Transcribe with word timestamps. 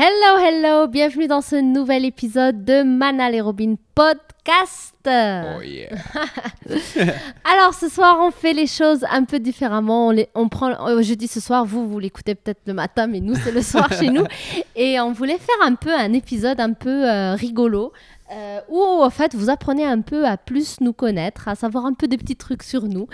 Hello, 0.00 0.38
hello, 0.38 0.86
bienvenue 0.86 1.26
dans 1.26 1.40
ce 1.40 1.56
nouvel 1.56 2.04
épisode 2.04 2.64
de 2.64 2.84
Manal 2.84 3.34
et 3.34 3.40
Robin 3.40 3.74
Podcast. 3.96 4.94
Oh 5.04 5.60
yeah. 5.60 5.88
Alors 7.44 7.74
ce 7.74 7.88
soir, 7.88 8.18
on 8.20 8.30
fait 8.30 8.52
les 8.52 8.68
choses 8.68 9.04
un 9.10 9.24
peu 9.24 9.40
différemment. 9.40 10.06
On, 10.08 10.10
les- 10.12 10.28
on 10.36 10.48
prend, 10.48 10.68
euh, 10.86 11.02
je 11.02 11.14
dis 11.14 11.26
ce 11.26 11.40
soir, 11.40 11.64
vous, 11.64 11.88
vous 11.88 11.98
l'écoutez 11.98 12.36
peut-être 12.36 12.60
le 12.66 12.74
matin, 12.74 13.08
mais 13.08 13.18
nous, 13.18 13.34
c'est 13.34 13.50
le 13.50 13.60
soir 13.72 13.92
chez 13.92 14.08
nous. 14.10 14.22
Et 14.76 15.00
on 15.00 15.10
voulait 15.10 15.38
faire 15.38 15.66
un 15.66 15.74
peu 15.74 15.92
un 15.92 16.12
épisode 16.12 16.60
un 16.60 16.74
peu 16.74 17.10
euh, 17.10 17.34
rigolo. 17.34 17.92
euh, 18.30 18.60
où 18.68 18.80
en 18.80 19.10
fait 19.10 19.34
vous 19.34 19.50
apprenez 19.50 19.84
un 19.84 20.00
peu 20.02 20.24
à 20.26 20.36
plus 20.36 20.80
nous 20.80 20.92
connaître, 20.92 21.48
à 21.48 21.56
savoir 21.56 21.86
un 21.86 21.94
peu 21.94 22.06
des 22.06 22.18
petits 22.18 22.36
trucs 22.36 22.62
sur 22.62 22.82
nous, 22.84 23.08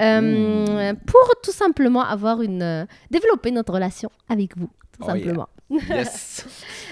euh, 0.00 0.94
pour 1.06 1.34
tout 1.42 1.52
simplement 1.52 2.02
avoir 2.02 2.40
une 2.40 2.86
développer 3.10 3.50
notre 3.50 3.74
relation 3.74 4.10
avec 4.30 4.56
vous, 4.56 4.70
tout 4.92 5.04
Oh 5.06 5.14
yeah. 5.14 5.34
Yes. 5.88 6.44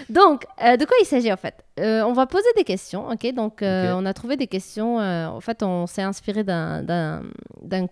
Donc, 0.08 0.46
euh, 0.62 0.76
de 0.76 0.84
quoi 0.84 0.96
il 1.02 1.04
s'agit 1.04 1.32
en 1.32 1.36
fait? 1.36 1.64
Euh, 1.80 2.02
On 2.02 2.12
va 2.12 2.26
poser 2.26 2.46
des 2.56 2.64
questions, 2.64 3.08
ok? 3.08 3.34
Donc, 3.34 3.60
euh, 3.62 3.92
on 3.96 4.06
a 4.06 4.14
trouvé 4.14 4.36
des 4.36 4.46
questions. 4.46 4.98
en 4.98 5.40
fait, 5.40 5.62
on 5.62 5.86
s'est 5.86 6.02
inspiré 6.02 6.44
d'un- 6.44 7.22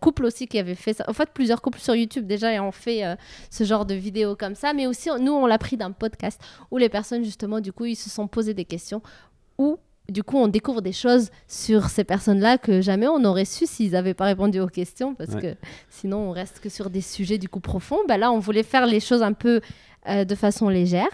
couple 0.00 0.24
aussi 0.24 0.46
qui 0.46 0.58
avait 0.58 0.74
fait 0.76 0.92
ça. 0.94 1.04
En 1.08 1.12
fait, 1.12 1.30
plusieurs 1.34 1.60
couples 1.60 1.80
sur 1.80 1.94
YouTube 1.94 2.26
déjà 2.26 2.52
et 2.52 2.60
ont 2.60 2.72
fait 2.72 3.02
ce 3.50 3.64
genre 3.64 3.84
de 3.84 3.94
vidéos 3.94 4.36
comme 4.36 4.54
ça. 4.54 4.72
Mais 4.72 4.86
aussi, 4.86 5.08
nous, 5.20 5.32
on 5.32 5.46
l'a 5.46 5.58
pris 5.58 5.76
d'un 5.76 5.90
podcast 5.92 6.40
où 6.70 6.78
les 6.78 6.88
personnes, 6.88 7.24
justement, 7.24 7.60
du 7.60 7.72
coup, 7.72 7.84
ils 7.86 7.96
se 7.96 8.08
sont 8.10 8.26
posé 8.28 8.54
des 8.54 8.64
questions 8.64 9.02
où. 9.58 9.78
Du 10.08 10.22
coup, 10.22 10.36
on 10.38 10.46
découvre 10.46 10.82
des 10.82 10.92
choses 10.92 11.30
sur 11.48 11.86
ces 11.88 12.04
personnes-là 12.04 12.58
que 12.58 12.80
jamais 12.80 13.08
on 13.08 13.24
aurait 13.24 13.44
su 13.44 13.66
s'ils 13.66 13.90
n'avaient 13.90 14.14
pas 14.14 14.26
répondu 14.26 14.60
aux 14.60 14.68
questions, 14.68 15.16
parce 15.16 15.30
Ouais. 15.34 15.40
que 15.42 15.54
sinon 15.90 16.18
on 16.28 16.30
reste 16.30 16.60
que 16.60 16.68
sur 16.68 16.90
des 16.90 17.00
sujets 17.00 17.38
du 17.38 17.48
coup 17.48 17.58
profonds. 17.58 17.98
Bah 18.06 18.16
là, 18.16 18.30
on 18.30 18.38
voulait 18.38 18.62
faire 18.62 18.86
les 18.86 19.00
choses 19.00 19.24
un 19.24 19.32
peu 19.32 19.60
euh, 20.08 20.24
de 20.24 20.34
façon 20.34 20.68
légère. 20.68 21.08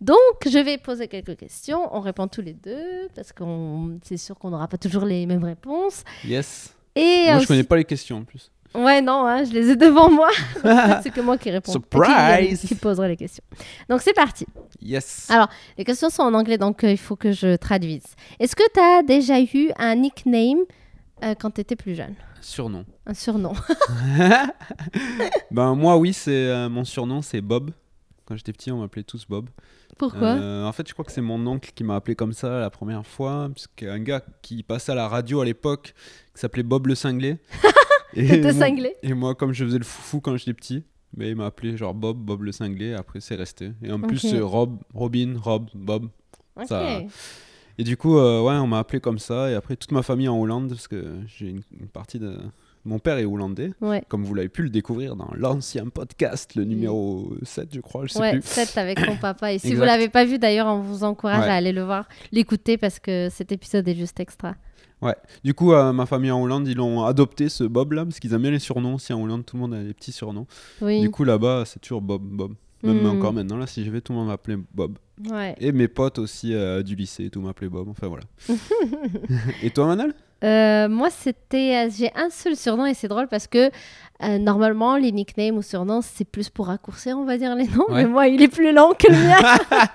Donc, 0.00 0.18
je 0.46 0.58
vais 0.58 0.78
poser 0.78 1.08
quelques 1.08 1.36
questions. 1.36 1.88
On 1.94 2.00
répond 2.00 2.28
tous 2.28 2.42
les 2.42 2.54
deux 2.54 3.08
parce 3.14 3.32
qu'on 3.32 3.98
c'est 4.02 4.16
sûr 4.16 4.38
qu'on 4.38 4.50
n'aura 4.50 4.68
pas 4.68 4.78
toujours 4.78 5.04
les 5.04 5.26
mêmes 5.26 5.44
réponses. 5.44 6.04
Yes. 6.24 6.74
Et 6.94 7.24
Moi, 7.26 7.36
euh, 7.36 7.40
je 7.40 7.46
connais 7.46 7.64
pas 7.64 7.76
les 7.76 7.84
questions 7.84 8.18
en 8.18 8.24
plus. 8.24 8.50
Ouais, 8.74 9.00
non, 9.00 9.26
hein, 9.26 9.44
je 9.44 9.52
les 9.52 9.70
ai 9.70 9.76
devant 9.76 10.10
moi. 10.10 10.28
C'est 11.02 11.10
que 11.10 11.20
moi 11.20 11.38
qui 11.38 11.50
réponds. 11.50 11.72
Surprise 11.72 12.60
Qui, 12.60 12.68
qui 12.68 12.74
poserai 12.74 13.08
les 13.08 13.16
questions. 13.16 13.44
Donc, 13.88 14.02
c'est 14.02 14.12
parti. 14.12 14.46
Yes. 14.80 15.26
Alors, 15.30 15.48
les 15.76 15.84
questions 15.84 16.10
sont 16.10 16.22
en 16.22 16.34
anglais, 16.34 16.58
donc 16.58 16.84
euh, 16.84 16.90
il 16.90 16.98
faut 16.98 17.16
que 17.16 17.32
je 17.32 17.56
traduise. 17.56 18.04
Est-ce 18.38 18.54
que 18.54 18.62
tu 18.72 18.80
as 18.80 19.02
déjà 19.02 19.40
eu 19.40 19.70
un 19.78 19.96
nickname 19.96 20.58
euh, 21.24 21.34
quand 21.34 21.50
tu 21.52 21.60
étais 21.60 21.76
plus 21.76 21.94
jeune? 21.94 22.14
Surnom. 22.40 22.84
Un 23.06 23.14
surnom 23.14 23.52
ben 25.50 25.74
moi 25.74 25.96
oui, 25.96 26.12
c'est 26.12 26.30
euh, 26.30 26.68
mon 26.68 26.84
surnom 26.84 27.20
c'est 27.20 27.40
Bob. 27.40 27.72
Quand 28.28 28.36
j'étais 28.36 28.52
petit, 28.52 28.70
on 28.70 28.80
m'appelait 28.80 29.04
tous 29.04 29.24
Bob. 29.26 29.48
Pourquoi 29.96 30.20
Euh, 30.36 30.64
En 30.66 30.72
fait, 30.72 30.86
je 30.86 30.92
crois 30.92 31.02
que 31.06 31.12
c'est 31.12 31.22
mon 31.22 31.46
oncle 31.46 31.70
qui 31.74 31.82
m'a 31.82 31.96
appelé 31.96 32.14
comme 32.14 32.34
ça 32.34 32.60
la 32.60 32.68
première 32.68 33.06
fois, 33.06 33.48
puisque 33.54 33.84
un 33.84 33.98
gars 33.98 34.22
qui 34.42 34.62
passait 34.62 34.92
à 34.92 34.94
la 34.94 35.08
radio 35.08 35.40
à 35.40 35.46
l'époque, 35.46 35.94
qui 36.34 36.40
s'appelait 36.42 36.62
Bob 36.62 36.88
le 36.88 36.94
cinglé. 36.94 37.38
et, 38.14 38.42
moi- 38.42 38.52
cinglé 38.52 38.94
et 39.02 39.14
moi, 39.14 39.34
comme 39.34 39.52
je 39.54 39.64
faisais 39.64 39.78
le 39.78 39.84
foufou 39.84 40.20
quand 40.20 40.36
j'étais 40.36 40.52
petit, 40.52 40.84
mais 41.16 41.30
il 41.30 41.36
m'a 41.36 41.46
appelé 41.46 41.76
genre 41.78 41.94
Bob, 41.94 42.18
Bob 42.18 42.42
le 42.42 42.52
cinglé. 42.52 42.92
Après, 42.92 43.20
c'est 43.20 43.34
resté. 43.36 43.72
Et 43.82 43.90
en 43.90 43.98
plus, 44.00 44.18
c'est 44.18 44.40
Rob, 44.40 44.78
Robin, 44.92 45.34
Rob, 45.42 45.68
Bob. 45.74 46.08
Ça- 46.66 46.82
Et 47.78 47.84
du 47.84 47.96
coup, 47.96 48.18
euh, 48.18 48.42
ouais, 48.42 48.54
on 48.56 48.66
m'a 48.66 48.80
appelé 48.80 49.00
comme 49.00 49.18
ça. 49.18 49.50
Et 49.50 49.54
après, 49.54 49.76
toute 49.76 49.92
ma 49.92 50.02
famille 50.02 50.28
en 50.28 50.38
Hollande, 50.38 50.68
parce 50.68 50.86
que 50.88 51.14
j'ai 51.26 51.48
une, 51.48 51.62
une 51.80 51.88
partie 51.88 52.18
de. 52.18 52.36
Mon 52.88 52.98
père 52.98 53.18
est 53.18 53.24
hollandais, 53.26 53.70
Ouais. 53.82 54.02
comme 54.08 54.24
vous 54.24 54.34
l'avez 54.34 54.48
pu 54.48 54.62
le 54.62 54.70
découvrir 54.70 55.14
dans 55.14 55.28
l'ancien 55.36 55.86
podcast, 55.88 56.54
le 56.54 56.64
numéro 56.64 57.34
7, 57.42 57.68
je 57.74 57.80
crois, 57.80 58.06
je 58.06 58.12
sais 58.14 58.18
Ouais, 58.20 58.32
plus. 58.32 58.42
7 58.44 58.78
avec 58.78 59.04
ton 59.04 59.16
papa. 59.20 59.52
Et 59.52 59.58
si 59.58 59.66
vous 59.68 59.72
Exact. 59.74 59.86
l'avez 59.86 60.08
pas 60.08 60.24
vu 60.24 60.38
d'ailleurs, 60.38 60.66
on 60.68 60.80
vous 60.80 61.04
encourage 61.04 61.44
Ouais. 61.44 61.50
à 61.50 61.54
aller 61.54 61.72
le 61.72 61.82
voir, 61.82 62.08
l'écouter 62.32 62.78
parce 62.78 62.98
que 62.98 63.28
cet 63.30 63.52
épisode 63.52 63.86
est 63.88 63.94
juste 63.94 64.18
extra. 64.20 64.54
Du 65.44 65.54
coup, 65.54 65.72
euh, 65.74 65.92
ma 65.92 66.06
famille 66.06 66.30
en 66.32 66.42
Hollande, 66.42 66.66
ils 66.66 66.80
ont 66.80 67.04
adopté 67.04 67.48
ce 67.48 67.62
Bob 67.62 67.92
là, 67.92 68.04
parce 68.04 68.18
qu'ils 68.18 68.32
aiment 68.32 68.42
bien 68.42 68.50
les 68.50 68.58
surnoms 68.58 68.94
aussi 68.94 69.12
en 69.12 69.22
Hollande, 69.22 69.44
tout 69.46 69.56
le 69.56 69.60
monde 69.60 69.74
a 69.74 69.82
des 69.84 69.92
petits 69.94 70.10
surnoms. 70.10 70.46
Oui. 70.80 71.00
Du 71.00 71.10
coup, 71.10 71.22
là-bas, 71.24 71.64
c'est 71.66 71.78
toujours 71.80 72.00
Bob, 72.02 72.22
Bob. 72.22 72.54
Même 72.82 73.02
Mm. 73.02 73.06
encore 73.06 73.32
maintenant, 73.32 73.56
là, 73.56 73.66
si 73.66 73.84
je 73.84 73.90
vais, 73.90 74.00
tout 74.00 74.12
le 74.12 74.18
monde 74.18 74.28
m'appelait 74.28 74.56
Bob. 74.74 74.98
Ouais. 75.30 75.54
Et 75.60 75.72
mes 75.72 75.88
potes 75.88 76.18
aussi 76.18 76.54
euh, 76.54 76.82
du 76.82 76.94
lycée, 76.96 77.28
tout 77.28 77.40
m'appelait 77.40 77.68
Bob. 77.68 77.88
Enfin 77.88 78.06
voilà. 78.08 78.22
et 79.62 79.70
toi, 79.70 79.86
Manal 79.86 80.14
Euh, 80.44 80.88
moi, 80.88 81.10
c'était. 81.10 81.86
euh, 81.86 81.90
J'ai 81.96 82.10
un 82.14 82.30
seul 82.30 82.54
surnom 82.56 82.86
et 82.86 82.94
c'est 82.94 83.08
drôle 83.08 83.26
parce 83.28 83.46
que 83.46 83.70
euh, 84.22 84.38
normalement, 84.38 84.96
les 84.96 85.10
nicknames 85.12 85.56
ou 85.56 85.62
surnoms, 85.62 86.00
c'est 86.02 86.24
plus 86.24 86.48
pour 86.48 86.66
raccourcir, 86.68 87.16
on 87.18 87.24
va 87.24 87.36
dire, 87.38 87.54
les 87.54 87.66
noms. 87.68 87.86
Ouais. 87.88 88.02
Mais 88.02 88.06
moi, 88.06 88.26
il 88.28 88.40
est 88.42 88.48
plus 88.48 88.72
long 88.72 88.92
que 88.98 89.10
le 89.10 89.16
mien. 89.18 89.86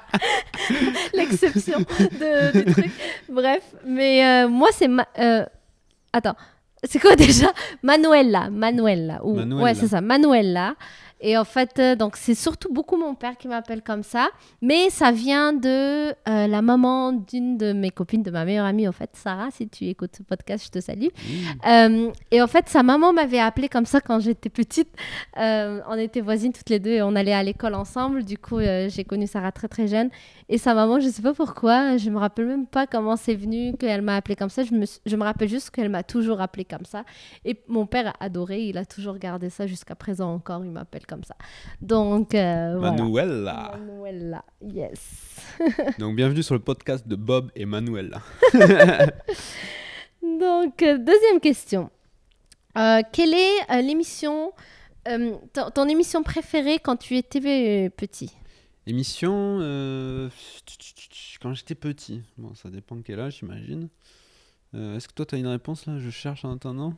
L'exception 1.13 1.79
de- 1.79 2.63
du 2.63 2.71
truc. 2.71 2.91
Bref. 3.29 3.63
Mais 3.85 4.47
moi, 4.47 4.69
c'est. 4.71 4.87
Ma- 4.87 5.07
Attends. 6.11 6.35
C'est 6.85 6.99
quoi 6.99 7.15
déjà? 7.15 7.47
Manuela. 7.81 8.49
Manuela. 8.49 9.21
Ou... 9.25 9.35
Manuela. 9.35 9.63
Ouais, 9.63 9.73
c'est 9.73 9.87
ça. 9.87 10.01
Manuela. 10.01 10.75
Et 11.22 11.38
en 11.38 11.46
fait, 11.46 11.79
euh, 11.79 11.96
donc 11.96 12.18
c'est 12.18 12.35
surtout 12.35 12.72
beaucoup 12.72 12.97
mon 12.97 13.16
père 13.16 13.38
qui 13.38 13.47
m'appelle 13.47 13.81
comme 13.81 14.03
ça, 14.03 14.29
mais 14.62 14.90
ça 14.90 15.12
vient 15.12 15.53
de 15.53 16.09
euh, 16.09 16.13
la 16.47 16.62
maman 16.62 17.13
d'une 17.13 17.57
de 17.57 17.72
mes 17.72 17.91
copines, 17.91 18.24
de 18.24 18.31
ma 18.31 18.44
meilleure 18.44 18.66
amie, 18.66 18.88
en 18.88 18.91
fait, 18.91 19.09
Sarah, 19.13 19.50
si 19.51 19.69
tu 19.69 19.85
écoutes 19.85 20.18
ce 20.18 20.24
podcast, 20.24 20.66
je 20.66 20.72
te 20.72 20.79
salue. 20.81 21.07
Euh, 21.66 22.12
et 22.31 22.41
en 22.41 22.47
fait, 22.47 22.68
sa 22.68 22.84
maman 22.84 23.13
m'avait 23.13 23.40
appelée 23.40 23.69
comme 23.69 23.85
ça 23.85 24.01
quand 24.01 24.19
j'étais 24.19 24.50
petite. 24.50 24.90
On 25.38 25.97
était 25.97 26.22
voisines 26.22 26.51
toutes 26.51 26.69
les 26.69 26.79
deux 26.79 26.91
et 26.91 27.01
on 27.01 27.16
allait 27.16 27.34
à 27.34 27.44
l'école 27.44 27.75
ensemble. 27.75 28.24
Du 28.24 28.38
coup, 28.38 28.59
j'ai 28.59 29.03
connu 29.03 29.28
Sarah 29.28 29.51
très 29.51 29.68
très 29.68 29.88
jeune. 29.88 30.09
Et 30.50 30.57
sa 30.57 30.74
maman, 30.74 31.00
je 31.00 31.07
sais 31.09 31.22
pas 31.22 31.34
pourquoi, 31.34 31.97
je 31.97 32.09
me 32.09 32.18
rappelle 32.18 32.47
même 32.47 32.68
pas 32.68 32.85
comment 32.85 33.16
c'est 33.16 33.35
venu 33.35 33.75
qu'elle 33.78 34.01
m'a 34.01 34.18
appelée 34.18 34.35
comme 34.35 34.50
ça. 34.50 34.63
Je 34.63 34.74
me, 34.74 34.85
je 35.06 35.16
me 35.16 35.24
rappelle 35.24 35.50
juste 35.50 35.72
qu'elle 35.72 35.90
m'a 35.90 36.03
toujours 36.03 36.41
appelée 36.41 36.66
comme 36.66 36.85
ça. 36.85 37.06
Et 37.45 37.62
mon 37.68 37.85
père 37.85 38.07
a 38.07 38.24
adoré, 38.24 38.63
il 38.66 38.78
a 38.78 38.85
toujours 38.85 39.18
gardé 39.18 39.50
ça 39.50 39.68
jusqu'à 39.68 39.95
présent 39.95 40.34
encore, 40.34 40.66
il 40.66 40.72
m'appelle 40.72 41.06
comme 41.06 41.12
ça. 41.24 41.35
Donc, 41.81 42.34
euh, 42.34 42.75
voilà. 42.78 42.96
Manuela. 42.96 43.75
Manuela, 43.78 44.46
yes. 44.62 45.56
Donc 46.00 46.16
bienvenue 46.16 46.44
sur 46.44 46.56
le 46.56 46.62
podcast 46.62 47.07
de 47.07 47.16
Bob 47.16 47.51
et 47.56 47.66
Manuela. 47.66 48.22
Donc, 50.24 50.81
euh, 50.81 50.97
deuxième 50.97 51.40
question. 51.41 51.90
Euh, 52.78 53.01
quelle 53.12 53.34
est 53.34 53.72
euh, 53.72 53.81
l'émission, 53.81 54.51
euh, 55.07 55.35
ton, 55.53 55.69
ton 55.69 55.88
émission 55.88 56.24
préférée 56.24 56.79
quand 56.79 56.96
tu 56.97 57.16
étais 57.16 57.90
petit? 57.91 58.31
Émission 58.88 59.59
quand 61.41 61.53
j'étais 61.53 61.75
petit. 61.75 62.22
Bon, 62.38 62.53
ça 62.56 62.69
dépend 62.69 62.95
de 62.95 63.01
quel 63.01 63.19
âge, 63.19 63.38
j'imagine. 63.40 63.90
Est-ce 64.74 65.07
que 65.07 65.13
toi, 65.13 65.25
tu 65.25 65.35
as 65.35 65.38
une 65.38 65.47
réponse 65.47 65.85
là? 65.85 66.00
Je 66.00 66.09
cherche 66.09 66.44
en 66.45 66.56
attendant. 66.56 66.95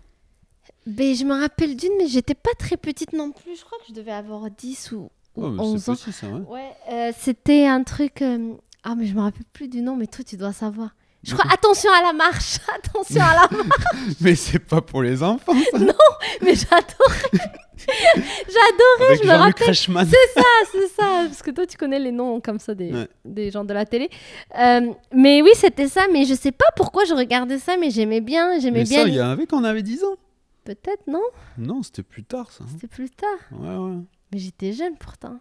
Ben, 0.86 1.16
Je 1.16 1.24
me 1.26 1.34
rappelle 1.40 1.76
d'une, 1.76 1.92
mais 1.98 2.08
j'étais 2.08 2.36
pas 2.36 2.52
très 2.58 2.78
petite 2.78 3.14
non 3.14 3.31
plus. 3.31 3.56
Je 3.58 3.64
crois 3.66 3.78
que 3.80 3.86
je 3.90 3.94
devais 3.94 4.12
avoir 4.12 4.50
10 4.50 4.92
ou, 4.94 4.96
ou 4.98 5.09
Oh, 5.46 5.50
mais 5.50 5.62
11 5.62 5.81
c'est 5.84 5.92
ans. 5.92 5.96
ça, 5.96 6.28
ouais. 6.28 6.42
Ouais, 6.48 6.72
euh, 6.92 7.12
c'était 7.20 7.66
un 7.66 7.84
truc... 7.84 8.22
euh, 8.22 8.53
Ah, 8.84 8.96
mais 8.96 9.06
je 9.06 9.14
me 9.14 9.22
rappelle 9.22 9.46
plus 9.53 9.68
du 9.68 9.81
nom, 9.81 9.96
mais 9.96 10.08
toi, 10.08 10.24
tu 10.28 10.38
dois 10.38 10.53
savoir. 10.53 10.90
Je 11.24 11.34
crois, 11.34 11.52
attention 11.52 11.90
à 11.92 12.03
la 12.03 12.14
marche, 12.14 12.58
attention 12.76 13.22
à 13.22 13.34
la 13.34 13.58
marche, 13.64 14.16
mais 14.22 14.36
c'est 14.36 14.59
pas 14.59 14.80
pour 14.81 15.02
les 15.02 15.24
enfants, 15.24 15.53
ça. 15.72 15.80
mais 16.44 16.53
j'adorais. 16.53 17.50
j'adorais, 18.47 19.09
Avec 19.09 19.24
je 19.24 19.28
me 19.28 19.34
Jean-Luc 19.34 19.59
rappelle. 19.59 19.76
C'est 19.76 20.40
ça, 20.42 20.44
c'est 20.72 20.88
ça. 20.90 21.24
Parce 21.26 21.42
que 21.42 21.52
toi, 21.52 21.66
tu 21.66 21.78
connais 21.78 22.00
les 22.00 22.12
noms 22.12 22.40
comme 22.42 22.59
ça 22.59 22.74
des, 22.76 22.92
Ouais. 22.94 23.08
des 23.26 23.52
gens 23.52 23.64
de 23.66 23.74
la 23.74 23.86
télé. 23.86 24.09
Euh, 24.59 24.92
mais 25.14 25.42
oui, 25.42 25.50
c'était 25.56 25.88
ça. 25.88 26.06
Mais 26.12 26.26
je 26.26 26.34
sais 26.36 26.52
pas 26.52 26.66
pourquoi 26.76 27.06
je 27.06 27.14
regardais 27.14 27.59
ça, 27.59 27.76
mais 27.78 27.90
j'aimais 27.90 28.22
bien. 28.22 28.59
J'aimais 28.59 28.80
Mais 28.80 28.84
bien. 28.86 29.00
ça, 29.00 29.06
les- 29.06 29.12
il 29.14 29.18
y 29.18 29.22
en 29.22 29.30
avait 29.30 29.46
quand 29.47 29.59
on 29.59 29.64
avait 29.64 29.84
10 29.84 30.03
ans. 30.03 30.16
Peut-être, 30.66 31.08
non? 31.08 31.22
Non, 31.58 31.81
c'était 31.84 32.03
plus 32.03 32.24
tard, 32.24 32.52
ça. 32.52 32.66
C'était 32.72 32.88
plus 32.88 33.09
tard. 33.09 33.30
Ouais, 33.52 33.76
ouais. 33.76 33.97
Mais 34.34 34.40
j'étais 34.40 34.73
jeune 34.73 34.97
pourtant. 34.97 35.38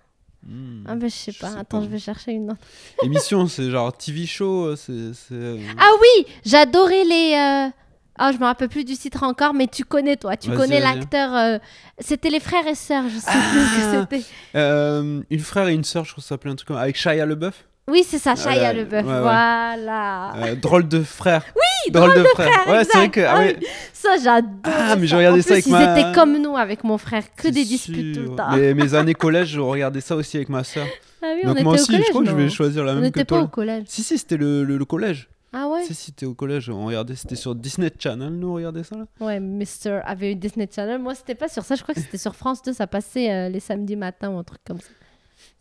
Hmm. 0.46 0.84
Ah, 0.86 0.94
ben 0.94 1.08
je 1.08 1.14
sais 1.14 1.32
pas. 1.32 1.50
sais 1.50 1.58
Attends, 1.58 1.78
pas. 1.78 1.84
je 1.84 1.88
vais 1.88 1.98
chercher 1.98 2.32
une 2.32 2.50
autre. 2.50 2.60
Émission, 3.02 3.46
c'est 3.46 3.70
genre 3.70 3.96
TV 3.96 4.26
show, 4.26 4.66
euh, 4.66 4.76
c'est. 4.76 4.92
euh, 5.32 5.58
Ah 5.78 5.90
oui, 6.00 6.26
j'adorais 6.44 7.04
les. 7.04 7.32
euh, 7.34 7.70
Ah, 8.18 8.30
je 8.32 8.36
me 8.38 8.44
rappelle 8.44 8.68
plus 8.68 8.84
du 8.84 8.94
titre 8.96 9.22
encore, 9.22 9.54
mais 9.54 9.66
tu 9.66 9.84
connais, 9.84 10.16
toi. 10.18 10.36
Tu 10.36 10.50
connais 10.50 10.80
l'acteur. 10.80 11.34
euh, 11.34 11.58
C'était 11.98 12.28
les 12.28 12.40
frères 12.40 12.66
et 12.66 12.74
sœurs, 12.74 13.08
je 13.08 13.18
sais 13.18 13.30
plus 13.30 13.60
ce 13.60 13.76
que 13.76 13.96
Ah. 13.96 14.06
c'était. 14.10 14.24
euh, 14.56 15.22
une 15.30 15.40
frère 15.40 15.68
et 15.68 15.74
une 15.74 15.84
sœur, 15.84 16.04
je 16.04 16.10
crois 16.12 16.20
que 16.20 16.26
ça 16.26 16.34
s'appelait 16.34 16.50
un 16.52 16.56
truc 16.56 16.68
comme 16.68 16.76
avec 16.76 16.96
Shia 16.96 17.24
LeBeouf. 17.24 17.64
Oui, 17.86 18.02
c'est 18.08 18.18
ça, 18.18 18.34
Shia 18.34 18.50
Ouais, 18.52 18.72
LeBeouf. 18.74 19.04
ouais, 19.04 19.12
ouais. 19.12 19.20
Voilà. 19.20 20.32
Euh, 20.36 20.54
drôle 20.54 20.88
de 20.88 21.02
frère. 21.02 21.44
Oui, 21.54 21.92
drôle, 21.92 22.14
de, 22.14 22.24
frère. 22.24 22.50
frère, 22.50 22.74
Ouais, 22.74 22.84
c'est 22.84 22.96
vrai 22.96 23.10
que. 23.10 23.20
Ah, 23.20 23.32
Ah 23.34 23.38
ouais. 23.40 23.56
oui. 23.60 23.66
Ça, 23.92 24.08
j'adore. 24.22 24.50
Ah, 24.64 24.96
mais 24.96 25.06
regardais 25.06 25.40
en 25.40 25.42
ça 25.42 25.48
plus, 25.48 25.52
avec 25.52 25.66
ils 25.66 25.72
ma- 25.72 25.98
étaient 25.98 26.12
comme 26.14 26.40
nous 26.40 26.56
avec 26.56 26.82
mon 26.82 26.96
frère, 26.96 27.24
que 27.36 27.48
des 27.48 27.64
disputes 27.64 28.14
tout 28.14 28.22
le 28.30 28.36
temps. 28.36 28.56
Mais 28.56 28.72
mes 28.72 28.94
années 28.94 29.12
collège, 29.14 29.48
je 29.48 29.60
regardais 29.60 30.00
ça 30.00 30.16
aussi 30.16 30.38
avec 30.38 30.48
ma 30.48 30.64
sœur. 30.64 30.86
Ah 31.22 31.26
oui, 31.34 31.40
on 31.44 31.48
Donc 31.48 31.56
était 31.56 31.64
moi 31.64 31.72
au 31.72 31.76
aussi, 31.76 31.86
collège, 31.86 32.04
je 32.06 32.10
crois 32.10 32.22
que 32.24 32.30
je 32.30 32.34
vais 32.36 32.48
choisir 32.48 32.84
la 32.84 32.92
On 32.92 32.94
même 32.96 33.02
que 33.02 33.06
n'était 33.18 33.24
pas 33.26 33.36
toi. 33.36 33.44
au 33.44 33.48
collège. 33.48 33.84
Si, 33.86 34.02
si, 34.02 34.16
c'était 34.18 34.36
le, 34.38 34.64
le, 34.64 34.78
le 34.78 34.84
collège. 34.86 35.28
Ah 35.52 35.68
ouais 35.68 35.84
Si, 35.84 35.94
si, 35.94 36.06
c'était 36.06 36.26
au 36.26 36.34
collège. 36.34 36.68
On 36.70 36.86
regardait, 36.86 37.14
c'était 37.16 37.36
sur 37.36 37.54
Disney 37.54 37.90
Channel, 37.98 38.30
nous, 38.30 38.48
on 38.48 38.54
regardait 38.54 38.82
ça 38.82 38.96
là. 38.96 39.04
Ouais, 39.20 39.38
Mister 39.40 40.00
avait 40.04 40.32
eu 40.32 40.34
Disney 40.36 40.68
Channel. 40.74 40.98
Moi, 40.98 41.14
c'était 41.14 41.34
pas 41.36 41.48
sur 41.48 41.62
ça. 41.64 41.74
Je 41.76 41.82
crois 41.82 41.94
que 41.94 42.00
c'était 42.00 42.18
sur 42.18 42.34
France 42.34 42.62
2. 42.62 42.72
Ça 42.72 42.86
passait 42.86 43.30
euh, 43.30 43.48
les 43.50 43.60
samedis 43.60 43.94
matins 43.96 44.30
ou 44.30 44.38
un 44.38 44.42
truc 44.44 44.60
comme 44.66 44.80
ça. 44.80 44.88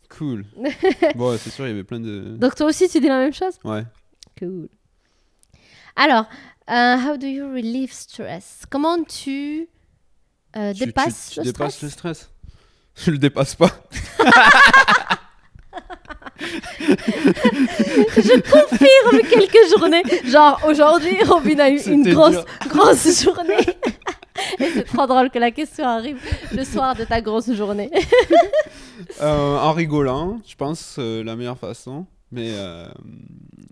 Cool. 0.08 0.44
bon, 1.14 1.36
c'est 1.38 1.50
sûr, 1.50 1.66
il 1.66 1.70
y 1.70 1.72
avait 1.72 1.84
plein 1.84 2.00
de. 2.00 2.36
Donc 2.38 2.54
toi 2.54 2.66
aussi, 2.66 2.88
tu 2.88 3.00
dis 3.00 3.08
la 3.08 3.18
même 3.18 3.34
chose? 3.34 3.54
Ouais. 3.64 3.84
Cool. 4.38 4.68
Alors, 5.96 6.26
euh, 6.70 6.96
how 6.96 7.16
do 7.16 7.26
you 7.26 7.46
relieve 7.52 7.92
stress? 7.92 8.62
Comment 8.70 9.02
tu 9.04 9.68
euh, 10.56 10.72
Tu- 10.72 10.86
dépasses 10.86 11.30
tu 11.32 11.40
le 11.40 11.46
dépasses 11.46 11.74
stress 11.74 11.82
le 11.82 11.88
stress? 11.90 12.30
Je 12.96 13.10
le 13.10 13.18
dépasse 13.18 13.54
pas. 13.56 13.70
Je 18.16 18.40
confirme 18.40 19.28
quelques 19.28 19.70
journées. 19.76 20.02
Genre, 20.24 20.60
aujourd'hui, 20.68 21.22
Robin 21.24 21.58
a 21.58 21.70
eu 21.70 21.80
une 21.86 22.12
grosse, 22.12 22.32
dur. 22.32 22.44
grosse 22.68 23.22
journée. 23.22 23.66
Et 24.58 24.70
c'est 24.70 24.84
trop 24.84 25.06
drôle 25.06 25.30
que 25.30 25.38
la 25.38 25.50
question 25.50 25.86
arrive 25.86 26.18
le 26.52 26.64
soir 26.64 26.94
de 26.94 27.04
ta 27.04 27.20
grosse 27.20 27.52
journée. 27.52 27.90
Euh, 29.20 29.58
en 29.58 29.72
rigolant, 29.72 30.40
je 30.46 30.54
pense, 30.54 30.96
euh, 30.98 31.24
la 31.24 31.34
meilleure 31.34 31.58
façon. 31.58 32.06
Mais 32.30 32.52
euh, 32.54 32.88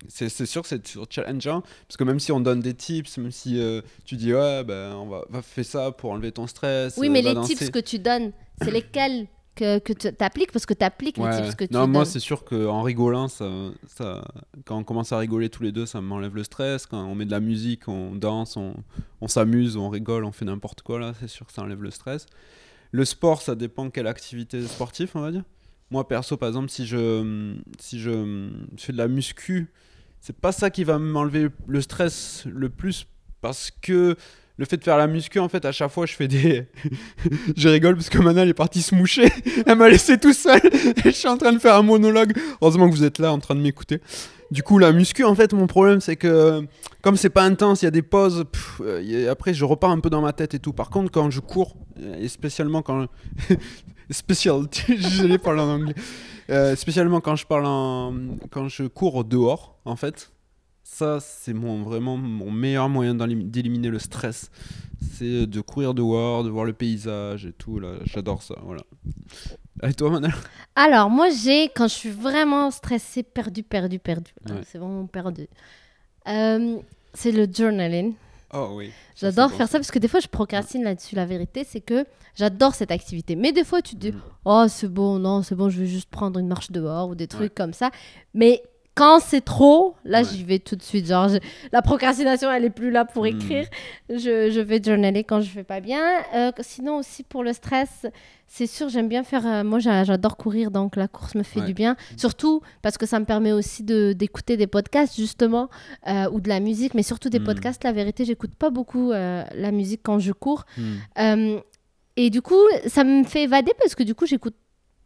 c'est 0.09 0.47
sûr 0.47 0.62
que 0.62 0.69
c'est 0.69 0.82
challengeant. 1.11 1.62
Parce 1.87 1.97
que 1.97 2.05
même 2.05 2.20
si 2.20 2.32
on 2.32 2.41
donne 2.41 2.61
des 2.61 2.75
tips, 2.75 3.19
même 3.19 3.31
si 3.31 3.61
euh, 3.61 3.82
tu 4.05 4.17
dis, 4.17 4.35
ouais, 4.35 4.64
ben, 4.64 4.94
on 4.94 5.06
va, 5.06 5.25
va 5.31 5.43
faire 5.43 5.64
ça 5.64 5.93
pour 5.93 6.11
enlever 6.11 6.32
ton 6.32 6.47
stress. 6.47 6.94
Oui, 6.97 7.09
mais 7.09 7.23
les 7.23 7.35
danser. 7.35 7.55
tips 7.55 7.70
que 7.70 7.79
tu 7.79 7.99
donnes, 7.99 8.32
c'est 8.61 8.70
lesquels 8.70 9.26
que, 9.54 9.78
que 9.78 9.93
tu 9.93 10.08
appliques 10.20 10.52
Parce 10.52 10.66
que 10.66 10.75
tu 10.75 10.84
appliques 10.84 11.19
Ouais. 11.19 11.31
les 11.40 11.44
tips 11.46 11.54
que 11.56 11.64
tu 11.64 11.72
non, 11.72 11.87
moi, 11.87 12.04
c'est 12.04 12.20
sûr 12.20 12.44
qu'en 12.44 12.82
rigolant, 12.82 13.28
ça, 13.28 13.49
ça, 13.87 14.25
quand 14.64 14.78
on 14.78 14.84
commence 14.84 15.12
à 15.12 15.19
rigoler 15.19 15.49
tous 15.50 15.62
les 15.62 15.72
deux, 15.72 15.87
ça 15.87 16.00
m'enlève 16.00 16.34
le 16.34 16.44
stress. 16.44 16.87
Quand 16.87 17.02
on 17.04 17.14
met 17.14 17.25
de 17.26 17.31
la 17.31 17.40
musique, 17.40 17.88
on 17.88 18.14
danse, 18.14 18.56
on, 18.56 18.75
on 19.20 19.28
s'amuse, 19.28 19.76
on 19.76 19.88
rigole, 19.88 20.25
on 20.25 20.32
fait 20.32 20.44
n'importe 20.44 20.82
quoi, 20.82 20.99
là, 20.99 21.12
c'est 21.20 21.28
sûr 21.28 21.46
que 21.46 21.52
ça 21.52 21.62
enlève 21.62 21.82
le 21.82 21.90
stress. 21.90 22.26
Le 22.90 23.04
sport, 23.04 23.40
ça 23.43 23.54
dépend 23.54 23.88
quelle 23.90 24.06
activité 24.06 24.66
sportive, 24.66 25.10
on 25.14 25.20
va 25.20 25.31
dire. 25.32 25.44
Moi, 25.90 26.06
perso, 26.08 26.37
par 26.37 26.49
exemple, 26.49 26.70
si 26.70 26.87
je, 26.87 27.54
si 27.78 28.00
je 28.00 28.50
fais 28.78 28.93
de 28.93 28.99
la 28.99 29.08
muscu, 29.08 29.70
c'est 30.20 30.37
pas 30.37 30.52
ça 30.52 30.70
qui 30.70 30.84
va 30.84 30.99
m'enlever 30.99 31.49
le 31.66 31.81
stress 31.81 32.44
le 32.46 32.69
plus 32.69 33.06
parce 33.40 33.70
que 33.70 34.16
le 34.58 34.64
fait 34.66 34.76
de 34.76 34.84
faire 34.84 34.99
la 34.99 35.06
muscu, 35.06 35.38
en 35.38 35.49
fait, 35.49 35.64
à 35.64 35.72
chaque 35.72 35.90
fois, 35.90 36.06
je 36.06 36.14
fais 36.14 36.28
des. 36.28 36.66
je 37.56 37.69
rigole 37.69 37.94
parce 37.94 38.10
que 38.10 38.19
Mana, 38.19 38.43
elle 38.43 38.50
est 38.50 38.54
partie 38.54 38.82
se 38.82 38.94
moucher. 38.94 39.28
Elle 39.66 39.78
m'a 39.78 39.88
laissé 39.88 40.19
tout 40.19 40.32
seul. 40.32 40.60
Et 40.64 40.70
je 41.04 41.10
suis 41.10 41.28
en 41.28 41.38
train 41.38 41.52
de 41.52 41.58
faire 41.58 41.76
un 41.76 41.82
monologue. 41.82 42.34
Heureusement 42.60 42.88
que 42.88 42.94
vous 42.94 43.04
êtes 43.04 43.19
là 43.19 43.32
en 43.32 43.38
train 43.38 43.54
de 43.54 43.60
m'écouter. 43.60 44.00
Du 44.50 44.62
coup, 44.62 44.78
la 44.78 44.93
muscu, 44.93 45.25
en 45.25 45.34
fait, 45.34 45.54
mon 45.54 45.66
problème, 45.66 46.00
c'est 46.00 46.16
que 46.16 46.66
comme 47.00 47.16
c'est 47.16 47.31
pas 47.31 47.44
intense, 47.44 47.82
il 47.82 47.87
y 47.87 47.88
a 47.88 47.90
des 47.90 48.02
pauses. 48.02 48.44
euh, 48.81 49.31
après, 49.31 49.54
je 49.54 49.64
repars 49.64 49.90
un 49.90 50.00
peu 50.00 50.10
dans 50.10 50.20
ma 50.20 50.34
tête 50.34 50.52
et 50.54 50.58
tout. 50.58 50.75
Par 50.75 50.90
contre, 50.90 51.10
quand 51.10 51.31
je 51.31 51.40
cours, 51.40 51.76
euh, 52.00 52.16
et 52.20 52.28
spécialement 52.28 52.82
quand. 52.82 53.06
Spécial, 54.10 54.66
je 54.88 55.37
parler 55.38 55.62
en 55.62 55.69
anglais. 55.70 55.94
Euh, 56.50 56.76
spécialement 56.76 57.20
quand 57.20 57.37
je 57.37 57.46
parle 57.46 57.64
en. 57.64 58.14
Quand 58.50 58.69
je 58.69 58.84
cours 58.84 59.25
dehors, 59.25 59.78
en 59.87 59.96
fait. 59.96 60.31
Ça, 60.94 61.21
c'est 61.21 61.55
mon, 61.55 61.83
vraiment 61.83 62.19
mon 62.19 62.50
meilleur 62.50 62.89
moyen 62.91 63.15
d'élim- 63.15 63.50
d'éliminer 63.50 63.89
le 63.89 63.99
stress. 63.99 64.50
C'est 65.15 65.47
de 65.47 65.61
courir 65.62 65.94
dehors, 65.94 66.44
de 66.44 66.50
voir 66.50 66.67
le 66.67 66.75
paysage 66.75 67.47
et 67.47 67.53
tout. 67.53 67.81
Là, 67.81 67.94
j'adore 68.05 68.43
ça. 68.43 68.56
Voilà. 68.62 68.83
Et 69.85 69.94
toi, 69.94 70.11
Manel? 70.11 70.35
Alors, 70.77 71.09
moi, 71.09 71.29
j'ai, 71.31 71.65
quand 71.75 71.89
je 71.89 71.94
suis 71.94 72.11
vraiment 72.11 72.71
stressée, 72.71 73.23
perdu, 73.23 73.62
perdu, 73.62 73.99
perdu. 73.99 74.33
Ouais. 74.49 74.61
C'est 74.71 74.77
vraiment 74.79 75.06
perdu. 75.06 75.49
Euh, 76.29 76.77
c'est 77.15 77.33
le 77.33 77.47
journaling. 77.50 78.12
Oh 78.53 78.73
oui. 78.75 78.91
J'adore 79.17 79.49
faire 79.50 79.61
bon, 79.67 79.73
ça 79.73 79.79
parce 79.79 79.91
que 79.91 79.99
des 79.99 80.09
fois, 80.09 80.21
je 80.21 80.29
procrastine 80.29 80.85
là-dessus. 80.85 81.15
La 81.17 81.25
vérité, 81.25 81.65
c'est 81.67 81.81
que 81.81 82.05
j'adore 82.35 82.75
cette 82.75 82.91
activité. 82.91 83.35
Mais 83.35 83.53
des 83.53 83.65
fois, 83.65 83.81
tu 83.81 83.95
te 83.95 84.00
dis, 84.00 84.12
Mhm. 84.12 84.21
oh, 84.45 84.67
c'est 84.69 84.93
bon, 84.93 85.19
non, 85.19 85.43
c'est 85.43 85.55
bon, 85.55 85.71
je 85.71 85.81
vais 85.81 85.87
juste 85.87 86.11
prendre 86.11 86.38
une 86.38 86.49
marche 86.49 86.71
dehors 86.71 87.09
ou 87.09 87.15
des 87.15 87.27
trucs 87.29 87.55
comme 87.55 87.73
ça. 87.73 87.91
Mais 88.35 88.62
quand 88.94 89.21
c'est 89.21 89.41
trop, 89.41 89.94
là, 90.05 90.19
Ouais. 90.21 90.25
j'y 90.31 90.44
vais 90.44 90.59
tout 90.59 90.77
de 90.77 90.83
suite. 90.83 91.06
Genre, 91.06 91.29
je- 91.29 91.39
la 91.73 91.81
procrastination, 91.83 92.50
elle 92.50 92.65
est 92.67 92.71
plus 92.71 92.91
là 92.91 93.05
pour 93.06 93.23
Mhm. 93.25 93.29
écrire. 93.37 93.67
Je, 94.11 94.50
je 94.50 94.61
vais 94.61 94.83
journaler 94.83 95.25
quand 95.25 95.41
je 95.41 95.49
fais 95.49 95.65
pas 95.65 95.81
bien. 95.81 96.03
Euh, 96.35 96.53
sinon, 96.61 96.97
aussi 96.99 97.23
pour 97.23 97.43
le 97.43 97.53
stress, 97.55 98.06
c'est 98.47 98.67
sûr, 98.67 98.91
j'aime 98.91 99.09
bien 99.09 99.23
faire. 99.25 99.47
euh, 99.47 99.65
moi, 99.65 99.79
j'a- 99.79 100.05
j'adore 100.05 100.37
courir, 100.37 100.71
donc 100.71 100.97
la 100.97 101.09
course 101.09 101.35
me 101.35 101.43
fait 101.43 101.61
Ouais. 101.61 101.67
du 101.67 101.73
bien. 101.75 101.97
Surtout 102.19 102.61
parce 102.83 102.99
que 102.99 103.06
ça 103.06 103.19
me 103.19 103.25
permet 103.25 103.53
aussi 103.53 103.83
de- 103.83 104.12
d'écouter 104.12 104.59
des 104.59 104.67
podcasts, 104.67 105.17
justement, 105.17 105.71
euh, 106.06 106.29
ou 106.31 106.41
de 106.41 106.49
la 106.50 106.61
musique, 106.61 106.93
mais 106.93 107.03
surtout 107.03 107.31
des 107.31 107.38
Mhm. 107.38 107.47
podcasts. 107.47 107.85
La 107.85 107.93
vérité, 107.93 108.27
j'écoute 108.27 108.55
pas 108.56 108.69
beaucoup 108.69 109.11
la 109.12 109.71
musique 109.73 110.00
quand 110.03 110.19
je 110.19 110.33
cours. 110.33 110.65
Hmm. 110.77 111.56
Et 112.17 112.29
du 112.29 112.43
coup, 112.43 112.61
ça 112.88 113.05
me 113.05 113.25
fait 113.25 113.45
évader 113.45 113.73
parce 113.79 113.95
que 113.95 114.03
du 114.03 114.15
coup, 114.15 114.27
j'écoute 114.27 114.55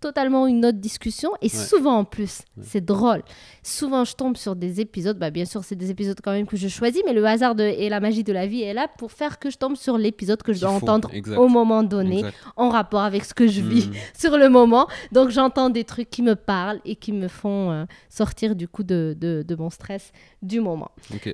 totalement 0.00 0.46
une 0.46 0.64
autre 0.66 0.78
discussion 0.78 1.30
et 1.40 1.48
souvent 1.48 1.98
en 1.98 2.04
plus, 2.04 2.40
Ouais. 2.56 2.64
c'est 2.66 2.84
drôle. 2.84 3.22
Souvent, 3.62 4.04
je 4.04 4.14
tombe 4.14 4.36
sur 4.36 4.54
des 4.56 4.80
épisodes, 4.80 5.18
bah, 5.18 5.30
bien 5.30 5.44
sûr, 5.44 5.64
c'est 5.64 5.74
des 5.76 5.90
épisodes 5.90 6.18
quand 6.22 6.32
même 6.32 6.46
que 6.46 6.56
je 6.56 6.68
choisis, 6.68 7.02
mais 7.06 7.12
le 7.12 7.24
hasard 7.26 7.54
de- 7.54 7.62
et 7.64 7.88
la 7.88 8.00
magie 8.00 8.22
de 8.24 8.32
la 8.32 8.46
vie 8.46 8.62
est 8.62 8.74
là 8.74 8.88
pour 8.98 9.10
faire 9.12 9.38
que 9.38 9.50
je 9.50 9.56
tombe 9.56 9.76
sur 9.76 9.98
l'épisode 9.98 10.42
que 10.42 10.52
je 10.52 10.60
dois 10.60 10.70
entendre 10.70 11.08
exact. 11.12 11.36
au 11.38 11.48
moment 11.48 11.82
donné, 11.82 12.18
Exact. 12.18 12.36
en 12.56 12.68
rapport 12.68 13.00
avec 13.02 13.24
ce 13.24 13.34
que 13.34 13.46
je 13.46 13.60
vis 13.62 13.88
Hmm. 13.88 13.92
sur 14.18 14.36
le 14.38 14.48
moment. 14.48 14.86
Donc, 15.12 15.30
j'entends 15.30 15.70
des 15.70 15.84
trucs 15.84 16.10
qui 16.10 16.22
me 16.22 16.34
parlent 16.36 16.80
et 16.84 16.96
qui 16.96 17.12
me 17.12 17.28
font 17.28 17.70
euh, 17.72 17.84
sortir 18.08 18.54
du 18.54 18.68
coup 18.68 18.82
de, 18.82 19.16
de- 19.18 19.44
de 19.46 19.54
mon 19.56 19.70
stress 19.70 20.12
du 20.42 20.60
moment. 20.60 20.90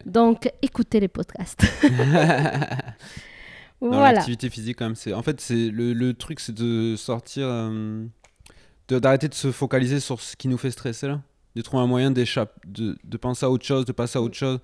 Donc, 0.07 0.51
écoutez 0.63 1.01
les 1.01 1.09
podcasts. 1.09 1.63
Voilà. 3.81 4.13
L'activité 4.13 4.49
physique, 4.49 4.79
quand 4.79 4.85
même, 4.85 4.95
c'est. 4.95 5.13
En 5.13 5.23
fait, 5.23 5.41
c'est 5.41 5.69
le, 5.69 5.93
le 5.93 6.15
truc, 6.15 6.39
c'est 6.39 6.55
de 6.55 6.95
sortir. 6.97 7.47
euh, 7.49 8.05
D'arrêter 9.01 9.29
de 9.29 9.35
se 9.35 9.53
focaliser 9.53 10.01
sur 10.01 10.21
ce 10.21 10.37
qui 10.37 10.49
nous 10.49 10.59
fait 10.59 10.71
stresser, 10.71 11.09
là. 11.09 11.21
De 11.55 11.63
trouver 11.63 11.83
un 11.83 11.87
moyen 11.87 12.11
d'échapper. 12.11 12.61
De, 12.67 12.97
de 13.05 13.17
penser 13.17 13.45
à 13.45 13.51
autre 13.51 13.65
chose, 13.65 13.85
de 13.85 13.93
passer 13.93 14.19
à 14.19 14.23
autre 14.23 14.37
chose. 14.37 14.61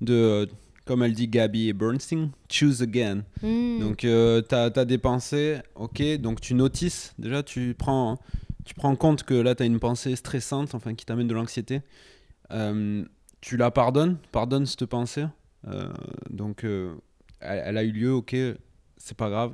De. 0.00 0.48
Comme 0.84 1.02
elle 1.02 1.12
dit 1.12 1.28
Gabi 1.28 1.68
et 1.68 1.74
Bernstein, 1.74 2.30
choose 2.50 2.80
again. 2.80 3.22
Hmm. 3.42 3.78
Donc, 3.78 4.04
euh, 4.04 4.40
tu 4.40 4.54
as, 4.54 4.70
des 4.86 4.96
pensées, 4.96 5.58
ok, 5.74 6.02
donc 6.16 6.40
tu 6.40 6.54
notices, 6.54 7.12
déjà, 7.18 7.42
tu 7.42 7.74
prends, 7.76 8.18
tu 8.64 8.72
prends 8.72 8.88
en 8.88 8.96
compte 8.96 9.22
que 9.22 9.34
là, 9.34 9.54
tu 9.54 9.64
as 9.64 9.66
une 9.66 9.80
pensée 9.80 10.16
stressante, 10.16 10.74
enfin, 10.74 10.94
qui 10.94 11.04
t'amène 11.04 11.28
de 11.28 11.34
l'anxiété. 11.34 11.82
Euh, 12.52 13.04
tu 13.42 13.58
la 13.58 13.70
pardonnes, 13.70 14.16
pardonne 14.32 14.64
cette 14.64 14.86
pensée. 14.86 15.26
Euh, 15.66 15.92
donc, 16.30 16.64
euh, 16.64 16.94
elle, 17.40 17.62
elle 17.66 17.76
a 17.76 17.82
eu 17.82 17.92
lieu, 17.92 18.12
ok, 18.12 18.34
c'est 18.96 19.16
pas 19.16 19.28
grave, 19.28 19.52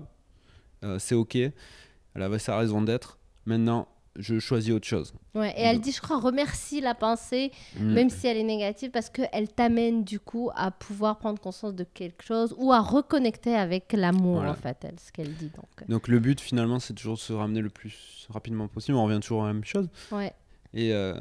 c'est 0.98 1.14
ok, 1.14 1.34
elle 1.34 2.22
avait 2.22 2.38
sa 2.38 2.56
raison 2.56 2.82
d'être. 2.82 3.18
Maintenant, 3.46 3.88
je 4.16 4.38
choisis 4.38 4.72
autre 4.72 4.86
chose. 4.86 5.12
Ouais, 5.34 5.50
et 5.56 5.62
elle 5.62 5.80
dit, 5.80 5.90
je 5.92 6.00
crois, 6.00 6.18
remercie 6.20 6.80
la 6.80 6.94
pensée, 6.94 7.50
Mm. 7.80 7.92
même 7.92 8.10
si 8.10 8.26
elle 8.26 8.36
est 8.36 8.42
négative, 8.44 8.90
parce 8.90 9.10
qu'elle 9.10 9.48
t'amène 9.48 10.04
du 10.04 10.20
coup 10.20 10.50
à 10.54 10.70
pouvoir 10.70 11.18
prendre 11.18 11.40
conscience 11.40 11.74
de 11.74 11.84
quelque 11.84 12.22
chose 12.24 12.54
ou 12.58 12.72
à 12.72 12.80
reconnecter 12.80 13.54
avec 13.56 13.92
l'amour, 13.92 14.36
Voilà. 14.36 14.52
en 14.52 14.54
fait, 14.54 14.78
elle, 14.84 15.00
ce 15.00 15.10
qu'elle 15.10 15.34
dit. 15.34 15.50
Donc, 15.56 15.88
Donc, 15.88 16.08
le 16.08 16.20
but, 16.20 16.40
finalement, 16.40 16.78
c'est 16.78 16.94
toujours 16.94 17.14
de 17.14 17.20
se 17.20 17.32
ramener 17.32 17.60
le 17.60 17.70
plus 17.70 18.26
rapidement 18.30 18.68
possible. 18.68 18.96
On 18.96 19.04
revient 19.04 19.20
toujours 19.20 19.44
à 19.44 19.48
la 19.48 19.52
même 19.54 19.64
chose. 19.64 19.88
ouais. 20.12 20.32
Et, 20.72 20.92
euh, 20.92 21.14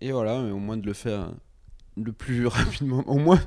et 0.00 0.12
voilà, 0.12 0.40
mais 0.42 0.50
au 0.50 0.58
moins 0.58 0.76
de 0.76 0.86
le 0.86 0.92
faire 0.92 1.30
le 1.96 2.12
plus 2.12 2.46
rapidement. 2.82 3.02
Au 3.06 3.18
moins, 3.18 3.40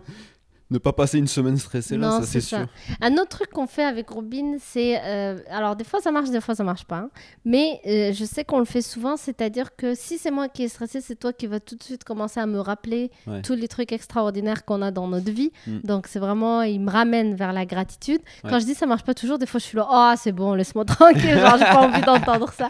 ne 0.69 0.79
pas 0.79 0.91
passer 0.91 1.17
une 1.17 1.27
semaine 1.27 1.55
stressée 1.57 1.95
là, 1.95 2.07
Non, 2.09 2.19
ça 2.19 2.25
c'est 2.25 2.41
sûr. 2.41 2.65
Un 3.00 3.13
autre 3.13 3.29
truc 3.29 3.50
qu'on 3.51 3.67
fait 3.67 3.86
avec 3.86 4.09
Robin, 4.09 4.57
c'est. 4.59 5.00
euh, 5.01 5.38
alors, 5.50 5.75
des 5.77 5.86
fois 5.86 6.01
ça 6.01 6.12
marche, 6.12 6.29
des 6.29 6.41
fois 6.41 6.55
ça 6.55 6.63
marche 6.65 6.83
pas. 6.83 6.97
hein. 6.97 7.09
Mais 7.45 7.79
euh, 7.88 8.12
je 8.13 8.25
sais 8.25 8.43
qu'on 8.43 8.59
le 8.59 8.65
fait 8.65 8.81
souvent, 8.81 9.15
c'est-à-dire 9.15 9.75
que 9.77 9.95
si 9.95 10.17
c'est 10.17 10.29
moi 10.31 10.50
qui 10.50 10.63
est 10.63 10.67
stressée, 10.67 11.00
c'est 11.00 11.15
toi 11.15 11.31
qui 11.31 11.47
vas 11.47 11.62
tout 11.62 11.75
de 11.77 11.83
suite 11.83 12.03
commencer 12.03 12.39
à 12.41 12.45
me 12.45 12.59
rappeler 12.59 13.12
Ouais. 13.27 13.41
tous 13.41 13.53
les 13.55 13.67
trucs 13.69 13.91
extraordinaires 13.93 14.65
qu'on 14.65 14.81
a 14.81 14.91
dans 14.91 15.07
notre 15.07 15.31
vie. 15.31 15.51
Mm. 15.67 15.77
Donc, 15.86 16.07
c'est 16.07 16.19
vraiment. 16.19 16.62
Il 16.63 16.81
me 16.81 16.91
ramène 16.91 17.36
vers 17.36 17.53
la 17.53 17.65
gratitude. 17.65 18.19
Quand 18.43 18.59
je 18.59 18.65
dis 18.65 18.74
ça 18.75 18.86
marche 18.86 19.03
pas 19.03 19.13
toujours, 19.13 19.38
des 19.38 19.45
fois 19.45 19.59
je 19.62 19.65
suis 19.65 19.77
là, 19.77 19.88
oh, 19.89 20.13
c'est 20.17 20.33
bon, 20.33 20.53
laisse-moi 20.53 20.83
tranquille, 20.86 21.39
genre, 21.39 21.57
j'ai 21.57 21.63
pas 21.65 21.88
envie 21.88 22.01
d'entendre 22.01 22.51
ça. 22.51 22.67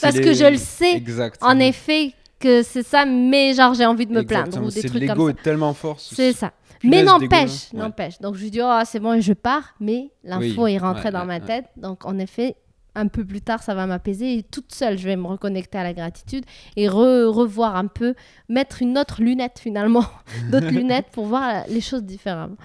Parce 0.00 0.18
que 0.18 0.32
je 0.32 0.44
le 0.50 0.56
sais, 0.56 0.94
Exact. 0.96 1.38
en 1.42 1.58
effet, 1.58 2.12
que 2.40 2.62
c'est 2.64 2.82
ça, 2.84 3.04
mais 3.04 3.54
genre, 3.54 3.72
j'ai 3.74 3.86
envie 3.86 4.04
de 4.06 4.12
me 4.12 4.24
plaindre 4.24 4.46
Exactement, 4.46 4.66
ou 4.66 4.70
des 4.72 4.80
trucs 4.80 4.92
comme 4.94 5.00
l'ego 5.00 5.26
ça. 5.26 5.30
est 5.38 5.42
tellement 5.44 5.74
fort. 5.74 6.00
ce- 6.00 6.14
C'est 6.16 6.32
ça. 6.32 6.50
Mais 6.84 7.02
n'empêche. 7.02 7.72
Ouais. 7.72 7.78
n'empêche. 7.80 8.18
Donc 8.20 8.34
je 8.36 8.42
lui 8.42 8.50
dis, 8.50 8.60
oh, 8.62 8.80
c'est 8.84 9.00
bon, 9.00 9.20
je 9.20 9.32
pars. 9.32 9.74
Mais 9.80 10.10
l'info 10.24 10.64
Oui, 10.64 10.74
est 10.74 10.78
rentrée 10.78 11.04
ouais, 11.06 11.10
dans 11.12 11.20
ouais, 11.20 11.26
ma 11.26 11.40
tête. 11.40 11.66
Donc 11.76 12.04
en 12.04 12.18
effet, 12.18 12.56
un 12.94 13.06
peu 13.08 13.24
plus 13.24 13.40
tard, 13.40 13.62
ça 13.62 13.74
va 13.74 13.86
m'apaiser. 13.86 14.36
Et 14.38 14.42
toute 14.42 14.74
seule, 14.74 14.98
je 14.98 15.04
vais 15.04 15.16
me 15.16 15.26
reconnecter 15.26 15.78
à 15.78 15.82
la 15.82 15.94
gratitude 15.94 16.44
et 16.76 16.88
re- 16.88 17.24
revoir 17.26 17.76
un 17.76 17.86
peu, 17.86 18.14
mettre 18.48 18.82
une 18.82 18.98
autre 18.98 19.22
lunette 19.22 19.58
finalement, 19.58 20.04
d'autres 20.50 20.66
lunettes 20.70 21.06
pour 21.12 21.26
voir 21.26 21.64
les 21.68 21.80
choses 21.80 22.02
différemment. 22.04 22.56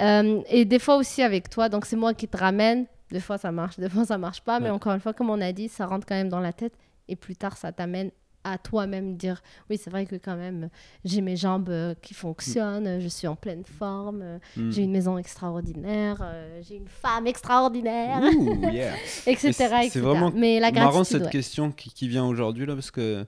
Euh, 0.00 0.40
et 0.48 0.64
des 0.64 0.78
fois 0.78 0.96
aussi 0.96 1.22
avec 1.22 1.48
toi, 1.50 1.68
donc 1.68 1.86
c'est 1.86 1.96
moi 1.96 2.14
qui 2.14 2.26
te 2.28 2.36
ramène. 2.36 2.86
Des 3.12 3.20
fois 3.20 3.38
ça 3.38 3.50
marche, 3.52 3.78
des 3.78 3.88
fois 3.88 4.04
ça 4.04 4.18
marche 4.18 4.40
pas. 4.42 4.60
Mais 4.60 4.70
encore 4.70 4.92
une 4.92 5.00
fois, 5.00 5.12
comme 5.12 5.30
on 5.30 5.40
a 5.40 5.52
dit, 5.52 5.68
ça 5.68 5.86
rentre 5.86 6.06
quand 6.06 6.14
même 6.14 6.28
dans 6.28 6.40
la 6.40 6.52
tête. 6.52 6.72
Et 7.08 7.16
plus 7.16 7.34
tard, 7.34 7.56
ça 7.56 7.72
t'amène 7.72 8.10
à 8.44 8.56
toi-même 8.58 9.16
dire 9.16 9.42
oui 9.68 9.78
c'est 9.82 9.90
vrai 9.90 10.06
que 10.06 10.16
quand 10.16 10.36
même 10.36 10.70
j'ai 11.04 11.20
mes 11.20 11.36
jambes 11.36 11.68
euh, 11.68 11.94
qui 12.00 12.14
fonctionnent 12.14 12.98
je 13.00 13.08
suis 13.08 13.26
en 13.26 13.36
pleine 13.36 13.64
forme 13.64 14.20
euh, 14.22 14.38
Mm. 14.56 14.70
j'ai 14.70 14.82
une 14.82 14.92
maison 14.92 15.18
extraordinaire 15.18 16.18
euh, 16.22 16.60
j'ai 16.62 16.76
une 16.76 16.88
femme 16.88 17.26
extraordinaire 17.26 18.20
Ouh, 18.36 18.60
yeah. 18.72 18.94
etc., 19.26 19.50
Et 19.84 19.90
c'est- 19.90 20.00
vraiment 20.00 20.30
mais 20.34 20.58
la 20.60 20.70
marrant 20.72 21.04
cette 21.04 21.24
ouais. 21.24 21.30
question 21.30 21.70
qui, 21.72 21.90
qui 21.92 22.08
vient 22.08 22.24
aujourd'hui 22.26 22.64
là 22.66 22.74
parce 22.74 22.90
que 22.90 23.26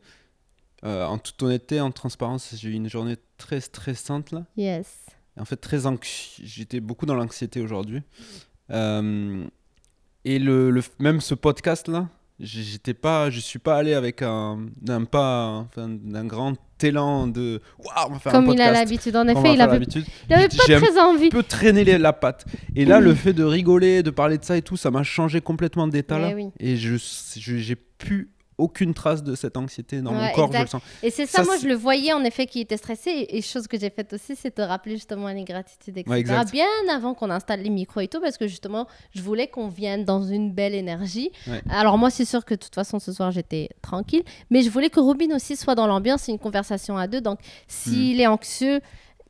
euh, 0.84 1.04
en 1.06 1.16
toute 1.18 1.40
honnêteté, 1.42 1.80
en 1.80 1.92
transparence, 1.92 2.54
j'ai 2.56 2.70
eu 2.70 2.72
une 2.72 2.88
journée 2.88 3.14
très 3.38 3.60
stressante 3.60 4.32
là. 4.32 4.44
yes 4.56 5.06
En 5.38 5.44
fait, 5.44 5.54
très 5.56 5.86
J'étais 6.42 6.80
beaucoup 6.80 7.06
dans 7.06 7.14
l'anxiété 7.14 7.60
aujourd'hui. 7.60 8.02
Euh, 8.70 9.44
et 10.24 10.38
le, 10.40 10.70
le- 10.72 10.82
même 10.98 11.20
ce 11.20 11.34
podcast 11.34 11.86
là, 11.86 12.08
j'étais 12.42 12.94
pas, 12.94 13.30
je 13.30 13.40
suis 13.40 13.58
pas 13.58 13.76
allé 13.76 13.94
avec 13.94 14.20
un, 14.22 14.66
d'un 14.80 15.04
pas, 15.04 15.64
enfin, 15.68 15.88
d'un 15.88 16.24
grand 16.24 16.54
élan 16.82 17.28
de 17.28 17.60
waouh, 17.78 18.08
on 18.08 18.12
va 18.14 18.18
faire 18.18 18.32
comme 18.32 18.48
un 18.50 18.54
il 18.54 18.60
a 18.60 18.64
podcast. 18.66 18.74
l'habitude 18.90 19.16
en 19.16 19.28
effet 19.28 19.54
il 19.54 19.60
avait, 19.60 19.78
il 20.28 20.34
avait 20.34 20.48
pas 20.48 20.74
un 20.74 20.80
très 20.80 20.98
envie 20.98 21.28
peu 21.28 21.44
traîner 21.44 21.84
les- 21.84 21.96
la 21.96 22.12
patte. 22.12 22.44
Et 22.74 22.84
là, 22.84 22.98
le 22.98 23.14
fait 23.14 23.32
de 23.32 23.44
rigoler, 23.44 24.02
de 24.02 24.10
parler 24.10 24.36
de 24.36 24.44
ça 24.44 24.56
et 24.56 24.62
tout, 24.62 24.76
ça 24.76 24.90
m'a 24.90 25.04
changé 25.04 25.40
complètement 25.40 25.86
d'état 25.86 26.18
là. 26.18 26.28
Mais 26.28 26.34
oui. 26.34 26.50
Et 26.58 26.76
je, 26.76 26.96
j'ai 27.36 27.76
plus 27.76 28.30
aucune 28.62 28.94
trace 28.94 29.22
de 29.22 29.34
cette 29.34 29.56
anxiété 29.56 30.00
dans 30.00 30.12
mon 30.12 30.28
corps, 30.32 30.50
je 30.52 30.60
le 30.60 30.66
sens. 30.66 30.82
Et 31.02 31.10
c'est 31.10 31.26
ça, 31.26 31.38
Ça, 31.38 31.44
moi 31.44 31.56
je 31.60 31.66
le 31.66 31.74
voyais 31.74 32.12
en 32.12 32.22
effet 32.24 32.46
qui 32.46 32.60
était 32.60 32.76
stressé. 32.76 33.26
Et 33.28 33.42
chose 33.42 33.66
que 33.66 33.78
j'ai 33.78 33.90
faite 33.90 34.12
aussi, 34.12 34.36
c'est 34.36 34.52
te 34.52 34.62
rappeler 34.62 34.94
justement 34.94 35.28
les 35.28 35.44
gratitudes, 35.44 35.98
etc. 35.98 36.10
Ouais. 36.10 36.22
Bien 36.52 36.66
avant 36.90 37.14
qu'on 37.14 37.30
installe 37.30 37.60
les 37.62 37.70
micros 37.70 38.00
et 38.00 38.08
tout, 38.08 38.20
parce 38.20 38.38
que 38.38 38.46
justement, 38.46 38.86
je 39.14 39.22
voulais 39.22 39.48
qu'on 39.48 39.68
vienne 39.68 40.04
dans 40.04 40.22
une 40.22 40.52
belle 40.52 40.74
énergie. 40.74 41.30
Ouais. 41.46 41.62
Alors 41.70 41.98
moi, 41.98 42.10
c'est 42.10 42.24
sûr 42.24 42.44
que 42.44 42.54
de 42.54 42.60
toute 42.60 42.74
façon, 42.74 42.98
ce 42.98 43.12
soir, 43.12 43.30
j'étais 43.30 43.68
tranquille. 43.82 44.22
Mais 44.50 44.62
je 44.62 44.70
voulais 44.70 44.90
que 44.90 45.00
Robin 45.00 45.34
aussi 45.34 45.56
soit 45.56 45.74
dans 45.74 45.86
l'ambiance. 45.86 46.28
Une 46.28 46.38
conversation 46.38 46.96
à 46.96 47.06
deux. 47.06 47.20
Donc 47.20 47.38
Hmm. 47.40 47.44
s'il 47.68 48.20
est 48.20 48.26
anxieux, 48.26 48.80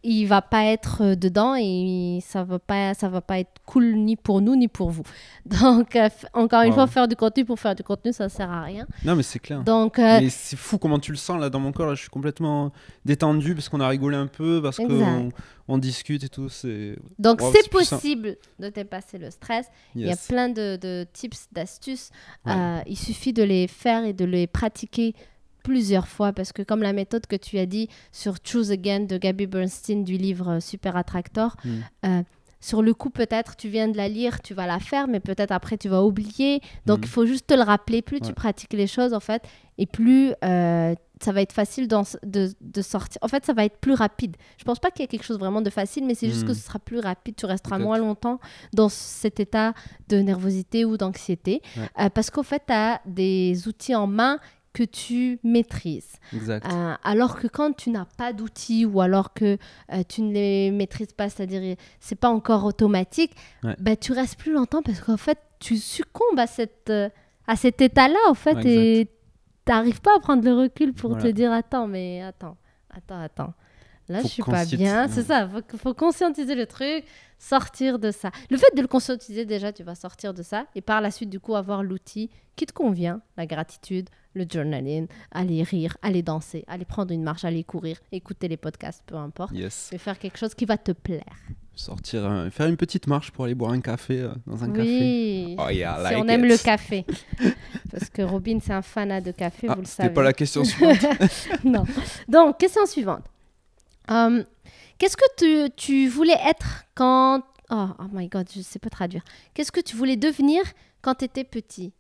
il 0.05 0.27
va 0.27 0.43
pas 0.43 0.65
être 0.65 1.03
euh, 1.03 1.15
dedans 1.15 1.55
et 1.57 2.19
ça 2.23 2.43
va 2.45 2.59
pas 2.59 2.93
ça 2.95 3.09
va 3.09 3.21
pas 3.21 3.39
être 3.39 3.53
cool 3.67 3.95
ni 3.95 4.17
pour 4.17 4.41
nous 4.41 4.57
ni 4.57 4.67
pour 4.69 4.91
vous 4.91 5.05
donc 5.47 5.95
euh, 5.97 6.09
encore 6.33 6.63
une 6.63 6.71
Wow. 6.71 6.75
fois 6.75 6.87
faire 6.89 7.09
du 7.09 7.15
contenu 7.17 7.45
pour 7.45 7.59
faire 7.59 7.75
du 7.75 7.83
contenu 7.83 8.13
ça 8.13 8.29
sert 8.29 8.51
à 8.51 8.63
rien 8.63 8.87
Non, 9.05 9.15
mais 9.17 9.23
c'est 9.23 9.39
clair. 9.39 9.63
donc 9.63 9.99
euh, 9.99 10.19
Mais 10.21 10.29
c'est 10.31 10.57
fou 10.57 10.79
comment 10.79 10.99
tu 10.99 11.11
le 11.13 11.17
sens 11.19 11.41
là 11.41 11.51
dans 11.51 11.61
mon 11.61 11.73
corps. 11.73 11.87
Là, 11.87 11.95
je 11.95 12.01
suis 12.01 12.11
complètement 12.11 12.73
détendu 13.05 13.55
parce 13.55 13.69
qu'on 13.69 13.81
a 13.81 13.89
rigolé 13.89 14.17
un 14.17 14.27
peu, 14.27 14.61
parce 14.63 14.77
qu'on 14.79 15.31
on 15.69 15.79
discute 15.79 16.25
et 16.25 16.29
tout. 16.29 16.49
C'est 16.49 16.97
Donc 17.19 17.41
Wow, 17.41 17.53
c'est 17.55 17.69
puissant. 17.71 17.97
possible 17.97 18.37
de 18.59 18.69
dépasser 18.69 19.19
le 19.19 19.31
stress. 19.31 19.67
Il 19.95 20.03
y 20.07 20.11
a 20.11 20.17
plein 20.17 20.49
de, 20.49 20.77
de 20.77 21.07
tips, 21.13 21.49
d'astuces. 21.53 22.11
Ouais. 22.45 22.53
Euh, 22.53 22.81
il 22.87 22.97
suffit 22.99 23.33
de 23.33 23.43
les 23.43 23.69
faire 23.69 24.05
et 24.05 24.13
de 24.13 24.25
les 24.25 24.47
pratiquer 24.47 25.15
plusieurs 25.63 26.09
fois 26.09 26.33
parce 26.33 26.53
que 26.53 26.63
comme 26.63 26.83
la 26.83 26.93
méthode 26.93 27.27
que 27.27 27.37
tu 27.37 27.59
as 27.59 27.67
dit 27.67 27.89
sur 28.13 28.35
Choose 28.45 28.71
Again 28.71 29.01
de 29.01 29.17
Gabby 29.19 29.47
Bernstein 29.47 30.05
du 30.05 30.17
livre 30.17 30.49
euh, 30.57 30.61
Super 30.61 30.97
Attractor, 30.97 31.57
Mm. 31.65 31.71
euh, 32.07 32.23
sur 32.61 32.81
le 32.81 32.95
coup 32.95 33.11
peut-être 33.11 33.57
tu 33.57 33.69
viens 33.69 33.89
de 33.89 33.97
la 33.97 34.09
lire, 34.09 34.41
tu 34.41 34.55
vas 34.55 34.67
la 34.69 34.79
faire, 34.79 35.09
mais 35.09 35.19
peut-être 35.19 35.51
après 35.51 35.77
tu 35.79 35.89
vas 35.89 36.03
oublier. 36.05 36.61
Donc 36.87 36.99
Mm. 37.01 37.05
il 37.05 37.09
faut 37.09 37.27
juste 37.27 37.47
te 37.49 37.55
le 37.55 37.63
rappeler. 37.63 38.03
Plus 38.03 38.21
tu 38.21 38.33
pratiques 38.35 38.73
les 38.75 38.87
choses 38.87 39.15
en 39.15 39.21
fait, 39.21 39.43
et 39.79 39.87
plus 39.87 40.33
euh, 40.45 40.95
ça 41.21 41.31
va 41.33 41.41
être 41.41 41.53
facile 41.53 41.87
de, 41.87 42.53
de 42.61 42.83
sortir. 42.83 43.19
En 43.23 43.29
fait, 43.29 43.45
ça 43.47 43.53
va 43.53 43.65
être 43.65 43.79
plus 43.79 43.95
rapide. 43.95 44.37
Je 44.59 44.65
pense 44.65 44.81
pas 44.81 44.91
qu'il 44.91 45.03
y 45.03 45.05
ait 45.05 45.09
quelque 45.09 45.23
chose 45.25 45.39
vraiment 45.39 45.61
de 45.61 45.71
facile, 45.71 46.05
mais 46.05 46.15
c'est 46.17 46.29
juste 46.29 46.43
Mm. 46.45 46.49
que 46.49 46.55
ce 46.55 46.61
sera 46.63 46.79
plus 46.81 46.99
rapide. 46.99 47.37
Tu 47.37 47.47
resteras 47.47 47.79
moins 47.79 47.99
longtemps 47.99 48.41
dans 48.73 48.89
cet 48.89 49.39
état 49.39 49.73
de 50.09 50.17
nervosité 50.19 50.85
ou 50.85 50.97
d'anxiété. 50.97 51.63
Ouais. 51.77 51.89
Euh, 52.01 52.09
parce 52.11 52.31
qu'au 52.31 52.43
fait, 52.43 52.63
tu 52.67 52.73
as 52.73 53.01
des 53.07 53.69
outils 53.69 53.95
en 53.95 54.09
main 54.09 54.39
que 54.73 54.83
tu 54.83 55.39
maîtrises. 55.45 56.13
Exact. 56.35 56.67
Euh, 56.73 56.95
alors 57.05 57.39
que 57.39 57.47
quand 57.47 57.73
tu 57.77 57.91
n'as 57.91 58.07
pas 58.07 58.33
d'outils 58.33 58.87
ou 58.87 59.01
alors 59.01 59.35
que 59.35 59.59
euh, 59.93 60.03
tu 60.09 60.23
ne 60.23 60.33
les 60.33 60.71
maîtrises 60.71 61.13
pas, 61.13 61.29
c'est-à-dire 61.29 61.77
c'est 62.01 62.15
pas 62.19 62.31
encore 62.31 62.65
automatique, 62.65 63.33
Ouais. 63.63 63.77
bah, 63.79 63.97
tu 63.97 64.13
restes 64.13 64.39
plus 64.39 64.53
longtemps 64.53 64.83
parce 64.83 65.01
qu'en 65.01 65.17
fait, 65.19 65.39
tu 65.59 65.77
succombes 65.77 66.39
à, 66.39 66.47
cette, 66.47 66.89
euh, 66.91 67.09
à 67.47 67.57
cet 67.57 67.81
état-là, 67.83 68.19
en 68.29 68.35
fait, 68.35 68.65
et 68.65 69.09
tu 69.67 69.73
n'arrives 69.73 70.01
pas 70.01 70.17
à 70.17 70.21
prendre 70.21 70.43
le 70.45 70.55
recul 70.55 70.93
pour 70.95 71.19
te 71.19 71.27
dire 71.29 71.53
attends, 71.53 71.87
mais 71.87 72.23
attends, 72.23 72.57
attends, 72.91 73.21
attends. 73.21 73.55
Là, 74.09 74.19
Faut 74.21 74.27
je 74.29 74.33
suis 74.33 74.43
pas 74.43 74.65
bien. 74.65 75.07
C'est 75.09 75.23
ça, 75.23 75.49
faut, 75.49 75.77
faut 75.79 75.95
conscientiser 75.95 76.55
le 76.57 76.67
truc, 76.67 77.05
sortir 77.39 77.99
de 78.01 78.11
ça. 78.11 78.31
Le 78.51 78.57
fait 78.57 78.75
de 78.75 78.81
le 78.83 78.89
conscientiser, 78.89 79.45
déjà, 79.45 79.73
tu 79.73 79.85
vas 79.85 79.95
sortir 79.95 80.35
de 80.35 80.43
ça 80.43 80.67
et 80.75 80.81
par 80.81 81.01
la 81.01 81.11
suite, 81.11 81.31
du 81.31 81.39
coup, 81.41 81.55
avoir 81.55 81.83
l'outil 81.85 82.29
qui 82.57 82.67
te 82.67 82.73
convient, 82.73 83.21
la 83.37 83.47
gratitude, 83.47 84.09
le 84.35 84.47
journaling, 84.51 85.07
aller 85.31 85.63
rire, 85.63 85.97
aller 86.03 86.23
danser, 86.23 86.65
aller 86.67 86.85
prendre 86.85 87.13
une 87.13 87.23
marche, 87.23 87.45
aller 87.45 87.65
courir, 87.65 87.99
écouter 88.13 88.49
les 88.49 88.57
podcasts, 88.57 89.03
peu 89.07 89.17
importe, 89.17 89.53
Yes. 89.53 89.91
mais 89.93 89.99
faire 89.99 90.19
quelque 90.19 90.39
chose 90.39 90.55
qui 90.55 90.65
va 90.65 90.77
te 90.79 90.93
plaire. 90.93 91.23
Sortir, 91.75 92.25
euh, 92.27 92.51
faire 92.51 92.67
une 92.67 92.77
petite 92.77 93.07
marche 93.07 93.31
pour 93.31 93.45
aller 93.47 93.55
boire 93.55 93.73
un 93.73 93.81
café 93.81 94.21
euh, 94.21 94.33
dans 94.47 94.63
un 94.63 94.69
café. 94.71 94.83
oui. 94.83 95.57
Oh 95.59 95.71
yeah, 95.71 95.97
si 95.97 96.03
like 96.03 96.19
on 96.19 96.29
aime 96.29 96.45
le 96.45 96.59
café. 96.63 97.07
Parce 97.91 98.11
que 98.11 98.23
Robin, 98.23 98.59
c'est 98.63 98.73
un 98.75 98.83
fanat 98.83 99.21
de 99.23 99.33
café, 99.33 99.67
Ah, 99.71 99.75
vous 99.75 99.81
le 99.81 99.87
C'était 99.87 100.03
savez. 100.05 100.15
pas 100.15 100.23
la 100.23 100.33
question 100.35 100.65
suivante. 100.65 100.99
non. 101.65 101.85
Donc, 102.29 102.59
question 102.59 102.85
suivante. 102.87 103.25
Hum, 104.09 104.45
Qu'est-ce 104.99 105.17
que 105.17 105.25
tu, 105.37 105.73
tu 105.75 106.09
voulais 106.09 106.39
être 106.47 106.85
quand... 106.95 107.43
Oh, 107.71 107.87
oh 107.99 108.05
my 108.13 108.29
God, 108.29 108.49
je 108.55 108.61
sais 108.61 108.79
pas 108.79 108.91
traduire. 108.91 109.23
Qu'est-ce 109.55 109.73
que 109.73 109.81
tu 109.81 109.97
voulais 109.97 110.17
devenir 110.17 110.63
quand 111.01 111.15
tu 111.17 111.25
étais 111.25 111.43
petit? 111.45 111.93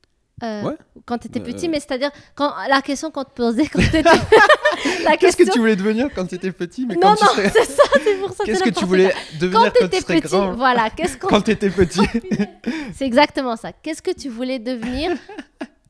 Euh, 0.43 0.63
Ouais. 0.63 0.75
Quand 1.07 1.19
tu 1.19 1.29
étais 1.29 1.41
Euh, 1.41 1.45
petit, 1.45 1.69
mais 1.69 1.79
c'est-à-dire 1.81 2.11
quand 2.35 2.53
la 2.69 2.81
question 2.83 3.11
qu'on 3.11 3.25
te 3.25 3.31
posait 3.31 3.67
quand 3.67 3.79
tu 3.81 3.87
étais... 3.87 4.03
Qu'est-ce 5.19 5.37
question... 5.37 5.45
que 5.47 5.51
tu 5.53 5.59
voulais 5.59 5.77
devenir 5.77 6.09
quand 6.15 6.27
tu 6.27 6.35
étais 6.35 6.51
petit 6.53 6.87
mais 6.87 6.95
Non, 6.95 7.01
quand 7.03 7.11
non, 7.11 7.17
serais- 7.35 7.51
c'est 7.55 7.65
ça, 7.65 7.83
c'est 8.03 8.15
pour 8.19 8.33
ça 8.33 8.45
Qu'est-ce 8.45 8.63
que 8.63 8.71
tu 8.71 8.85
voulais 8.85 9.13
devenir 9.39 9.61
Quand 9.61 9.71
tu 9.71 9.85
étais 9.85 10.01
petit, 10.01 10.21
grand 10.29 10.53
voilà, 10.55 10.91
qu'est-ce 10.91 11.17
qu'on... 11.17 11.27
Quand 11.29 11.43
tu 11.43 11.51
étais 11.53 11.71
petit? 11.71 12.01
C'est 12.95 13.05
exactement 13.07 13.57
ça. 13.57 13.73
Qu'est-ce 13.73 14.03
que 14.03 14.13
tu 14.13 14.29
voulais 14.29 14.59
devenir 14.59 15.13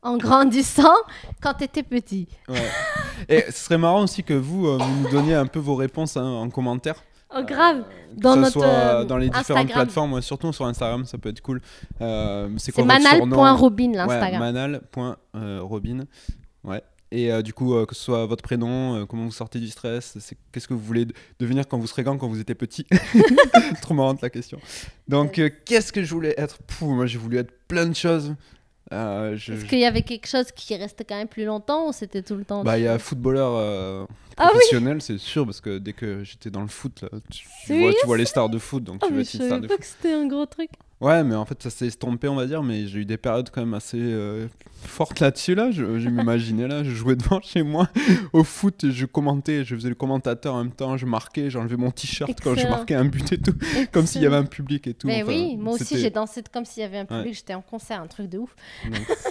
en 0.02 0.16
grandissant 0.16 0.94
quand 1.40 1.54
tu 1.54 1.64
étais 1.64 1.82
petit? 1.84 2.26
Ouais. 2.48 2.68
Et 3.28 3.44
ce 3.46 3.52
serait 3.64 3.78
marrant 3.78 4.02
aussi 4.02 4.22
que 4.24 4.34
vous, 4.34 4.66
euh, 4.66 4.78
vous 4.78 5.02
nous 5.02 5.10
donniez 5.10 5.34
un 5.34 5.46
peu 5.46 5.60
vos 5.60 5.76
réponses 5.76 6.16
hein, 6.16 6.24
en 6.24 6.50
commentaire. 6.50 7.02
Oh, 7.36 7.42
grave. 7.44 7.82
Que 8.16 8.20
Dans 8.20 8.34
ça 8.34 8.40
notre 8.40 8.52
soit 8.52 8.64
euh, 8.66 9.04
dans 9.04 9.16
les 9.16 9.26
différentes 9.28 9.50
Instagram. 9.64 9.74
plateformes, 9.84 10.12
ouais, 10.14 10.22
surtout 10.22 10.52
sur 10.52 10.66
Instagram, 10.66 11.04
ça 11.06 11.16
peut 11.18 11.30
être 11.30 11.40
cool. 11.40 11.60
Euh, 12.00 12.48
c'est 12.58 12.76
manal.robin, 12.84 13.90
Ouais, 13.90 13.96
l'Instagram. 13.96 14.40
manal.robin. 14.40 16.04
Ouais. 16.64 16.82
Et 17.10 17.30
euh, 17.30 17.42
du 17.42 17.52
coup, 17.52 17.74
euh, 17.74 17.84
que 17.84 17.94
ce 17.94 18.02
soit 18.02 18.24
votre 18.24 18.42
prénom, 18.42 18.96
euh, 18.96 19.06
comment 19.06 19.24
vous 19.24 19.32
sortez 19.32 19.58
du 19.60 19.68
stress, 19.68 20.16
c'est 20.18 20.36
qu'est-ce 20.50 20.66
que 20.66 20.72
vous 20.72 20.80
voulez 20.80 21.04
de- 21.04 21.12
devenir 21.38 21.68
quand 21.68 21.78
vous 21.78 21.86
serez 21.86 22.02
grand, 22.04 22.16
quand 22.16 22.26
vous 22.28 22.40
étiez 22.40 22.54
petit? 22.54 22.86
Trop 23.82 23.92
marrante 23.94 24.22
la 24.22 24.30
question. 24.30 24.58
Donc, 25.08 25.38
euh, 25.38 25.50
qu'est-ce 25.66 25.92
que 25.92 26.02
je 26.02 26.14
voulais 26.14 26.34
être? 26.38 26.58
Pouh, 26.62 26.94
Moi, 26.94 27.04
j'ai 27.06 27.18
voulu 27.18 27.36
être 27.38 27.52
plein 27.68 27.84
de 27.86 27.94
choses. 27.94 28.34
Euh, 28.92 29.36
je- 29.36 29.54
Est-ce 29.54 29.64
qu'il 29.64 29.78
y 29.78 29.84
avait 29.86 30.02
quelque 30.02 30.26
chose 30.28 30.52
qui 30.52 30.76
restait 30.76 31.04
quand 31.04 31.16
même 31.16 31.28
plus 31.28 31.44
longtemps 31.44 31.88
ou 31.88 31.92
c'était 31.92 32.22
tout 32.22 32.34
le 32.36 32.44
temps 32.44 32.62
Bah, 32.62 32.78
il 32.78 32.84
y 32.84 32.88
a 32.88 32.98
footballeur 32.98 33.52
euh, 33.56 34.04
Ah 34.36 34.44
oui 34.44 34.50
professionnel, 34.50 35.00
c'est 35.00 35.18
sûr, 35.18 35.44
parce 35.46 35.60
que 35.60 35.78
dès 35.78 35.92
que 35.94 36.22
j'étais 36.24 36.50
dans 36.50 36.60
le 36.60 36.68
foot, 36.68 37.02
là, 37.02 37.08
tu, 37.30 37.46
tu 37.66 37.80
vois, 37.80 37.92
tu 37.92 38.06
vois 38.06 38.18
les 38.18 38.26
stars 38.26 38.50
de 38.50 38.58
foot, 38.58 38.84
donc 38.84 39.00
tu 39.00 39.12
mais 39.12 39.22
être 39.22 39.30
je 39.30 39.36
une 39.38 39.44
star 39.44 39.48
savais 39.56 39.66
pas 39.68 39.74
foot. 39.74 39.80
que 39.80 39.86
c'était 39.86 40.12
un 40.12 40.26
gros 40.26 40.46
truc. 40.46 40.70
Ouais, 41.02 41.24
mais 41.24 41.34
en 41.34 41.44
fait, 41.44 41.60
ça 41.60 41.68
s'est 41.68 41.88
estompé, 41.88 42.28
on 42.28 42.36
va 42.36 42.46
dire, 42.46 42.62
mais 42.62 42.86
j'ai 42.86 43.00
eu 43.00 43.04
des 43.04 43.16
périodes 43.16 43.50
quand 43.50 43.60
même 43.60 43.74
assez 43.74 43.98
euh, 44.00 44.46
fortes 44.84 45.18
là-dessus, 45.18 45.56
là. 45.56 45.72
Je, 45.72 45.98
je 45.98 46.08
m'imaginais, 46.08 46.68
là, 46.68 46.84
je 46.84 46.90
jouais 46.90 47.16
devant 47.16 47.40
chez 47.42 47.64
moi 47.64 47.88
au 48.32 48.44
foot, 48.44 48.84
et 48.84 48.92
je 48.92 49.04
commentais, 49.06 49.64
je 49.64 49.74
faisais 49.74 49.88
le 49.88 49.96
commentateur 49.96 50.54
en 50.54 50.62
même 50.62 50.72
temps, 50.72 50.96
je 50.96 51.04
marquais, 51.04 51.50
j'enlevais 51.50 51.76
mon 51.76 51.90
t-shirt 51.90 52.38
quand 52.40 52.54
je 52.54 52.68
marquais 52.68 52.94
un 52.94 53.04
but 53.04 53.32
et 53.32 53.38
tout, 53.38 53.52
comme 53.90 54.06
s'il 54.06 54.22
y 54.22 54.26
avait 54.26 54.36
un 54.36 54.44
public 54.44 54.86
et 54.86 54.94
tout. 54.94 55.08
Mais 55.08 55.24
enfin, 55.24 55.32
oui, 55.32 55.56
moi 55.56 55.74
aussi 55.74 55.98
j'ai 55.98 56.10
dansé 56.10 56.40
comme 56.52 56.64
s'il 56.64 56.82
y 56.82 56.86
avait 56.86 56.98
un 56.98 57.06
Ouais. 57.10 57.18
public, 57.18 57.34
j'étais 57.34 57.54
en 57.54 57.62
concert, 57.62 58.00
un 58.00 58.06
truc 58.06 58.28
de 58.28 58.38
ouf. 58.38 58.54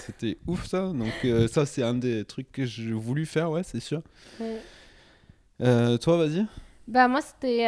C'était 0.04 0.36
ouf, 0.46 0.66
ça. 0.66 0.88
Donc, 0.88 1.12
euh, 1.24 1.48
ça, 1.48 1.64
c'est 1.64 1.82
un 1.82 1.94
des 1.94 2.26
trucs 2.26 2.52
que 2.52 2.66
j'ai 2.66 2.92
voulu 2.92 3.24
faire, 3.24 3.50
ouais, 3.50 3.62
c'est 3.64 3.80
sûr. 3.80 4.02
Euh, 5.62 5.96
toi, 5.96 6.18
vas-y. 6.18 6.44
Bah 6.88 7.06
moi 7.08 7.20
c'était 7.22 7.64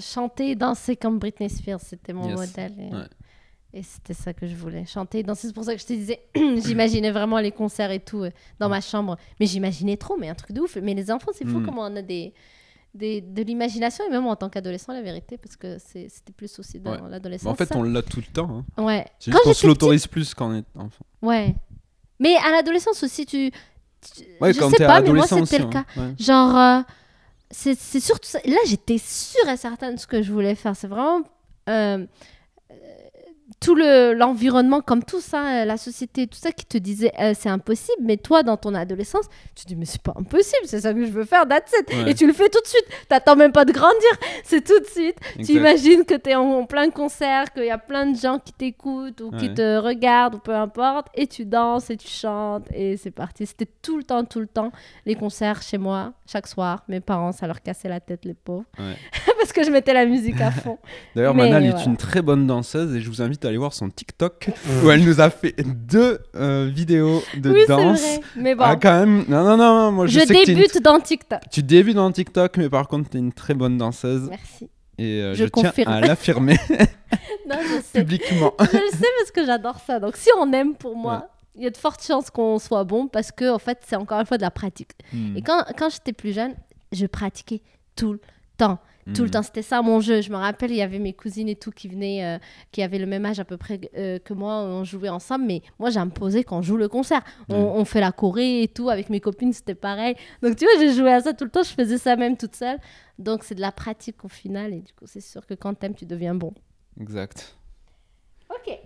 chanter 0.00 0.50
et 0.50 0.54
danser 0.54 0.96
comme 0.96 1.18
Britney 1.18 1.48
Spears, 1.48 1.80
c'était 1.80 2.12
mon 2.12 2.28
Yes. 2.28 2.38
modèle. 2.38 2.74
Et, 2.78 2.94
Ouais. 2.94 3.06
et 3.74 3.82
c'était 3.82 4.14
ça 4.14 4.32
que 4.34 4.46
je 4.46 4.54
voulais, 4.54 4.84
chanter 4.86 5.20
et 5.20 5.22
danser. 5.22 5.46
C'est 5.48 5.52
pour 5.54 5.64
ça 5.64 5.74
que 5.74 5.80
je 5.80 5.86
te 5.86 5.92
disais, 5.92 6.20
j'imaginais 6.34 7.10
vraiment 7.10 7.38
les 7.38 7.52
concerts 7.52 7.90
et 7.90 8.00
tout 8.00 8.22
euh, 8.24 8.30
dans 8.58 8.68
ma 8.68 8.80
chambre. 8.80 9.16
Mais 9.40 9.46
j'imaginais 9.46 9.96
trop, 9.96 10.16
mais 10.18 10.28
un 10.28 10.34
truc 10.34 10.52
de 10.52 10.60
ouf. 10.60 10.76
Mais 10.82 10.94
les 10.94 11.10
enfants, 11.10 11.30
c'est 11.34 11.46
fou 11.46 11.58
Mm. 11.60 11.64
comment 11.66 11.82
on 11.82 11.96
a 11.96 12.02
des, 12.02 12.32
des, 12.94 13.20
de 13.20 13.42
l'imagination, 13.42 14.04
et 14.06 14.10
même 14.10 14.26
en 14.26 14.34
tant 14.36 14.48
qu'adolescent, 14.48 14.92
la 14.92 15.02
vérité, 15.02 15.36
parce 15.38 15.56
que 15.56 15.78
c'est- 15.78 16.08
c'était 16.08 16.32
plus 16.32 16.58
aussi 16.58 16.80
dans 16.80 16.92
Ouais. 16.92 17.10
l'adolescence. 17.10 17.44
Bah, 17.44 17.50
en 17.52 17.54
fait, 17.54 17.66
ça. 17.66 17.76
on 17.76 17.82
l'a 17.82 18.02
tout 18.02 18.20
le 18.20 18.32
temps. 18.32 18.64
hein. 18.78 18.82
Ouais. 18.82 19.06
Quand 19.30 19.38
qu'on 19.44 19.54
se 19.54 19.66
l'autorise 19.66 20.06
plus 20.06 20.34
quand 20.34 20.50
on 20.50 20.54
est 20.56 20.64
enfant. 20.74 21.04
Ouais. 21.22 21.54
Mais 22.18 22.34
à 22.36 22.50
l'adolescence 22.50 23.02
aussi, 23.02 23.26
tu. 23.26 23.50
tu- 24.00 24.24
Ouais, 24.40 24.52
je 24.52 24.58
quand 24.58 24.70
sais 24.70 24.84
pas, 24.84 25.00
mais 25.00 25.12
moi 25.12 25.26
c'était 25.26 25.58
le 25.58 25.66
cas. 25.66 25.84
hein. 25.96 26.08
Ouais. 26.08 26.14
Genre, 26.24 26.56
euh, 26.56 26.80
c'est 27.50 28.00
surtout 28.00 28.28
ça. 28.28 28.40
Là, 28.44 28.58
j'étais 28.66 28.98
sûre 28.98 29.48
et 29.48 29.56
certaine 29.56 29.94
de 29.94 30.00
ce 30.00 30.06
que 30.06 30.22
je 30.22 30.32
voulais 30.32 30.54
faire. 30.54 30.76
C'est 30.76 30.88
vraiment 30.88 31.22
euh, 31.68 32.06
tout 33.60 33.74
le- 33.74 34.12
l'environnement, 34.12 34.80
comme 34.82 35.02
tout 35.02 35.20
ça, 35.20 35.62
euh, 35.62 35.64
la 35.64 35.76
société, 35.78 36.26
tout 36.26 36.38
ça 36.38 36.52
qui 36.52 36.66
te 36.66 36.76
disait 36.78 37.12
euh, 37.18 37.32
c'est 37.38 37.48
impossible, 37.48 37.96
mais 38.02 38.16
toi, 38.18 38.42
dans 38.42 38.56
ton 38.58 38.74
adolescence, 38.74 39.24
tu 39.54 39.64
te 39.64 39.68
dis 39.68 39.76
mais 39.76 39.86
c'est 39.86 40.02
pas 40.02 40.12
impossible, 40.16 40.62
c'est 40.66 40.80
ça 40.82 40.92
que 40.92 41.04
je 41.04 41.10
veux 41.10 41.24
faire, 41.24 41.48
that's 41.48 41.72
it. 41.80 41.88
Ouais. 41.88 42.10
Et 42.10 42.14
tu 42.14 42.26
le 42.26 42.32
fais 42.34 42.48
tout 42.50 42.60
de 42.60 42.66
suite. 42.66 42.84
T'attends 43.08 43.36
même 43.36 43.52
pas 43.52 43.64
de 43.64 43.72
grandir, 43.72 44.10
c'est 44.44 44.62
tout 44.62 44.78
de 44.78 44.84
suite. 44.86 45.16
Tu 45.44 45.52
imagines 45.52 46.04
que 46.04 46.14
tu 46.14 46.30
es 46.30 46.34
en, 46.34 46.42
en 46.42 46.66
plein 46.66 46.90
concert, 46.90 47.52
qu'il 47.52 47.64
y 47.64 47.70
a 47.70 47.78
plein 47.78 48.06
de 48.06 48.16
gens 48.16 48.38
qui 48.38 48.52
t'écoutent 48.52 49.20
ou 49.22 49.30
qui 49.30 49.52
te 49.54 49.78
regardent 49.78 50.34
ou 50.36 50.38
peu 50.38 50.54
importe, 50.54 51.06
et 51.14 51.26
tu 51.26 51.44
danses 51.46 51.88
et 51.90 51.96
tu 51.96 52.08
chantes 52.08 52.66
et 52.74 52.96
c'est 52.98 53.10
parti. 53.10 53.46
C'était 53.46 53.68
tout 53.82 53.96
le 53.96 54.04
temps, 54.04 54.24
tout 54.24 54.40
le 54.40 54.46
temps 54.46 54.72
les 55.06 55.14
concerts 55.14 55.62
chez 55.62 55.78
moi, 55.78 56.12
chaque 56.30 56.46
soir. 56.48 56.84
Mes 56.88 57.00
parents, 57.00 57.32
ça 57.32 57.46
leur 57.46 57.62
cassait 57.62 57.88
la 57.88 58.00
tête, 58.00 58.24
les 58.24 58.34
pauvres, 58.34 58.64
Ouais. 58.78 58.94
parce 59.38 59.52
que 59.52 59.62
je 59.64 59.70
mettais 59.70 59.94
la 59.94 60.04
musique 60.04 60.40
à 60.40 60.50
fond. 60.50 60.78
D'ailleurs, 61.16 61.34
Manal 61.34 61.64
est 61.64 61.70
voilà. 61.70 61.84
une 61.86 61.96
très 61.96 62.20
bonne 62.22 62.46
danseuse 62.46 62.94
et 62.94 63.00
je 63.00 63.08
vous 63.08 63.22
invite 63.22 63.37
à 63.44 63.48
aller 63.48 63.58
voir 63.58 63.72
son 63.72 63.88
TikTok 63.90 64.50
où 64.84 64.90
elle 64.90 65.04
nous 65.04 65.20
a 65.20 65.30
fait 65.30 65.54
deux 65.62 66.18
euh, 66.36 66.70
vidéos 66.72 67.22
de 67.36 67.50
oui, 67.50 67.60
c'est 67.66 67.68
danse. 67.68 68.00
vrai. 68.00 68.20
Mais 68.36 68.54
bon, 68.54 68.64
Ah, 68.64 68.76
quand 68.76 69.00
même. 69.00 69.24
Non, 69.28 69.44
non, 69.44 69.56
non, 69.56 69.92
moi 69.92 70.06
je, 70.06 70.20
je 70.20 70.20
sais 70.20 70.26
que 70.26 70.32
t'es 70.44 70.52
une- 70.52 70.58
débute 70.58 70.82
dans 70.82 71.00
TikTok. 71.00 71.40
Tu 71.50 71.62
débutes 71.62 71.96
dans 71.96 72.10
TikTok, 72.12 72.56
mais 72.56 72.68
par 72.68 72.88
contre, 72.88 73.10
t'es 73.10 73.18
une 73.18 73.32
très 73.32 73.54
bonne 73.54 73.76
danseuse 73.78 74.28
Merci. 74.30 74.68
et 74.98 75.22
euh, 75.22 75.34
Je 75.34 75.44
je, 75.44 75.48
tiens 75.48 75.68
confirme. 75.70 75.92
à 75.92 76.00
l'affirmer 76.00 76.56
Non, 77.48 77.56
je 77.62 77.80
sais. 77.82 77.98
publiquement. 78.00 78.52
je 78.60 78.64
le 78.76 78.90
sais 78.90 79.06
parce 79.18 79.30
que 79.34 79.44
j'adore 79.46 79.78
ça. 79.86 80.00
Donc, 80.00 80.16
si 80.16 80.28
on 80.38 80.52
aime 80.52 80.74
pour 80.74 80.96
moi, 80.96 81.28
il 81.56 81.62
y 81.62 81.66
a 81.66 81.70
de 81.70 81.76
fortes 81.76 82.04
chances 82.04 82.30
qu'on 82.30 82.58
soit 82.58 82.84
bon 82.84 83.08
parce 83.08 83.32
que, 83.32 83.50
en 83.52 83.58
fait, 83.58 83.78
c'est 83.86 83.96
encore 83.96 84.20
une 84.20 84.26
fois 84.26 84.36
de 84.36 84.42
la 84.42 84.50
pratique. 84.50 84.92
Hmm. 85.12 85.36
Et 85.36 85.42
quand, 85.42 85.64
quand 85.76 85.88
j'étais 85.90 86.12
plus 86.12 86.32
jeune, 86.32 86.54
je 86.92 87.06
pratiquais 87.06 87.62
tout 87.96 88.12
le 88.12 88.20
temps. 88.56 88.78
Tout 89.14 89.22
le 89.22 89.28
Hmm. 89.28 89.30
temps, 89.30 89.42
c'était 89.42 89.62
ça 89.62 89.80
mon 89.82 90.00
jeu. 90.00 90.20
Je 90.20 90.30
me 90.30 90.36
rappelle, 90.36 90.70
il 90.70 90.76
y 90.76 90.82
avait 90.82 90.98
mes 90.98 91.12
cousines 91.12 91.48
et 91.48 91.56
tout 91.56 91.70
qui 91.70 91.88
venaient, 91.88 92.24
euh, 92.24 92.38
qui 92.72 92.82
avaient 92.82 92.98
le 92.98 93.06
même 93.06 93.24
âge 93.24 93.40
à 93.40 93.44
peu 93.44 93.56
près 93.56 93.80
euh, 93.96 94.18
que 94.18 94.34
moi. 94.34 94.54
On 94.62 94.84
jouait 94.84 95.08
ensemble, 95.08 95.44
mais 95.46 95.62
moi, 95.78 95.90
j'imposais 95.90 96.44
qu'on 96.44 96.62
joue 96.62 96.76
le 96.76 96.88
concert. 96.88 97.22
On, 97.48 97.54
on 97.56 97.84
fait 97.84 98.00
la 98.00 98.12
choré 98.12 98.62
et 98.62 98.68
tout. 98.68 98.90
Avec 98.90 99.08
mes 99.10 99.20
copines, 99.20 99.52
c'était 99.52 99.74
pareil. 99.74 100.14
Donc, 100.42 100.56
tu 100.56 100.64
vois, 100.64 100.74
j'ai 100.78 100.92
joué 100.92 101.12
à 101.12 101.20
ça 101.20 101.32
tout 101.32 101.44
le 101.44 101.50
temps. 101.50 101.62
Je 101.62 101.70
faisais 101.70 101.98
ça 101.98 102.16
même 102.16 102.36
toute 102.36 102.56
seule. 102.56 102.78
Donc, 103.18 103.44
c'est 103.44 103.54
de 103.54 103.60
la 103.60 103.72
pratique 103.72 104.24
au 104.24 104.28
final. 104.28 104.72
Et 104.74 104.80
du 104.80 104.92
coup, 104.92 105.06
c'est 105.06 105.20
sûr 105.20 105.46
que 105.46 105.54
quand 105.54 105.74
t'aimes, 105.74 105.94
tu 105.94 106.04
deviens 106.06 106.34
bon. 106.34 106.52
Exact. 107.00 107.56
Ok. 108.50 108.78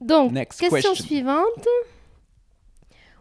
Donc, 0.00 0.32
Next 0.32 0.58
question 0.60 0.90
question. 0.90 1.06
suivante. 1.06 1.66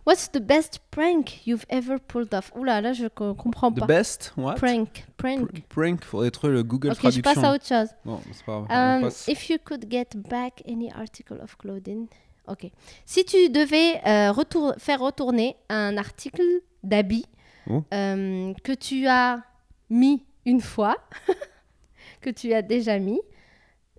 What's 0.10 0.32
the 0.32 0.40
best 0.40 0.80
prank 0.90 1.46
you've 1.46 1.66
ever 1.70 2.00
pulled 2.00 2.34
off? 2.34 2.52
Oula, 2.56 2.82
là, 2.82 2.94
je 2.94 3.06
co- 3.10 3.36
comprends 3.36 3.72
The 3.72 3.82
pas. 3.82 3.86
best 3.86 4.34
What? 4.38 4.56
Prank, 4.56 5.06
prank. 5.18 5.52
Pr- 5.52 5.62
Prank, 5.70 6.04
faudrait 6.04 6.32
trouver 6.32 6.54
le 6.54 6.64
Google 6.64 6.90
Ok, 6.90 6.96
je 6.96 7.00
Traduction. 7.22 7.22
passe 7.36 7.44
à 7.44 7.54
autre 7.54 7.68
chose. 7.68 7.90
Bon, 8.04 8.20
c'est 8.32 8.44
pas 8.44 8.66
grave. 8.68 9.04
Um, 9.04 9.10
if 9.28 9.50
you 9.52 9.58
could 9.64 9.86
get 9.88 10.08
back 10.16 10.64
any 10.68 10.92
article 10.92 11.40
of 11.44 11.56
clothing. 11.58 12.08
Ok. 12.48 12.72
Si 13.06 13.24
tu 13.24 13.50
devais 13.52 14.02
euh, 14.08 14.32
retour- 14.32 14.74
faire 14.80 15.00
retourner 15.00 15.56
un 15.70 15.96
article 15.98 16.42
d'habit 16.84 17.26
Oh. 17.70 17.84
euh, 17.94 18.52
que 18.64 18.72
tu 18.72 19.06
as 19.06 19.44
mis 19.92 20.24
une 20.48 20.62
fois, 20.62 20.98
que 22.22 22.32
tu 22.32 22.52
as 22.56 22.64
déjà 22.64 22.98
mis, 22.98 23.22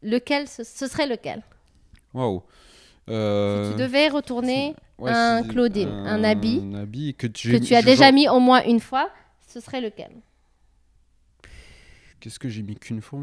lequel 0.02 0.48
ce, 0.48 0.64
ce 0.64 0.88
serait 0.88 1.06
lequel? 1.06 1.44
Waouh. 3.10 3.18
Si 3.18 3.68
Euh, 3.68 3.70
tu 3.72 3.76
devais 3.82 4.08
retourner 4.08 4.74
ouais, 4.98 5.10
un 5.10 5.42
clothing, 5.42 5.88
un 5.88 6.22
habit 6.24 6.62
Un 6.64 6.74
habit 6.74 7.14
que 7.14 7.26
tu, 7.26 7.50
que 7.52 7.56
tu 7.64 7.74
as 7.74 7.80
je- 7.80 7.86
déjà 7.86 8.04
genre- 8.06 8.14
mis 8.14 8.28
au 8.28 8.38
moins 8.40 8.62
une 8.64 8.78
fois, 8.80 9.10
ce 9.48 9.58
serait 9.60 9.80
lequel? 9.80 10.10
Qu'est-ce 12.20 12.38
que 12.38 12.48
j'ai 12.48 12.62
mis 12.62 12.76
qu'une 12.76 13.00
fois? 13.02 13.22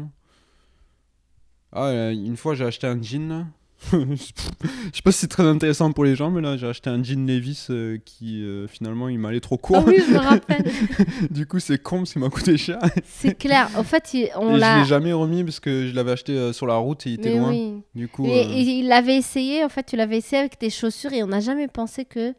Ah, 1.72 1.86
euh, 1.86 2.10
une 2.12 2.36
fois 2.36 2.54
j'ai 2.54 2.64
acheté 2.64 2.86
un 2.86 3.00
jean. 3.00 3.46
je 3.92 4.16
sais 4.16 5.02
pas 5.04 5.12
si 5.12 5.18
c'est 5.20 5.28
très 5.28 5.44
intéressant 5.44 5.92
pour 5.92 6.04
les 6.04 6.16
gens, 6.16 6.30
mais 6.30 6.40
là 6.40 6.56
j'ai 6.56 6.66
acheté 6.66 6.90
un 6.90 7.02
jean 7.02 7.24
Levis 7.26 7.66
euh, 7.70 7.96
qui 8.04 8.42
euh, 8.42 8.66
finalement 8.66 9.08
il 9.08 9.18
m'allait 9.20 9.38
trop 9.40 9.56
court. 9.56 9.76
Ah 9.78 9.84
oui, 9.86 10.02
je 10.06 10.12
me 10.12 10.18
rappelle. 10.18 10.64
du 11.30 11.46
coup 11.46 11.60
c'est 11.60 11.80
con 11.80 12.02
qu'il 12.02 12.20
m'a 12.20 12.28
coûté 12.28 12.56
cher. 12.56 12.78
C'est 13.06 13.38
clair. 13.38 13.68
En 13.76 13.84
fait, 13.84 14.14
il- 14.14 14.30
on 14.36 14.50
et 14.50 14.54
je 14.56 14.60
l'a. 14.60 14.78
l'ai 14.80 14.84
jamais 14.84 15.12
remis 15.12 15.44
parce 15.44 15.60
que 15.60 15.86
je 15.86 15.94
l'avais 15.94 16.10
acheté 16.12 16.32
euh, 16.32 16.52
sur 16.52 16.66
la 16.66 16.74
route 16.74 17.06
et 17.06 17.10
il 17.10 17.14
était 17.20 17.30
Mais 17.30 17.38
loin. 17.38 17.50
oui. 17.50 17.74
Du 17.94 18.08
coup, 18.08 18.26
Et, 18.26 18.40
et 18.40 18.60
il 18.80 18.88
l'avait 18.88 19.16
essayé, 19.16 19.62
en 19.64 19.68
fait, 19.68 19.84
tu 19.84 19.94
l'avais 19.96 20.18
essayé 20.18 20.40
avec 20.40 20.58
tes 20.58 20.70
chaussures 20.70 21.12
et 21.12 21.22
on 21.22 21.28
n'a 21.28 21.40
jamais 21.40 21.68
pensé 21.68 22.04
que. 22.04 22.34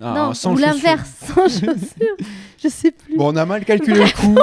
ah, 0.00 0.14
non, 0.16 0.34
sans 0.34 0.54
ou 0.54 0.56
l'inverse, 0.56 1.10
sans 1.26 1.42
chaussures. 1.44 2.16
Je 2.62 2.68
sais 2.68 2.90
plus. 2.90 3.16
Bon, 3.18 3.32
on 3.34 3.36
a 3.36 3.44
mal 3.44 3.66
calculé 3.66 3.98
le 4.04 4.10
coup. 4.18 4.38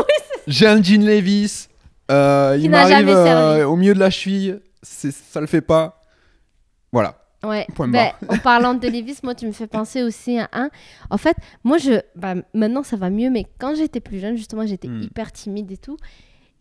J'ai 0.45 0.67
un 0.67 0.81
jean 0.83 1.03
Levis. 1.03 1.67
il 2.09 2.69
m'arrive 2.69 3.65
au 3.67 3.75
milieu 3.75 3.95
de 3.95 3.99
la 3.99 4.11
cheville. 4.11 4.59
C'est- 4.83 5.11
Ça 5.31 5.41
le 5.41 5.47
fait 5.47 5.61
pas. 5.61 5.96
Voilà. 6.91 7.23
Ouais. 7.43 7.67
Point 7.75 7.89
Ben, 7.89 8.11
en 8.29 8.37
parlant 8.39 8.73
de 8.73 8.87
Levis, 8.89 9.19
moi, 9.23 9.35
tu 9.35 9.45
me 9.45 9.51
fais 9.51 9.67
penser 9.67 10.01
aussi 10.03 10.39
à 10.39 10.49
un. 10.53 10.69
En 11.09 11.17
fait, 11.17 11.37
moi, 11.63 11.77
je. 11.77 12.01
bah, 12.15 12.35
maintenant, 12.53 12.83
ça 12.83 12.95
va 12.97 13.09
mieux, 13.09 13.29
mais 13.29 13.45
quand 13.59 13.75
j'étais 13.75 13.99
plus 13.99 14.19
jeune, 14.19 14.35
justement, 14.37 14.65
j'étais 14.65 14.87
Hmm. 14.87 15.01
hyper 15.03 15.31
timide 15.31 15.71
et 15.71 15.77
tout. 15.77 15.97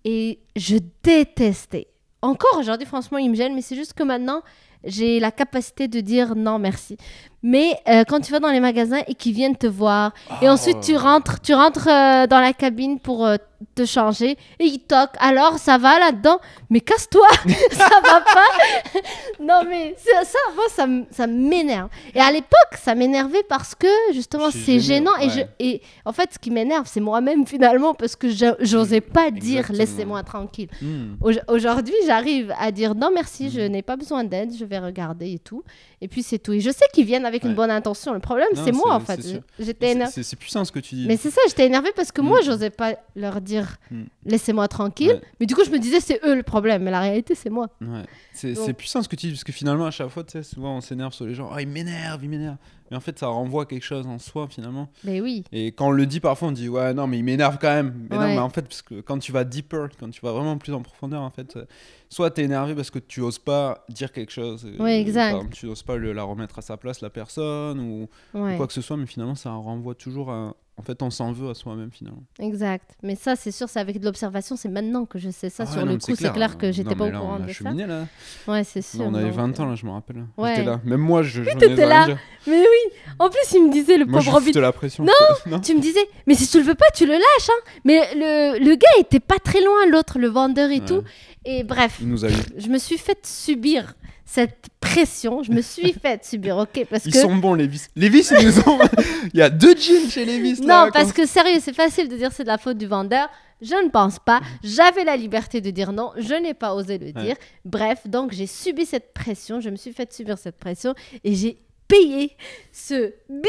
Et 0.04 0.40
je 0.54 0.76
détestais. 1.02 1.88
Encore 2.22 2.58
aujourd'hui, 2.58 2.86
franchement, 2.86 3.18
il 3.18 3.30
me 3.30 3.34
gêne, 3.36 3.54
mais 3.54 3.62
c'est 3.62 3.76
juste 3.76 3.94
que 3.94 4.02
maintenant, 4.02 4.42
j'ai 4.84 5.18
la 5.20 5.30
capacité 5.32 5.88
de 5.88 6.00
dire 6.00 6.36
non, 6.36 6.58
merci. 6.58 6.96
Mais 7.42 7.78
euh, 7.88 8.02
quand 8.08 8.20
tu 8.20 8.32
vas 8.32 8.40
dans 8.40 8.50
les 8.50 8.60
magasins 8.60 9.02
et 9.06 9.14
qu'ils 9.14 9.32
viennent 9.34 9.56
te 9.56 9.66
voir, 9.66 10.12
et 10.42 10.48
ensuite 10.48 10.80
tu 10.80 10.96
rentres, 10.96 11.40
tu 11.40 11.54
rentres 11.54 11.86
euh, 11.88 12.26
dans 12.26 12.40
la 12.40 12.52
cabine 12.52 12.98
pour 12.98 13.24
euh, 13.24 13.36
te 13.74 13.84
changer, 13.84 14.32
et 14.58 14.64
ils 14.64 14.80
toquent. 14.80 15.16
Alors, 15.20 15.58
ça 15.58 15.78
va 15.78 15.98
là-dedans 15.98 16.38
Mais 16.70 16.80
casse-toi 16.80 17.26
Ça 17.72 17.88
va 18.02 18.20
pas 18.20 19.00
Non, 19.40 19.60
mais 19.68 19.94
ça, 19.96 20.24
ça, 20.24 20.38
moi, 20.54 21.06
ça, 21.10 21.26
m'énerve. 21.26 21.88
Et 22.14 22.20
à 22.20 22.30
l'époque, 22.32 22.74
ça 22.82 22.94
m'énervait 22.94 23.44
parce 23.48 23.74
que, 23.74 23.86
justement, 24.12 24.50
C'est 24.50 24.80
gênant. 24.80 25.16
Et, 25.20 25.30
je, 25.30 25.40
et 25.60 25.82
en 26.04 26.12
fait, 26.12 26.30
ce 26.34 26.38
qui 26.38 26.50
m'énerve, 26.50 26.86
c'est 26.86 27.00
moi-même, 27.00 27.46
finalement, 27.46 27.94
parce 27.94 28.16
que 28.16 28.28
je- 28.30 28.56
j'osais 28.60 29.00
pas 29.00 29.30
dire 29.30 29.70
laissez-moi 29.70 30.22
tranquille. 30.22 30.68
Hmm. 30.82 31.14
Au- 31.20 31.54
Aujourd'hui, 31.54 31.94
j'arrive 32.06 32.52
à 32.58 32.70
dire 32.72 32.94
non 32.94 33.10
merci, 33.14 33.50
je 33.50 33.60
Mhm. 33.60 33.68
n'ai 33.68 33.82
pas 33.82 33.96
besoin 33.96 34.24
d'aide, 34.24 34.52
je 34.58 34.64
vais 34.64 34.78
regarder 34.78 35.32
et 35.32 35.38
tout. 35.38 35.62
Et 36.02 36.08
puis 36.08 36.22
c'est 36.22 36.38
tout. 36.38 36.52
Et 36.52 36.60
je 36.60 36.70
sais 36.70 36.84
qu'ils 36.92 37.06
viennent 37.06 37.24
avec 37.24 37.42
une 37.44 37.54
bonne 37.54 37.70
intention. 37.70 38.12
Le 38.12 38.18
problème, 38.20 38.48
c'est 38.54 38.72
moi 38.72 38.92
en 38.94 39.00
fait. 39.00 39.18
J'étais 39.58 39.86
C'est- 39.86 39.92
énervée. 39.92 40.12
C'est 40.14 40.22
c'est 40.22 40.36
puissant 40.36 40.62
ce 40.64 40.70
que 40.70 40.78
tu 40.78 40.94
dis. 40.94 41.06
Mais 41.06 41.16
c'est 41.16 41.30
ça, 41.30 41.40
j'étais 41.48 41.64
énervée 41.66 41.90
parce 41.96 42.12
que 42.12 42.20
moi, 42.20 42.40
Mhm. 42.40 42.44
j'osais 42.44 42.70
pas 42.70 42.94
leur 43.14 43.40
dire 43.40 43.76
Mhm. 43.90 44.06
laissez-moi 44.26 44.68
tranquille. 44.68 45.08
Ouais. 45.08 45.20
Mais 45.40 45.46
du 45.46 45.54
coup, 45.54 45.64
je 45.64 45.70
me 45.70 45.78
disais 45.78 46.00
c'est 46.00 46.20
eux 46.24 46.34
le 46.34 46.42
problème. 46.42 46.82
Mais 46.82 46.90
la 46.90 47.00
réalité, 47.00 47.34
c'est 47.34 47.48
moi. 47.50 47.68
Ouais. 47.80 48.02
C'est 48.34 48.74
puissant 48.74 49.02
ce 49.02 49.08
que 49.08 49.16
tu 49.16 49.26
dis, 49.26 49.32
parce 49.32 49.44
que 49.44 49.52
finalement, 49.52 49.86
à 49.86 49.90
chaque 49.90 50.08
fois, 50.08 50.22
tu 50.22 50.32
sais, 50.32 50.42
souvent 50.42 50.76
on 50.76 50.80
s'énerve 50.82 51.14
sur 51.14 51.24
les 51.24 51.34
gens. 51.34 51.48
Ah, 51.52 51.62
il 51.62 51.68
m'énerve, 51.68 52.22
il 52.22 52.28
m'énerve. 52.28 52.56
Mais 52.90 52.96
en 52.96 53.00
fait, 53.00 53.18
ça 53.18 53.26
renvoie 53.28 53.66
quelque 53.66 53.82
chose 53.84 54.06
en 54.06 54.18
soi, 54.18 54.46
finalement. 54.48 54.88
Mais 55.04 55.20
oui. 55.20 55.44
Et 55.52 55.72
quand 55.72 55.88
on 55.88 55.90
le 55.90 56.06
dit, 56.06 56.20
parfois, 56.20 56.48
on 56.48 56.52
dit, 56.52 56.68
ouais, 56.68 56.94
non, 56.94 57.06
mais 57.06 57.18
il 57.18 57.24
m'énerve 57.24 57.58
quand 57.60 57.72
même. 57.72 58.06
Mais 58.10 58.16
non, 58.16 58.22
mais 58.34 58.38
en 58.40 58.48
fait, 58.50 58.62
parce 58.62 58.82
que 58.82 59.00
quand 59.00 59.18
tu 59.18 59.32
vas 59.32 59.44
deeper, 59.44 59.88
quand 59.98 60.10
tu 60.10 60.20
vas 60.20 60.32
vraiment 60.32 60.56
plus 60.58 60.72
en 60.72 60.82
profondeur, 60.82 61.22
en 61.22 61.30
fait, 61.30 61.56
euh, 61.56 61.64
soit 62.08 62.30
t'es 62.30 62.44
énervé 62.44 62.74
parce 62.74 62.90
que 62.90 62.98
tu 62.98 63.20
oses 63.20 63.38
pas 63.38 63.84
dire 63.88 64.12
quelque 64.12 64.32
chose. 64.32 64.64
Ouais, 64.78 65.00
exact. 65.00 65.30
exemple, 65.34 65.54
tu 65.54 65.66
oses 65.66 65.82
pas 65.82 65.96
le- 65.96 66.12
la 66.12 66.22
remettre 66.22 66.58
à 66.58 66.62
sa 66.62 66.76
place, 66.76 67.00
la 67.00 67.10
personne, 67.10 67.80
ou, 67.80 68.08
ou 68.54 68.56
quoi 68.56 68.66
que 68.66 68.72
ce 68.72 68.80
soit, 68.82 68.96
mais 68.96 69.06
finalement, 69.06 69.34
ça 69.34 69.50
renvoie 69.52 69.94
toujours 69.94 70.30
à. 70.30 70.54
En 70.78 70.82
fait, 70.82 71.02
on 71.02 71.08
s'en 71.08 71.32
veut 71.32 71.48
à 71.48 71.54
soi-même, 71.54 71.90
finalement. 71.90 72.22
exact. 72.38 72.96
Mais 73.02 73.14
ça, 73.16 73.34
c'est 73.34 73.50
sûr, 73.50 73.66
c'est 73.66 73.80
avec 73.80 73.98
de 73.98 74.04
l'observation. 74.04 74.56
C'est 74.56 74.68
maintenant 74.68 75.06
que 75.06 75.18
je 75.18 75.30
sais 75.30 75.48
ça. 75.48 75.64
Ah 75.66 75.72
Sur 75.72 75.86
le 75.86 75.96
coup, 75.96 76.14
c'est 76.14 76.32
clair 76.34 76.58
que 76.58 76.70
j'étais 76.70 76.94
pas 76.94 77.06
au 77.06 77.10
courant 77.10 77.38
on 77.40 77.42
a 77.44 77.46
de 77.46 77.52
ça. 77.52 77.70
là. 77.72 78.06
Ouais, 78.46 78.62
c'est 78.62 78.82
sûr. 78.82 79.00
on 79.00 79.14
avait 79.14 79.30
donc, 79.30 79.36
20 79.36 79.58
euh, 79.58 79.62
ans, 79.62 79.66
là, 79.70 79.74
je 79.74 79.86
me 79.86 79.90
rappelle. 79.90 80.26
Ouais. 80.36 80.56
J'étais 80.56 80.66
là. 80.66 80.80
Même 80.84 81.00
moi, 81.00 81.22
je. 81.22 81.42
j'en 81.44 81.56
t'étais 81.58 81.82
ai 81.82 81.86
là. 81.86 82.06
Mais 82.46 82.60
oui. 82.60 82.96
En 83.18 83.30
plus, 83.30 83.40
il 83.54 83.66
me 83.68 83.72
disait 83.72 83.96
le 83.96 84.04
Moi, 84.04 84.20
pauvre 84.22 84.38
foutais 84.40 84.60
la 84.60 84.72
pression. 84.72 85.02
Non, 85.04 85.12
non 85.46 85.60
Tu 85.60 85.74
me 85.74 85.80
disais, 85.80 86.06
mais 86.26 86.34
si 86.34 86.46
tu 86.46 86.58
le 86.58 86.64
veux 86.64 86.74
pas, 86.74 86.84
tu 86.94 87.06
le 87.06 87.14
lâches. 87.14 87.48
Hein. 87.48 87.70
Mais 87.86 88.00
le, 88.14 88.58
le 88.62 88.74
gars 88.74 89.00
était 89.00 89.18
pas 89.20 89.38
très 89.42 89.62
loin, 89.62 89.86
l'autre, 89.90 90.18
le 90.18 90.28
vendeur 90.28 90.70
et 90.70 90.80
Ouais. 90.80 90.84
tout. 90.84 91.02
Et 91.46 91.64
bref, 91.64 91.98
Il 92.02 92.08
nous 92.08 92.24
a 92.24 92.28
eu. 92.28 92.34
je 92.58 92.68
me 92.68 92.76
suis 92.76 92.98
fait 92.98 93.18
subir 93.26 93.94
cette 94.26 94.66
pression. 94.80 95.42
Je 95.42 95.52
me 95.52 95.62
suis 95.62 95.92
fait 96.02 96.22
subir, 96.24 96.58
ok 96.58 96.84
Parce 96.90 97.06
Ils 97.06 97.12
que. 97.12 97.20
sont 97.20 97.36
bons, 97.36 97.54
Levis. 97.54 97.86
Levis, 97.96 98.28
ils 98.38 98.46
nous 98.46 98.58
ont. 98.68 98.78
Il 99.32 99.38
y 99.38 99.42
a 99.42 99.48
deux 99.48 99.74
jeans 99.76 100.10
chez 100.10 100.24
Levis. 100.26 100.60
Non, 100.60 100.90
parce 100.92 101.12
que 101.12 101.24
sérieux, 101.26 101.58
c'est 101.62 101.72
facile 101.74 102.08
de 102.08 102.16
dire 102.16 102.30
c'est 102.32 102.42
de 102.42 102.48
la 102.48 102.58
faute 102.58 102.76
du 102.76 102.86
vendeur. 102.86 103.28
Je 103.62 103.74
ne 103.82 103.88
pense 103.88 104.18
pas. 104.18 104.40
J'avais 104.62 105.04
la 105.04 105.16
liberté 105.16 105.62
de 105.62 105.70
dire 105.70 105.92
non. 105.92 106.10
Je 106.18 106.34
n'ai 106.34 106.52
pas 106.52 106.74
osé 106.74 106.98
le 106.98 107.06
Ouais. 107.06 107.12
dire. 107.12 107.36
Bref, 107.64 108.06
donc 108.06 108.32
j'ai 108.32 108.46
subi 108.46 108.84
cette 108.84 109.14
pression. 109.14 109.60
Je 109.60 109.70
me 109.70 109.76
suis 109.76 109.92
fait 109.94 110.12
subir 110.12 110.36
cette 110.36 110.58
pression 110.58 110.94
et 111.24 111.34
j'ai 111.34 111.56
payé 111.88 112.36
ce 112.72 113.14
bip 113.30 113.46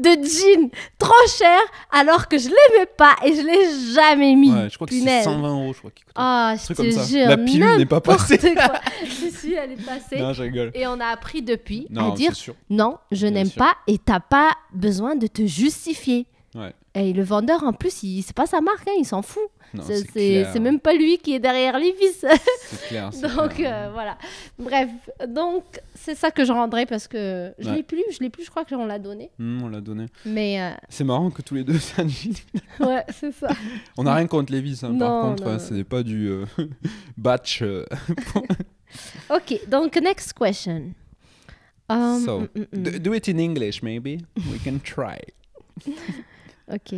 de 0.00 0.10
jean 0.24 0.70
trop 0.98 1.12
cher 1.28 1.58
alors 1.90 2.28
que 2.28 2.38
je 2.38 2.48
l'aimais 2.48 2.86
pas 2.96 3.16
et 3.24 3.34
je 3.34 3.42
l'ai 3.42 3.92
jamais 3.94 4.34
mis. 4.34 4.52
Ouais, 4.52 4.68
je 4.70 4.74
crois 4.76 4.86
que 4.86 4.94
c'est 4.94 5.00
Punaise. 5.00 5.24
120 5.24 5.48
euros, 5.48 5.72
je 5.72 5.78
crois. 5.78 5.90
Ah, 6.14 6.54
je 6.58 6.64
truc 6.64 6.76
te 6.76 7.06
jure. 7.06 7.28
La 7.28 7.36
pilule 7.36 7.76
n'est 7.78 7.86
pas 7.86 8.00
passée. 8.00 8.38
quoi. 8.38 8.80
si, 9.08 9.30
si, 9.30 9.54
elle 9.54 9.72
est 9.72 9.84
passée. 9.84 10.18
Non, 10.18 10.32
je 10.32 10.42
rigole. 10.42 10.70
Et 10.74 10.86
on 10.86 10.98
a 11.00 11.06
appris 11.06 11.42
depuis 11.42 11.86
Non, 11.90 12.12
à 12.12 12.16
dire 12.16 12.34
sûr. 12.34 12.54
non, 12.68 12.98
je 13.12 13.26
n'aime 13.26 13.50
pas 13.50 13.74
et 13.86 13.98
t'as 13.98 14.20
pas 14.20 14.52
besoin 14.72 15.16
de 15.16 15.26
te 15.26 15.46
justifier. 15.46 16.26
Ouais. 16.94 17.08
Et 17.08 17.12
le 17.12 17.22
vendeur, 17.22 17.62
en 17.64 17.72
plus, 17.72 18.02
il... 18.02 18.22
c'est 18.22 18.34
pas 18.34 18.46
sa 18.46 18.60
marque, 18.60 18.86
hein, 18.88 18.92
il 18.98 19.04
s'en 19.04 19.22
fout. 19.22 19.42
C'est- 19.82 19.98
c'est 19.98 20.04
C'est 20.12 20.46
c'est 20.52 20.58
même 20.58 20.80
pas 20.80 20.92
lui 20.94 21.18
qui 21.18 21.32
est 21.34 21.38
derrière 21.38 21.78
les 21.78 21.92
vis. 21.92 22.24
C'est 22.66 22.88
clair. 22.88 23.10
c'est 23.12 23.32
donc 23.36 23.54
clair. 23.54 23.86
euh, 23.88 23.90
voilà. 23.92 24.18
Bref, 24.58 24.88
donc 25.28 25.62
c'est 25.94 26.16
ça 26.16 26.32
que 26.32 26.44
je 26.44 26.50
rendrai 26.52 26.86
parce 26.86 27.06
que 27.06 27.52
je 27.60 27.68
Ouais. 27.70 27.76
l'ai 27.76 27.82
plus, 27.84 28.02
je 28.10 28.18
l'ai 28.18 28.30
plus, 28.30 28.44
je 28.44 28.50
crois 28.50 28.64
que 28.64 28.74
on 28.74 28.84
l'a 28.86 28.98
donné. 28.98 29.30
Hmm, 29.38 29.62
on 29.62 29.68
l'a 29.68 29.80
donné. 29.80 30.06
Mais 30.26 30.60
euh, 30.60 30.70
C'est 30.88 31.04
marrant 31.04 31.30
que 31.30 31.42
tous 31.42 31.54
les 31.54 31.62
deux, 31.62 31.78
c'est 31.78 32.08
jean. 32.08 32.32
ouais, 32.80 33.04
c'est 33.10 33.32
ça. 33.32 33.48
On 33.96 34.02
n'a 34.02 34.14
rien 34.16 34.26
contre 34.26 34.52
les 34.52 34.60
vis, 34.60 34.82
hein, 34.82 34.88
Non, 34.90 34.98
par 34.98 35.22
contre, 35.22 35.44
non, 35.44 35.50
hein, 35.50 35.52
non. 35.54 35.58
ce 35.60 35.74
n'est 35.74 35.84
pas 35.84 36.02
du 36.02 36.26
euh, 36.28 36.44
batch. 37.16 37.62
euh, 37.62 37.84
Ok, 39.30 39.60
donc 39.68 39.94
next 40.02 40.32
question. 40.32 40.92
Um, 41.88 42.20
So, 42.24 42.40
mm, 42.40 42.46
mm, 42.56 42.66
mm. 42.72 42.98
do 42.98 43.14
it 43.14 43.28
in 43.28 43.38
English, 43.38 43.82
maybe. 43.84 44.18
We 44.50 44.58
can 44.64 44.78
try. 44.82 45.18
Ok. 46.72 46.94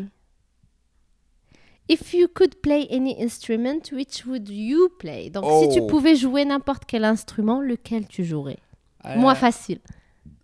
If 1.88 2.14
you 2.14 2.28
could 2.28 2.60
play 2.62 2.86
any 2.90 3.12
instrument, 3.20 3.90
which 3.92 4.24
would 4.26 4.48
you 4.48 4.88
play? 4.98 5.30
Donc, 5.30 5.44
si 5.62 5.68
tu 5.74 5.80
Oh. 5.80 5.86
pouvais 5.86 6.14
jouer 6.16 6.44
n'importe 6.44 6.84
quel 6.86 7.04
instrument, 7.04 7.60
lequel 7.60 8.06
tu 8.06 8.24
jouerais? 8.24 8.58
Moi, 9.16 9.32
Euh, 9.32 9.34
facile. 9.34 9.80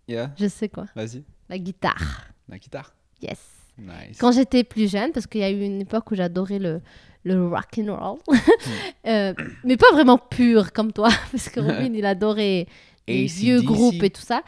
Yeah, 0.09 0.33
Je 0.37 0.49
sais 0.49 0.69
quoi. 0.69 0.87
vas-y. 0.97 1.23
La 1.49 1.59
guitare. 1.59 2.25
La 2.49 2.59
guitare. 2.59 2.93
Yes. 3.23 3.39
Nice. 3.79 4.19
Quand 4.19 4.33
j'étais 4.33 4.65
plus 4.65 4.91
jeune, 4.91 5.13
parce 5.13 5.27
qu'il 5.29 5.41
y 5.41 5.45
a 5.45 5.51
eu 5.51 5.63
une 5.63 5.81
époque 5.83 6.11
où 6.11 6.17
j'adorais 6.17 6.59
le, 6.59 6.81
le 7.23 7.47
rock 7.47 7.79
and 7.79 7.95
roll, 7.95 8.19
Euh, 9.07 9.33
mais 9.63 9.77
pas 9.77 9.93
vraiment 9.93 10.19
pur 10.19 10.73
comme 10.73 10.93
toi, 10.93 11.09
parce 11.31 11.49
que 11.49 11.61
Robin, 11.61 11.93
il 11.95 12.05
adorait 12.05 12.67
les 13.07 13.27
vieux 13.27 13.63
groupes 13.63 14.03
et 14.03 14.11
tout 14.11 14.21
ça. 14.23 14.43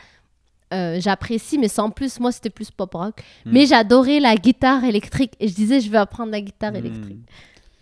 Euh, 0.72 1.00
J'apprécie, 1.00 1.58
mais 1.58 1.68
sans 1.68 1.90
plus, 1.90 2.20
moi, 2.20 2.30
c'était 2.32 2.50
plus 2.50 2.70
pop 2.70 2.92
rock. 2.94 3.22
Hmm. 3.44 3.50
Mais 3.52 3.66
j'adorais 3.66 4.20
la 4.20 4.36
guitare 4.36 4.84
électrique 4.84 5.32
et 5.40 5.48
je 5.48 5.54
disais, 5.54 5.80
je 5.80 5.90
vais 5.90 5.98
apprendre 5.98 6.30
la 6.32 6.40
guitare 6.40 6.72
Hmm. 6.72 6.76
électrique. 6.76 7.20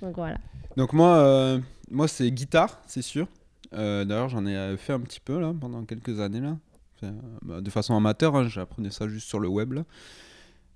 Donc 0.01 0.16
voilà. 0.16 0.38
Donc 0.77 0.92
moi, 0.92 1.16
euh, 1.18 1.59
moi 1.90 2.07
c'est 2.09 2.31
guitare, 2.31 2.81
c'est 2.87 3.03
sûr. 3.03 3.27
Euh, 3.74 4.05
D'ailleurs, 4.05 4.29
j'en 4.29 4.46
ai 4.46 4.77
fait 4.77 4.92
un 4.92 5.01
petit 5.01 5.20
peu 5.20 5.38
là 5.38 5.53
pendant 5.61 5.85
quelques 5.85 6.20
années 6.20 6.40
là, 6.40 6.57
Enfin, 7.01 7.14
bah, 7.42 7.61
de 7.61 7.70
façon 7.70 7.94
amateur. 7.96 8.35
hein, 8.37 8.48
J'apprenais 8.48 8.90
ça 8.90 9.07
juste 9.09 9.29
sur 9.29 9.38
le 9.40 9.48
web 9.48 9.72
là, 9.72 9.85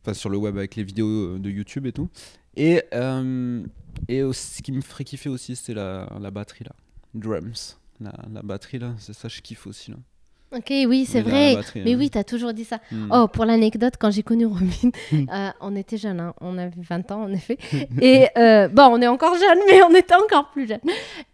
enfin 0.02 0.12
sur 0.14 0.28
le 0.28 0.36
web 0.38 0.56
avec 0.56 0.76
les 0.76 0.84
vidéos 0.84 1.38
de 1.38 1.50
YouTube 1.50 1.86
et 1.86 1.92
tout. 1.92 2.08
Et 2.56 2.82
et 4.08 4.22
aussi, 4.22 4.54
ce 4.56 4.62
qui 4.62 4.72
me 4.72 4.80
ferait 4.80 5.04
kiffer 5.04 5.28
aussi, 5.28 5.54
c'est 5.56 5.74
la, 5.74 6.08
la 6.20 6.30
batterie 6.30 6.64
là, 6.64 6.72
drums. 7.14 7.78
La, 8.00 8.12
la 8.32 8.42
batterie 8.42 8.78
là, 8.80 8.94
c'est 8.98 9.12
ça 9.12 9.28
je 9.28 9.40
kiffe 9.40 9.66
aussi 9.66 9.90
là. 9.92 9.96
Ok, 10.54 10.70
oui, 10.86 11.06
c'est 11.06 11.22
vrai. 11.22 11.54
batterie, 11.56 11.82
Mais 11.84 11.94
hein. 11.94 11.96
oui, 11.98 12.10
t'as 12.10 12.24
toujours 12.24 12.52
dit 12.52 12.64
ça. 12.64 12.78
Hmm. 12.90 13.08
Oh, 13.10 13.26
pour 13.28 13.44
l'anecdote, 13.46 13.94
quand 13.98 14.10
j'ai 14.10 14.22
connu 14.22 14.46
Robin, 14.46 14.90
Hmm. 15.12 15.24
euh, 15.32 15.50
on 15.60 15.74
était 15.76 15.96
jeunes, 15.96 16.20
hein, 16.20 16.34
on 16.40 16.58
avait 16.58 16.70
20 16.76 17.10
ans 17.12 17.22
en 17.24 17.32
effet. 17.32 17.56
Et 18.00 18.26
euh, 18.36 18.68
bon, 18.68 18.84
on 18.84 19.00
est 19.00 19.06
encore 19.06 19.34
jeunes, 19.34 19.60
mais 19.68 19.82
on 19.82 19.94
était 19.94 20.14
encore 20.14 20.50
plus 20.50 20.66
jeunes. 20.68 20.80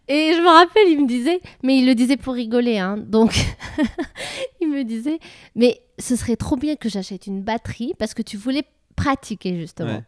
Et 0.07 0.33
je 0.35 0.41
me 0.41 0.47
rappelle, 0.47 0.87
il 0.87 1.01
me 1.01 1.07
disait, 1.07 1.41
mais 1.63 1.77
il 1.77 1.85
le 1.85 1.95
disait 1.95 2.17
pour 2.17 2.33
rigoler, 2.33 2.77
hein, 2.79 2.97
donc 2.97 3.35
il 4.61 4.69
me 4.69 4.83
disait, 4.83 5.19
mais 5.55 5.81
ce 5.97 6.15
serait 6.15 6.35
trop 6.35 6.55
bien 6.55 6.75
que 6.75 6.89
j'achète 6.89 7.27
une 7.27 7.41
batterie 7.41 7.93
parce 7.99 8.13
que 8.13 8.21
tu 8.21 8.37
voulais 8.37 8.63
pratiquer 8.95 9.57
justement. 9.59 9.95
Ouais. 9.95 10.03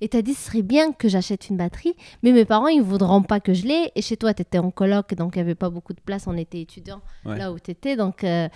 Et 0.00 0.08
t'as 0.08 0.22
dit, 0.22 0.34
ce 0.34 0.46
serait 0.46 0.62
bien 0.62 0.92
que 0.92 1.08
j'achète 1.08 1.48
une 1.48 1.56
batterie, 1.56 1.94
mais 2.22 2.32
mes 2.32 2.44
parents, 2.44 2.68
ils 2.68 2.82
voudront 2.82 3.22
pas 3.22 3.40
que 3.40 3.54
je 3.54 3.66
l'ai. 3.66 3.90
Et 3.94 4.02
chez 4.02 4.16
toi, 4.16 4.34
t'étais 4.34 4.58
en 4.58 4.70
coloc, 4.70 5.14
donc 5.14 5.36
il 5.36 5.38
y 5.38 5.42
avait 5.42 5.54
pas 5.54 5.70
beaucoup 5.70 5.92
de 5.92 6.00
place, 6.00 6.24
on 6.26 6.36
était 6.36 6.60
étudiants 6.60 7.00
Ouais. 7.24 7.36
là 7.38 7.52
où 7.52 7.58
t'étais. 7.58 7.96
Donc 7.96 8.22
euh, 8.24 8.48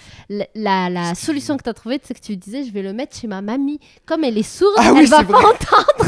la, 0.55 1.15
solution 1.15 1.57
que 1.57 1.63
t'as 1.63 1.73
trouvée, 1.75 1.99
c'est 2.03 2.15
que 2.15 2.21
tu 2.21 2.37
disais, 2.37 2.65
je 2.65 2.73
vais 2.73 2.83
le 2.83 2.93
mettre 2.93 3.17
chez 3.17 3.27
ma 3.27 3.43
mamie. 3.43 3.81
Comme 4.07 4.25
elle 4.25 4.39
est 4.39 4.43
sourde, 4.43 4.75
Ah 4.79 4.93
oui, 4.93 5.01
elle 5.03 5.07
va 5.09 5.25
pas 5.25 5.33
vrai. 5.33 5.45
entendre. 5.45 6.07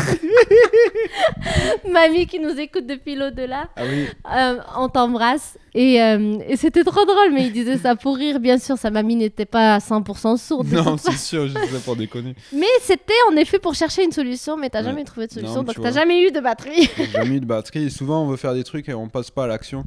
mamie 1.90 2.27
qui 2.27 2.38
nous 2.38 2.59
écoute 2.59 2.87
depuis 2.87 3.14
l'au-delà, 3.14 3.68
Ah 3.77 3.83
oui. 3.88 4.07
euh, 4.35 4.59
on 4.77 4.88
t'embrasse. 4.88 5.59
Et, 5.75 6.03
euh, 6.03 6.37
et 6.46 6.57
c'était 6.57 6.85
trop 6.85 7.05
drôle, 7.07 7.33
mais 7.33 7.46
il 7.46 7.53
disait 7.53 7.79
ça 7.79 7.96
pour 7.96 8.16
rire, 8.16 8.40
bien 8.40 8.59
sûr. 8.59 8.77
Sa 8.77 8.90
mamie 8.90 9.16
n'était 9.16 9.46
pas 9.46 9.77
à 9.77 9.79
100% 9.79 10.37
sourde. 10.37 10.68
de 10.68 10.77
Non, 10.77 10.98
c'est 10.98 11.16
sûr, 11.16 11.46
je 11.48 11.59
disais 11.59 11.79
pour 11.79 11.96
déconner. 11.96 12.35
Mais 12.53 12.66
c'était 12.83 13.12
en 13.31 13.37
effet 13.37 13.59
pour 13.59 13.75
chercher 13.75 14.05
une 14.05 14.12
solution, 14.12 14.57
mais 14.59 14.68
t'as 14.68 14.81
Ouais. 14.81 14.85
jamais 14.87 15.01
trouvé 15.04 15.26
de 15.26 15.32
Non, 15.32 15.40
solution, 15.40 15.60
mais 15.60 15.66
donc 15.66 15.74
tu 15.76 15.80
t'as 15.82 15.90
vois. 15.90 16.00
jamais 16.00 16.22
eu 16.26 16.30
de 16.30 16.40
batterie. 16.40 16.88
Jamais 17.12 17.36
eu 17.36 17.40
de 17.40 17.46
batterie. 17.46 17.84
Et 17.84 17.90
souvent, 17.90 18.22
on 18.22 18.26
veut 18.26 18.36
faire 18.36 18.54
des 18.54 18.64
trucs 18.64 18.88
et 18.88 18.94
on 18.94 19.08
passe 19.08 19.30
pas 19.30 19.44
à 19.44 19.46
l'action. 19.46 19.86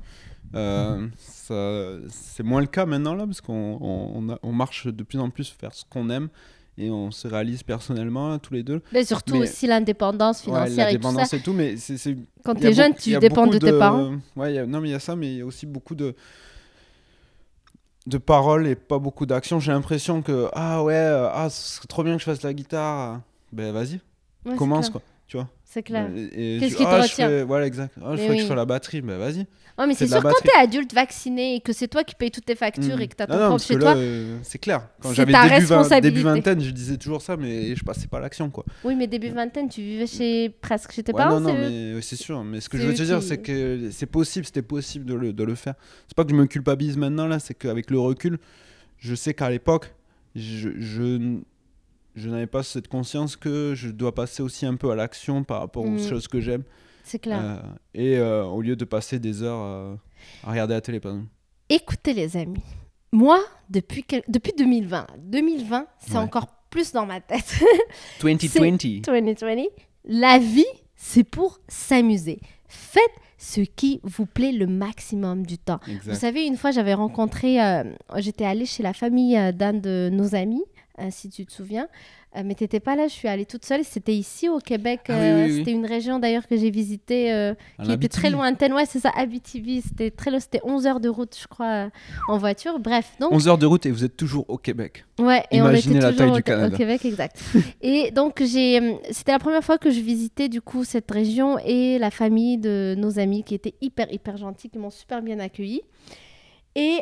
Euh, 0.55 1.07
c'est 1.17 2.43
moins 2.43 2.61
le 2.61 2.67
cas 2.67 2.85
maintenant 2.85 3.13
là 3.15 3.25
parce 3.25 3.41
qu'on 3.41 3.77
on, 3.81 4.11
on 4.15 4.29
a- 4.33 4.39
on 4.41 4.51
marche 4.53 4.87
de 4.87 5.03
plus 5.03 5.19
en 5.19 5.29
plus 5.29 5.53
vers 5.61 5.73
ce 5.73 5.83
qu'on 5.89 6.09
aime 6.09 6.29
et 6.77 6.89
on 6.89 7.09
se 7.11 7.27
réalise 7.27 7.63
personnellement 7.63 8.29
là, 8.29 8.39
tous 8.39 8.53
les 8.53 8.63
deux. 8.63 8.81
Mais 8.93 9.03
surtout 9.03 9.33
Mais- 9.33 9.41
aussi 9.41 9.67
l'indépendance 9.67 10.39
Ouais, 10.39 10.53
financière 10.53 10.85
la 10.85 10.91
et 10.93 10.99
tout 10.99 11.25
ça. 11.25 11.35
et 11.37 11.39
tout, 11.41 11.53
mais 11.53 11.75
c'est 11.77 12.15
Quand 12.43 12.55
t'es 12.55 12.73
jeune, 12.73 12.93
tu 12.93 13.17
dépends 13.17 13.47
de 13.47 13.57
tes 13.57 13.73
parents. 13.77 14.15
Ouais, 14.35 14.53
il 14.53 14.55
y 14.55 14.59
a- 14.59 14.65
non 14.65 14.79
mais 14.81 14.89
il 14.89 14.91
y 14.91 14.95
a 14.95 14.99
ça, 14.99 15.15
mais 15.15 15.27
il 15.33 15.37
y 15.39 15.41
a 15.41 15.45
aussi 15.45 15.65
beaucoup 15.65 15.95
de 15.95 16.15
de 18.07 18.17
paroles 18.19 18.67
et 18.67 18.75
pas 18.75 18.99
beaucoup 18.99 19.25
d'action. 19.25 19.59
J'ai 19.59 19.71
l'impression 19.71 20.21
que 20.21 20.47
ah 20.53 20.83
ouais, 20.83 20.93
euh, 20.93 21.27
ah 21.33 21.49
ce 21.49 21.77
serait 21.77 21.87
trop 21.87 22.03
bien 22.03 22.13
que 22.13 22.19
je 22.19 22.25
fasse 22.25 22.43
la 22.43 22.53
guitare. 22.53 23.21
Ben 23.51 23.71
vas-y, 23.73 23.99
Ouais, 24.45 24.55
commence 24.55 24.89
quoi, 24.89 25.01
tu 25.27 25.37
vois. 25.37 25.49
C'est 25.63 25.83
clair. 25.83 26.07
Euh, 26.09 26.59
Qu'est-ce 26.59 26.75
qui 26.77 26.83
te 26.83 26.87
ah, 26.89 27.01
je 27.01 27.11
retient 27.11 27.27
fais- 27.27 27.43
Voilà, 27.43 27.65
exact. 27.67 27.93
Ah, 27.97 28.11
il 28.11 28.11
Mais 28.11 28.17
faudrait 28.17 28.27
que 28.27 28.33
je 28.35 28.41
oui. 28.43 28.47
fasse 28.47 28.55
la 28.57 28.65
batterie. 28.65 29.01
Ben 29.01 29.17
vas-y. 29.17 29.39
Ouais, 29.77 29.87
mais 29.87 29.93
Fais 29.95 30.05
c'est 30.07 30.13
sûr, 30.13 30.23
quand 30.23 30.31
t'es 30.41 30.57
adulte 30.57 30.93
vacciné 30.93 31.55
et 31.55 31.59
que 31.59 31.73
c'est 31.73 31.89
toi 31.89 32.05
qui 32.05 32.15
payes 32.15 32.31
toutes 32.31 32.45
tes 32.45 32.55
factures 32.55 32.95
Mm. 32.95 33.01
et 33.01 33.07
que 33.09 33.15
t'as 33.15 33.27
ton 33.27 33.37
propre 33.47 33.61
chez 33.61 33.77
toi. 33.77 33.93
euh, 33.97 34.37
c'est 34.43 34.57
clair. 34.57 34.87
Quand 35.01 35.11
j'avais 35.11 35.33
début, 35.33 35.65
vingt- 35.65 35.99
début 36.01 36.21
vingtaine, 36.21 36.61
je 36.61 36.69
disais 36.71 36.95
toujours 36.95 37.21
ça, 37.21 37.35
mais 37.35 37.75
je 37.75 37.83
passais 37.83 38.07
pas 38.07 38.19
à 38.19 38.21
l'action, 38.21 38.49
quoi. 38.49 38.63
Oui, 38.85 38.95
mais 38.95 39.07
début 39.07 39.29
vingtaine, 39.29 39.67
tu 39.67 39.81
vivais 39.81 40.07
chez 40.07 40.47
presque 40.61 40.93
chez 40.93 41.03
tes 41.03 41.11
Ouais, 41.11 41.17
parents. 41.17 41.41
non, 41.41 41.53
non, 41.53 41.59
mais 41.59 42.01
c'est 42.01 42.15
sûr. 42.15 42.41
Mais 42.45 42.61
ce 42.61 42.69
que 42.69 42.77
je 42.77 42.83
veux 42.83 42.93
eux 42.93 42.95
te 42.95 43.03
dire, 43.03 43.19
qui- 43.19 43.25
c'est 43.25 43.37
que 43.39 43.89
c'est 43.91 44.05
possible, 44.05 44.45
c'était 44.45 44.61
possible 44.61 45.03
de 45.05 45.13
le, 45.15 45.33
de 45.33 45.43
le 45.43 45.55
faire. 45.55 45.73
C'est 46.07 46.15
pas 46.15 46.23
que 46.23 46.29
je 46.31 46.35
me 46.35 46.45
culpabilise 46.45 46.95
maintenant, 46.95 47.27
là, 47.27 47.39
c'est 47.39 47.53
qu'avec 47.55 47.91
le 47.91 47.99
recul, 47.99 48.37
je 48.99 49.13
sais 49.13 49.33
qu'à 49.33 49.49
l'époque, 49.49 49.93
je, 50.35 50.69
je, 52.15 52.29
n'avais 52.29 52.47
pas 52.47 52.63
cette 52.63 52.87
conscience 52.87 53.35
que 53.35 53.73
je 53.75 53.89
dois 53.89 54.13
passer 54.15 54.41
aussi 54.43 54.65
un 54.65 54.75
peu 54.75 54.89
à 54.91 54.95
l'action 54.95 55.43
par 55.43 55.59
rapport 55.61 55.83
aux 55.85 55.89
Mm. 55.89 55.99
choses 56.09 56.27
que 56.27 56.39
j'aime. 56.39 56.63
C'est 57.03 57.19
clair. 57.19 57.39
Euh, 57.41 57.57
et 57.93 58.17
euh, 58.17 58.43
au 58.45 58.61
lieu 58.61 58.75
de 58.75 58.85
passer 58.85 59.19
des 59.19 59.43
heures 59.43 59.61
euh, 59.61 59.95
à 60.43 60.51
regarder 60.51 60.73
la 60.73 60.81
télé, 60.81 60.99
par 60.99 61.11
exemple. 61.11 61.29
Écoutez, 61.69 62.13
les 62.13 62.35
amis, 62.37 62.63
moi, 63.11 63.39
depuis, 63.69 64.03
quel- 64.03 64.23
depuis 64.27 64.53
2020, 64.57 65.05
2020, 65.19 65.87
c'est 65.99 66.13
Ouais. 66.13 66.17
encore 66.17 66.47
plus 66.69 66.91
dans 66.91 67.05
ma 67.05 67.21
tête. 67.21 67.59
2020. 68.21 69.01
2020, 69.05 69.65
la 70.05 70.39
vie, 70.39 70.65
c'est 70.95 71.23
pour 71.23 71.59
s'amuser. 71.67 72.39
Faites 72.67 73.01
ce 73.37 73.61
qui 73.61 73.99
vous 74.03 74.25
plaît 74.25 74.51
le 74.51 74.65
maximum 74.67 75.45
du 75.45 75.57
temps. 75.57 75.79
Vous 76.03 76.15
savez, 76.15 76.45
une 76.45 76.57
fois, 76.57 76.71
j'avais 76.71 76.93
rencontré, 76.93 77.57
j'étais 78.17 78.45
allée 78.45 78.65
chez 78.65 78.81
la 78.83 78.93
famille 78.93 79.37
d'un 79.53 79.73
de 79.73 80.09
nos 80.11 80.35
amis, 80.35 80.63
euh, 80.99 81.07
si 81.11 81.29
tu 81.29 81.45
te 81.45 81.51
souviens, 81.51 81.87
Euh, 82.37 82.41
mais 82.43 82.53
t'étais 82.53 82.81
pas 82.81 82.97
là, 82.97 83.07
je 83.07 83.13
suis 83.13 83.29
allée 83.29 83.45
toute 83.45 83.63
seule. 83.63 83.85
C'était 83.85 84.13
ici 84.13 84.49
au 84.49 84.59
Québec. 84.59 85.03
Ah 85.07 85.13
euh, 85.13 85.45
oui, 85.45 85.51
oui. 85.51 85.57
C'était 85.59 85.71
une 85.71 85.85
région 85.85 86.19
d'ailleurs 86.19 86.47
que 86.47 86.57
j'ai 86.57 86.69
visitée 86.69 87.31
euh, 87.31 87.53
qui 87.81 87.93
était 87.93 88.09
très 88.09 88.29
lointaine. 88.29 88.73
Ouais, 88.73 88.85
c'est 88.85 88.99
ça, 88.99 89.09
Abitibi. 89.15 89.81
C'était 89.81 90.11
très 90.11 90.31
loin, 90.31 90.41
c'était 90.41 90.59
11 90.65 90.85
heures 90.85 90.99
de 90.99 91.07
route, 91.07 91.33
je 91.41 91.47
crois, 91.47 91.85
euh, 91.85 91.89
en 92.27 92.37
voiture. 92.37 92.77
Bref, 92.79 93.13
donc 93.21 93.31
11 93.31 93.47
heures 93.47 93.57
de 93.57 93.65
route 93.65 93.85
et 93.85 93.91
vous 93.91 94.03
êtes 94.03 94.17
toujours 94.17 94.43
au 94.49 94.57
Québec. 94.57 95.05
Ouais, 95.17 95.45
et 95.49 95.61
on 95.61 95.69
Imaginez 95.69 95.95
était 95.95 96.03
la 96.05 96.11
toujours 96.11 96.25
taille 96.27 96.31
au, 96.33 96.35
du 96.35 96.43
Canada. 96.43 96.75
au 96.75 96.77
Québec, 96.77 97.05
exact. 97.05 97.41
et 97.81 98.11
donc, 98.11 98.43
j'ai, 98.43 98.99
c'était 99.11 99.31
la 99.31 99.39
première 99.39 99.63
fois 99.63 99.77
que 99.77 99.89
je 99.89 100.01
visitais 100.01 100.49
du 100.49 100.61
coup 100.61 100.83
cette 100.83 101.09
région 101.09 101.57
et 101.65 101.97
la 101.99 102.11
famille 102.11 102.57
de 102.57 102.95
nos 102.97 103.17
amis 103.17 103.43
qui 103.43 103.55
étaient 103.55 103.75
hyper, 103.79 104.11
hyper 104.11 104.35
gentils, 104.35 104.69
qui 104.69 104.77
m'ont 104.77 104.89
super 104.89 105.21
bien 105.21 105.39
accueilli. 105.39 105.83
Et 106.75 106.99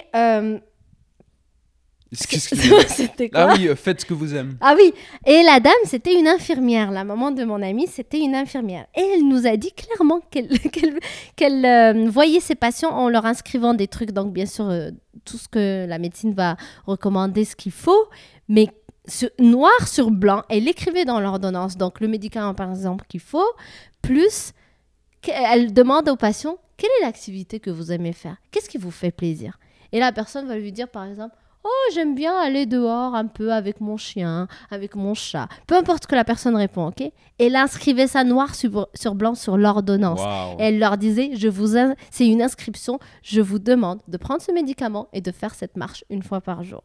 c'était 2.87 3.29
quoi 3.29 3.41
Ah 3.49 3.55
oui, 3.57 3.67
euh, 3.67 3.75
faites 3.75 4.01
ce 4.01 4.05
que 4.05 4.13
vous 4.13 4.35
aimez. 4.35 4.53
Ah 4.61 4.75
oui, 4.77 4.93
et 5.25 5.43
la 5.43 5.59
dame, 5.59 5.73
c'était 5.85 6.13
une 6.17 6.27
infirmière. 6.27 6.91
La 6.91 7.03
maman 7.03 7.31
de 7.31 7.43
mon 7.43 7.61
amie, 7.61 7.87
c'était 7.87 8.19
une 8.19 8.35
infirmière. 8.35 8.85
Et 8.95 9.01
elle 9.01 9.27
nous 9.27 9.47
a 9.47 9.57
dit 9.57 9.71
clairement 9.71 10.21
qu'elle 11.35 11.65
euh, 11.65 12.09
voyait 12.09 12.39
ses 12.39 12.55
patients 12.55 12.91
en 12.91 13.09
leur 13.09 13.25
inscrivant 13.25 13.73
des 13.73 13.87
trucs. 13.87 14.11
Donc, 14.11 14.33
bien 14.33 14.45
sûr, 14.45 14.69
euh, 14.69 14.91
tout 15.25 15.37
ce 15.37 15.47
que 15.47 15.85
la 15.87 15.97
médecine 15.99 16.33
va 16.33 16.57
recommander, 16.85 17.45
ce 17.45 17.55
qu'il 17.55 17.71
faut. 17.71 18.07
Mais 18.47 18.67
ce- 19.07 19.25
noir 19.39 19.87
sur 19.87 20.11
blanc, 20.11 20.43
elle 20.49 20.67
écrivait 20.67 21.05
dans 21.05 21.19
l'ordonnance. 21.19 21.77
Donc, 21.77 21.99
le 21.99 22.07
médicament, 22.07 22.53
par 22.53 22.69
exemple, 22.69 23.05
qu'il 23.07 23.21
faut, 23.21 23.49
plus 24.01 24.51
elle 25.27 25.73
demande 25.73 26.09
au 26.09 26.15
patient 26.15 26.57
quelle 26.75 26.89
est 26.99 27.05
l'activité 27.05 27.59
que 27.59 27.69
vous 27.69 27.91
aimez 27.91 28.13
faire? 28.13 28.35
Qu'est-ce 28.51 28.67
qui 28.69 28.77
vous 28.77 28.91
fait 28.91 29.11
plaisir? 29.11 29.57
Et 29.91 29.99
la 29.99 30.11
personne 30.11 30.47
va 30.47 30.57
lui 30.57 30.71
dire, 30.71 30.89
par 30.89 31.05
exemple, 31.05 31.35
Oh, 31.65 31.91
j'aime 31.93 32.13
bien 32.13 32.35
aller 32.37 32.65
dehors 32.65 33.15
un 33.15 33.27
peu 33.27 33.53
avec 33.53 33.79
mon 33.79 33.95
chien, 33.97 34.47
avec 34.69 34.95
mon 34.95 35.13
chat. 35.13 35.47
Peu 35.65 35.75
importe 35.77 36.03
ce 36.03 36.07
que 36.07 36.15
la 36.15 36.25
personne 36.25 36.55
répond, 36.55 36.87
ok? 36.87 37.01
Et 37.01 37.13
elle 37.39 37.55
inscrivait 37.55 38.07
ça 38.07 38.23
noir 38.25 38.53
sur, 38.53 38.87
sur 38.93 39.15
blanc 39.15 39.33
sur 39.35 39.57
l'ordonnance. 39.57 40.19
Elle 40.59 40.77
leur 40.79 40.97
disait, 40.97 41.31
je 41.35 41.47
vous 41.47 41.77
in- 41.77 41.95
c'est 42.11 42.27
une 42.27 42.41
inscription, 42.41 42.99
je 43.21 43.39
vous 43.41 43.59
demande 43.59 44.01
de 44.07 44.17
prendre 44.17 44.41
ce 44.41 44.51
médicament 44.51 45.07
et 45.13 45.21
de 45.21 45.31
faire 45.31 45.55
cette 45.55 45.77
marche 45.77 46.03
une 46.09 46.21
fois 46.23 46.41
par 46.41 46.63
jour. 46.63 46.83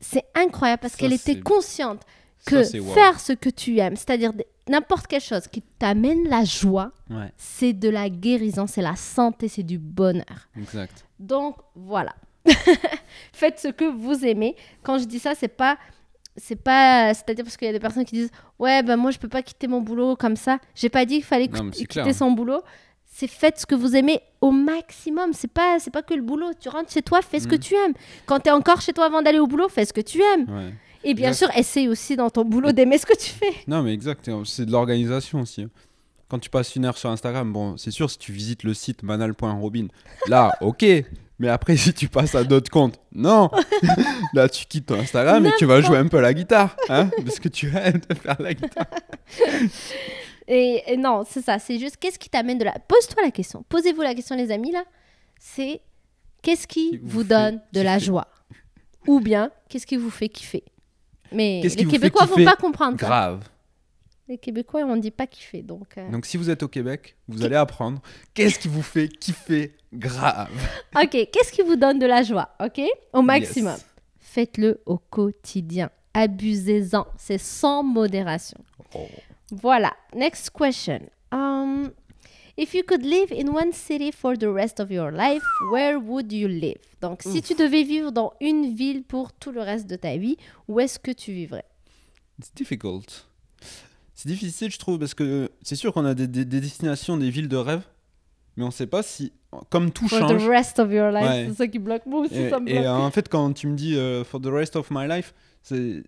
C'est 0.00 0.24
incroyable 0.34 0.80
parce 0.82 0.96
qu'elle 0.96 1.12
était 1.12 1.40
consciente 1.40 2.02
que 2.44 2.64
Ça, 2.64 2.70
c'est 2.70 2.80
wow. 2.80 2.92
faire 2.92 3.20
ce 3.20 3.32
que 3.34 3.48
tu 3.50 3.78
aimes, 3.78 3.94
c'est-à-dire 3.94 4.32
n'importe 4.68 5.06
quelle 5.06 5.20
chose 5.20 5.46
qui 5.46 5.62
t'amène 5.62 6.28
la 6.28 6.42
joie, 6.44 6.90
Ouais, 7.08 7.32
c'est 7.36 7.72
de 7.72 7.88
la 7.88 8.10
guérison, 8.10 8.66
c'est 8.66 8.82
la 8.82 8.96
santé, 8.96 9.46
c'est 9.46 9.62
du 9.62 9.78
bonheur. 9.78 10.48
exact. 10.58 11.04
Donc 11.20 11.54
voilà. 11.76 12.12
Faites 13.32 13.58
ce 13.60 13.68
que 13.68 13.84
vous 13.84 14.24
aimez. 14.24 14.56
Quand 14.82 14.98
je 14.98 15.04
dis 15.04 15.18
ça, 15.18 15.34
c'est 15.34 15.48
pas 15.48 15.78
c'est 16.36 16.56
pas 16.56 17.12
c'est-à-dire 17.14 17.44
parce 17.44 17.56
qu'il 17.56 17.66
y 17.66 17.70
a 17.70 17.72
des 17.72 17.80
personnes 17.80 18.04
qui 18.04 18.14
disent 18.14 18.30
"Ouais, 18.58 18.82
ben 18.82 18.96
moi 18.96 19.10
je 19.10 19.18
peux 19.18 19.28
pas 19.28 19.42
quitter 19.42 19.68
mon 19.68 19.80
boulot 19.80 20.16
comme 20.16 20.36
ça." 20.36 20.58
J'ai 20.74 20.88
pas 20.88 21.04
dit 21.04 21.16
qu'il 21.16 21.24
fallait 21.24 21.48
Non, 21.48 21.70
c'est 21.72 21.78
quitter 21.80 22.02
clair. 22.02 22.14
son 22.14 22.30
boulot. 22.32 22.62
C'est 23.14 23.26
faites 23.28 23.58
ce 23.60 23.66
que 23.66 23.74
vous 23.74 23.94
aimez 23.94 24.20
au 24.40 24.50
maximum. 24.50 25.32
C'est 25.34 25.52
pas 25.52 25.78
c'est 25.78 25.90
pas 25.90 26.02
que 26.02 26.14
le 26.14 26.22
boulot. 26.22 26.50
Tu 26.58 26.68
rentres 26.70 26.90
chez 26.90 27.02
toi, 27.02 27.20
fais 27.20 27.40
ce 27.40 27.46
que 27.46 27.56
Mhm. 27.56 27.60
tu 27.60 27.74
aimes. 27.74 27.92
Quand 28.26 28.40
tu 28.40 28.48
es 28.48 28.52
encore 28.52 28.80
chez 28.80 28.92
toi 28.94 29.04
avant 29.06 29.20
d'aller 29.20 29.38
au 29.38 29.46
boulot, 29.46 29.68
fais 29.68 29.84
ce 29.84 29.92
que 29.92 30.00
tu 30.00 30.20
aimes. 30.22 30.46
Ouais. 30.48 30.72
Et 31.04 31.14
bien 31.14 31.28
Exact. 31.28 31.50
sûr, 31.52 31.58
essaye 31.58 31.88
aussi 31.88 32.16
dans 32.16 32.30
ton 32.30 32.44
boulot 32.44 32.72
d'aimer 32.72 32.96
ce 32.96 33.04
que 33.06 33.16
tu 33.18 33.30
fais. 33.30 33.52
Non, 33.66 33.82
mais 33.82 33.92
exact. 33.92 34.30
C'est 34.44 34.64
de 34.64 34.70
l'organisation 34.70 35.40
aussi. 35.40 35.62
hein. 35.62 35.70
Quand 36.28 36.38
tu 36.38 36.48
passes 36.48 36.74
une 36.76 36.86
heure 36.86 36.96
sur 36.96 37.10
Instagram, 37.10 37.52
bon, 37.52 37.76
c'est 37.76 37.90
sûr, 37.90 38.08
si 38.10 38.16
tu 38.18 38.32
visites 38.32 38.62
le 38.62 38.72
site 38.72 39.02
manal.robin, 39.02 39.88
là, 40.28 40.54
ok. 40.62 40.82
Mais 41.42 41.48
après, 41.48 41.76
si 41.76 41.92
tu 41.92 42.08
passes 42.08 42.36
à 42.36 42.44
d'autres 42.44 42.70
comptes, 42.70 43.00
non. 43.12 43.50
là, 44.32 44.48
tu 44.48 44.64
quittes 44.64 44.86
ton 44.86 45.00
Instagram 45.00 45.44
et 45.44 45.50
tu 45.58 45.64
vas 45.64 45.80
jouer 45.80 45.98
un 45.98 46.06
peu 46.06 46.18
à 46.18 46.20
la 46.20 46.32
guitare. 46.32 46.76
Hein, 46.88 47.10
parce 47.24 47.40
que 47.40 47.48
tu 47.48 47.66
aimes 47.76 48.00
de 48.08 48.14
faire 48.14 48.40
la 48.40 48.54
guitare. 48.54 48.86
Et, 50.46 50.84
et 50.86 50.96
non, 50.96 51.24
c'est 51.28 51.42
ça. 51.42 51.58
C'est 51.58 51.80
juste 51.80 51.96
qu'est-ce 51.96 52.20
qui 52.20 52.30
t'amène 52.30 52.58
de 52.58 52.64
la. 52.64 52.74
Pose-toi 52.86 53.24
la 53.24 53.32
question. 53.32 53.64
Posez-vous 53.68 54.02
la 54.02 54.14
question, 54.14 54.36
les 54.36 54.52
amis, 54.52 54.70
là. 54.70 54.84
C'est 55.40 55.80
qu'est-ce 56.42 56.68
qui 56.68 56.90
Qui 56.90 57.00
vous 57.02 57.24
donne 57.24 57.60
de 57.72 57.80
la 57.80 57.98
joie? 57.98 58.28
Ou 59.08 59.18
bien, 59.18 59.50
qu'est-ce 59.68 59.86
qui 59.86 59.96
vous 59.96 60.10
fait 60.10 60.28
kiffer? 60.28 60.62
Mais 61.32 61.60
les 61.60 61.86
Québécois 61.86 62.26
vont 62.26 62.44
pas 62.44 62.54
comprendre. 62.54 62.96
Grave. 62.96 63.40
Les 64.28 64.38
Québécois, 64.38 64.82
on 64.82 64.96
dit 64.96 65.10
pas 65.10 65.26
kiffer. 65.26 65.62
Donc, 65.62 65.98
euh, 65.98 66.10
Donc, 66.10 66.26
si 66.26 66.36
vous 66.36 66.48
êtes 66.48 66.62
au 66.62 66.68
Québec, 66.68 67.16
vous 67.28 67.44
allez 67.44 67.56
apprendre 67.56 68.00
qu'est-ce 68.34 68.58
qui 68.58 68.68
vous 68.68 68.82
fait 68.82 69.08
kiffer 69.08 69.74
grave. 69.92 70.48
ok, 70.96 71.10
qu'est-ce 71.10 71.52
qui 71.52 71.62
vous 71.62 71.76
donne 71.76 71.98
de 71.98 72.06
la 72.06 72.22
joie 72.22 72.50
Ok, 72.60 72.80
au 73.12 73.22
maximum. 73.22 73.74
Yes. 73.74 73.86
Faites-le 74.20 74.80
au 74.86 74.98
quotidien. 74.98 75.90
Abusez-en. 76.14 77.06
C'est 77.18 77.38
sans 77.38 77.82
modération. 77.82 78.58
Oh. 78.94 79.06
Voilà. 79.50 79.92
Next 80.14 80.50
question. 80.50 81.00
Um, 81.32 81.90
if 82.56 82.74
you 82.74 82.82
could 82.84 83.04
live 83.04 83.32
in 83.32 83.48
one 83.48 83.72
city 83.72 84.12
for 84.12 84.38
the 84.38 84.48
rest 84.48 84.78
of 84.80 84.90
your 84.90 85.10
life, 85.10 85.42
where 85.72 85.98
would 85.98 86.32
you 86.32 86.48
live? 86.48 86.78
Donc, 87.00 87.22
si 87.22 87.42
tu 87.42 87.54
devais 87.54 87.82
vivre 87.82 88.12
dans 88.12 88.32
une 88.40 88.74
ville 88.74 89.02
pour 89.02 89.32
tout 89.32 89.50
le 89.50 89.60
reste 89.60 89.88
de 89.88 89.96
ta 89.96 90.16
vie, 90.16 90.36
où 90.68 90.78
est-ce 90.78 90.98
que 90.98 91.10
tu 91.10 91.32
vivrais? 91.32 91.64
It's 92.38 92.54
difficult. 92.54 93.26
C'est 94.22 94.28
difficile, 94.28 94.70
je 94.70 94.78
trouve, 94.78 95.00
parce 95.00 95.14
que 95.14 95.50
c'est 95.62 95.74
sûr 95.74 95.92
qu'on 95.92 96.04
a 96.04 96.14
des, 96.14 96.28
des- 96.28 96.44
des 96.44 96.60
destinations, 96.60 97.16
des 97.16 97.28
villes 97.28 97.48
de 97.48 97.56
rêve, 97.56 97.82
mais 98.56 98.62
on 98.64 98.70
sait 98.70 98.86
pas 98.86 99.02
si, 99.02 99.32
comme 99.68 99.90
tout 99.90 100.06
For 100.06 100.20
change. 100.20 100.44
the 100.44 100.48
rest 100.48 100.78
of 100.78 100.92
your 100.92 101.10
life. 101.10 101.24
Ouais. 101.24 101.46
C'est 101.48 101.56
ça 101.56 101.66
qui 101.66 101.80
bloque. 101.80 102.06
Moi 102.06 102.20
aussi, 102.20 102.36
Et, 102.36 102.48
ça 102.48 102.60
me 102.60 102.68
et, 102.68 102.74
bloque. 102.74 102.84
euh, 102.84 102.90
en 102.92 103.10
fait, 103.10 103.28
quand 103.28 103.52
tu 103.52 103.66
me 103.66 103.74
dis 103.74 103.96
euh, 103.96 104.22
for 104.22 104.40
the 104.40 104.46
rest 104.46 104.76
of 104.76 104.92
my 104.92 105.08
life, 105.08 105.34
c'est 105.64 106.04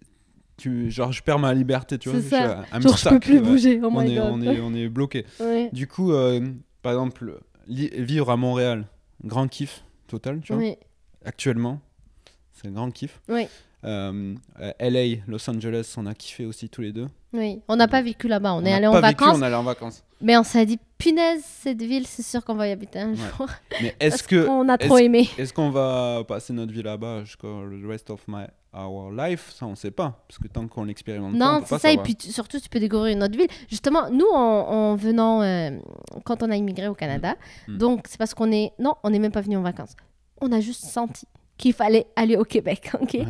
tu, 0.57 0.92
genre 0.92 1.11
je 1.11 1.24
perds 1.24 1.40
ma 1.40 1.53
liberté, 1.53 1.98
tu 1.98 2.09
vois. 2.09 2.20
Je 2.20 2.29
ça. 2.29 2.64
I'm 2.72 2.81
Genre, 2.83 2.96
je 2.96 3.09
peux 3.09 3.18
plus 3.18 3.35
ouais. 3.38 3.40
bouger. 3.40 3.81
Oh 3.83 3.88
on, 3.92 4.00
my 4.00 4.12
est, 4.12 4.14
god. 4.14 4.29
on, 4.31 4.42
est, 4.42 4.61
on 4.61 4.74
est 4.74 4.88
bloqué. 4.88 5.27
Ouais. 5.40 5.68
Du 5.72 5.88
coup, 5.88 6.12
euh, 6.12 6.40
par 6.83 6.92
exemple, 6.92 7.40
vivre 7.66 8.31
à 8.31 8.37
Montréal, 8.37 8.87
grand 9.24 9.48
kiff 9.48 9.83
total, 10.07 10.40
tu 10.40 10.53
vois. 10.55 10.62
Actuellement, 11.24 11.81
c'est 12.53 12.68
un 12.68 12.70
grand 12.70 12.92
kiff. 12.92 13.20
Oui. 13.29 13.48
Euh, 13.85 14.35
LA, 14.81 15.23
Los 15.27 15.49
Angeles, 15.51 15.94
on 15.97 16.07
a 16.07 16.14
kiffé 16.14 16.47
aussi 16.47 16.68
tous 16.68 16.81
les 16.83 16.92
deux. 16.92 17.07
Oui. 17.33 17.61
On 17.68 17.77
n'a 17.77 17.88
pas 17.88 18.01
vécu 18.03 18.29
là-bas. 18.29 18.55
On, 18.55 18.64
est 18.64 18.73
allé 18.73 18.87
en 18.87 18.92
pas 18.92 19.01
vécu, 19.01 19.23
vacances. 19.25 19.38
on 19.38 19.42
est 19.42 19.47
allé 19.47 19.55
en 19.57 19.62
vacances. 19.62 20.05
Mais 20.20 20.37
on 20.38 20.44
s'est 20.44 20.64
dit, 20.64 20.79
punaise, 20.97 21.42
cette 21.44 21.83
ville, 21.83 22.07
c'est 22.07 22.23
sûr 22.23 22.44
qu'on 22.44 22.55
va 22.55 22.68
y 22.68 22.70
habiter 22.70 23.01
un 23.01 23.11
Ouais. 23.11 23.16
jour. 23.37 23.47
Mais 23.83 23.94
est-ce 24.01 24.23
que 24.23 24.47
qu'on 24.47 24.68
a 24.68 24.79
trop 24.79 24.99
aimé. 24.99 25.29
Est-ce 25.37 25.53
qu'on 25.53 25.70
va 25.70 26.23
passer 26.27 26.53
notre 26.53 26.73
vie 26.73 26.83
là-bas 26.83 27.25
jusqu'au 27.25 27.62
rest 27.87 28.09
of 28.11 28.23
my 28.29 28.44
our 28.73 29.11
life? 29.11 29.53
Ça, 29.55 29.66
on 29.66 29.75
sait 29.75 29.90
pas. 29.90 30.25
Parce 30.29 30.38
que 30.38 30.49
tant 30.49 30.66
qu'on 30.68 30.85
l'expérimente 30.85 31.37
pas, 31.38 31.57
on 31.57 31.61
Non, 31.61 31.66
c'est 31.66 31.79
ça. 31.79 31.92
Et 31.92 31.99
puis 31.99 32.14
tu- 32.16 32.31
surtout, 32.33 32.59
tu 32.61 32.68
peux 32.70 32.81
découvrir 32.81 33.14
une 33.16 33.23
autre 33.23 33.37
ville. 33.37 33.49
Justement, 33.68 34.09
nous, 34.11 34.29
en, 34.33 34.38
en 34.38 34.94
venant, 34.97 35.42
euh, 35.42 35.70
quand 36.25 36.42
on 36.42 36.51
a 36.51 36.57
immigré 36.57 36.88
au 36.88 36.94
Canada, 36.94 37.35
Mm. 37.68 37.77
donc 37.79 38.07
c'est 38.09 38.16
parce 38.18 38.33
qu'on 38.33 38.51
est. 38.53 38.73
Non, 38.79 38.94
on 39.03 39.11
n'est 39.11 39.18
même 39.18 39.33
pas 39.33 39.42
venu 39.42 39.57
en 39.59 39.62
vacances. 39.62 39.94
On 40.40 40.53
a 40.53 40.61
juste 40.61 40.85
senti 40.85 41.27
qu'il 41.57 41.73
fallait 41.73 42.07
aller 42.17 42.37
au 42.37 42.45
Québec. 42.45 42.90
ok 43.01 43.14
Ouais. 43.14 43.27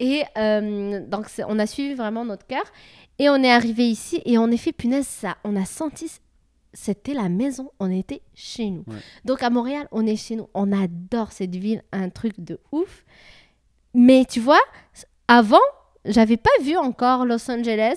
Et 0.00 0.22
euh, 0.38 1.00
donc, 1.06 1.26
on 1.48 1.58
a 1.58 1.66
suivi 1.66 1.94
vraiment 1.94 2.24
notre 2.24 2.46
cœur. 2.46 2.64
Et 3.18 3.28
on 3.30 3.36
est 3.42 3.50
arrivé 3.50 3.84
ici. 3.88 4.20
Et 4.24 4.36
en 4.38 4.50
effet, 4.50 4.72
punaise, 4.72 5.06
ça, 5.06 5.36
on 5.44 5.56
a 5.56 5.64
senti. 5.64 6.10
C'était 6.74 7.14
la 7.14 7.30
maison, 7.30 7.70
on 7.80 7.90
était 7.90 8.20
chez 8.34 8.68
nous. 8.70 8.84
Ouais. 8.86 8.96
Donc 9.24 9.42
à 9.42 9.48
Montréal, 9.48 9.88
on 9.92 10.06
est 10.06 10.16
chez 10.16 10.36
nous. 10.36 10.48
On 10.52 10.70
adore 10.72 11.32
cette 11.32 11.54
ville, 11.56 11.82
un 11.92 12.10
truc 12.10 12.34
de 12.38 12.60
ouf. 12.72 13.04
Mais 13.94 14.26
tu 14.26 14.40
vois, 14.40 14.60
avant, 15.28 15.56
j'avais 16.04 16.36
pas 16.36 16.50
vu 16.62 16.76
encore 16.76 17.24
Los 17.24 17.50
Angeles, 17.50 17.96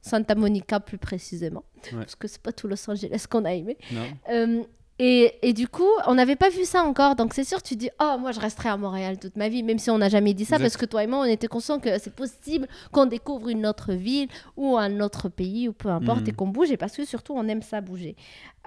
Santa 0.00 0.34
Monica 0.34 0.80
plus 0.80 0.96
précisément, 0.98 1.64
Ouais. 1.92 1.98
parce 1.98 2.14
que 2.14 2.26
c'est 2.28 2.40
pas 2.40 2.52
tout 2.52 2.66
Los 2.66 2.90
Angeles 2.90 3.26
qu'on 3.28 3.44
a 3.44 3.52
aimé. 3.52 3.76
Non 3.92 4.06
Euh, 4.30 4.62
et, 4.98 5.34
et 5.42 5.52
du 5.52 5.66
coup, 5.66 5.88
on 6.06 6.14
n'avait 6.14 6.36
pas 6.36 6.50
vu 6.50 6.64
ça 6.64 6.82
encore. 6.84 7.16
Donc 7.16 7.34
c'est 7.34 7.44
sûr, 7.44 7.62
tu 7.62 7.74
dis, 7.76 7.90
oh, 8.00 8.16
moi 8.18 8.30
je 8.32 8.38
resterai 8.40 8.68
à 8.68 8.76
Montréal 8.76 9.18
toute 9.18 9.36
ma 9.36 9.48
vie, 9.48 9.62
même 9.62 9.78
si 9.78 9.90
on 9.90 9.98
n'a 9.98 10.08
jamais 10.08 10.34
dit 10.34 10.44
ça, 10.44 10.56
Exact. 10.56 10.64
parce 10.64 10.76
que 10.76 10.86
toi 10.86 11.02
et 11.02 11.06
moi, 11.06 11.18
on 11.20 11.24
était 11.24 11.48
conscients 11.48 11.80
que 11.80 11.98
c'est 11.98 12.14
possible 12.14 12.68
qu'on 12.92 13.06
découvre 13.06 13.48
une 13.48 13.66
autre 13.66 13.92
ville 13.92 14.28
ou 14.56 14.76
un 14.76 15.00
autre 15.00 15.28
pays 15.28 15.68
ou 15.68 15.72
peu 15.72 15.88
importe 15.88 16.20
Mhm. 16.22 16.28
et 16.28 16.32
qu'on 16.32 16.46
bouge. 16.48 16.70
Et 16.70 16.76
parce 16.76 16.96
que 16.96 17.04
surtout, 17.04 17.32
on 17.36 17.46
aime 17.48 17.62
ça 17.62 17.80
bouger. 17.80 18.14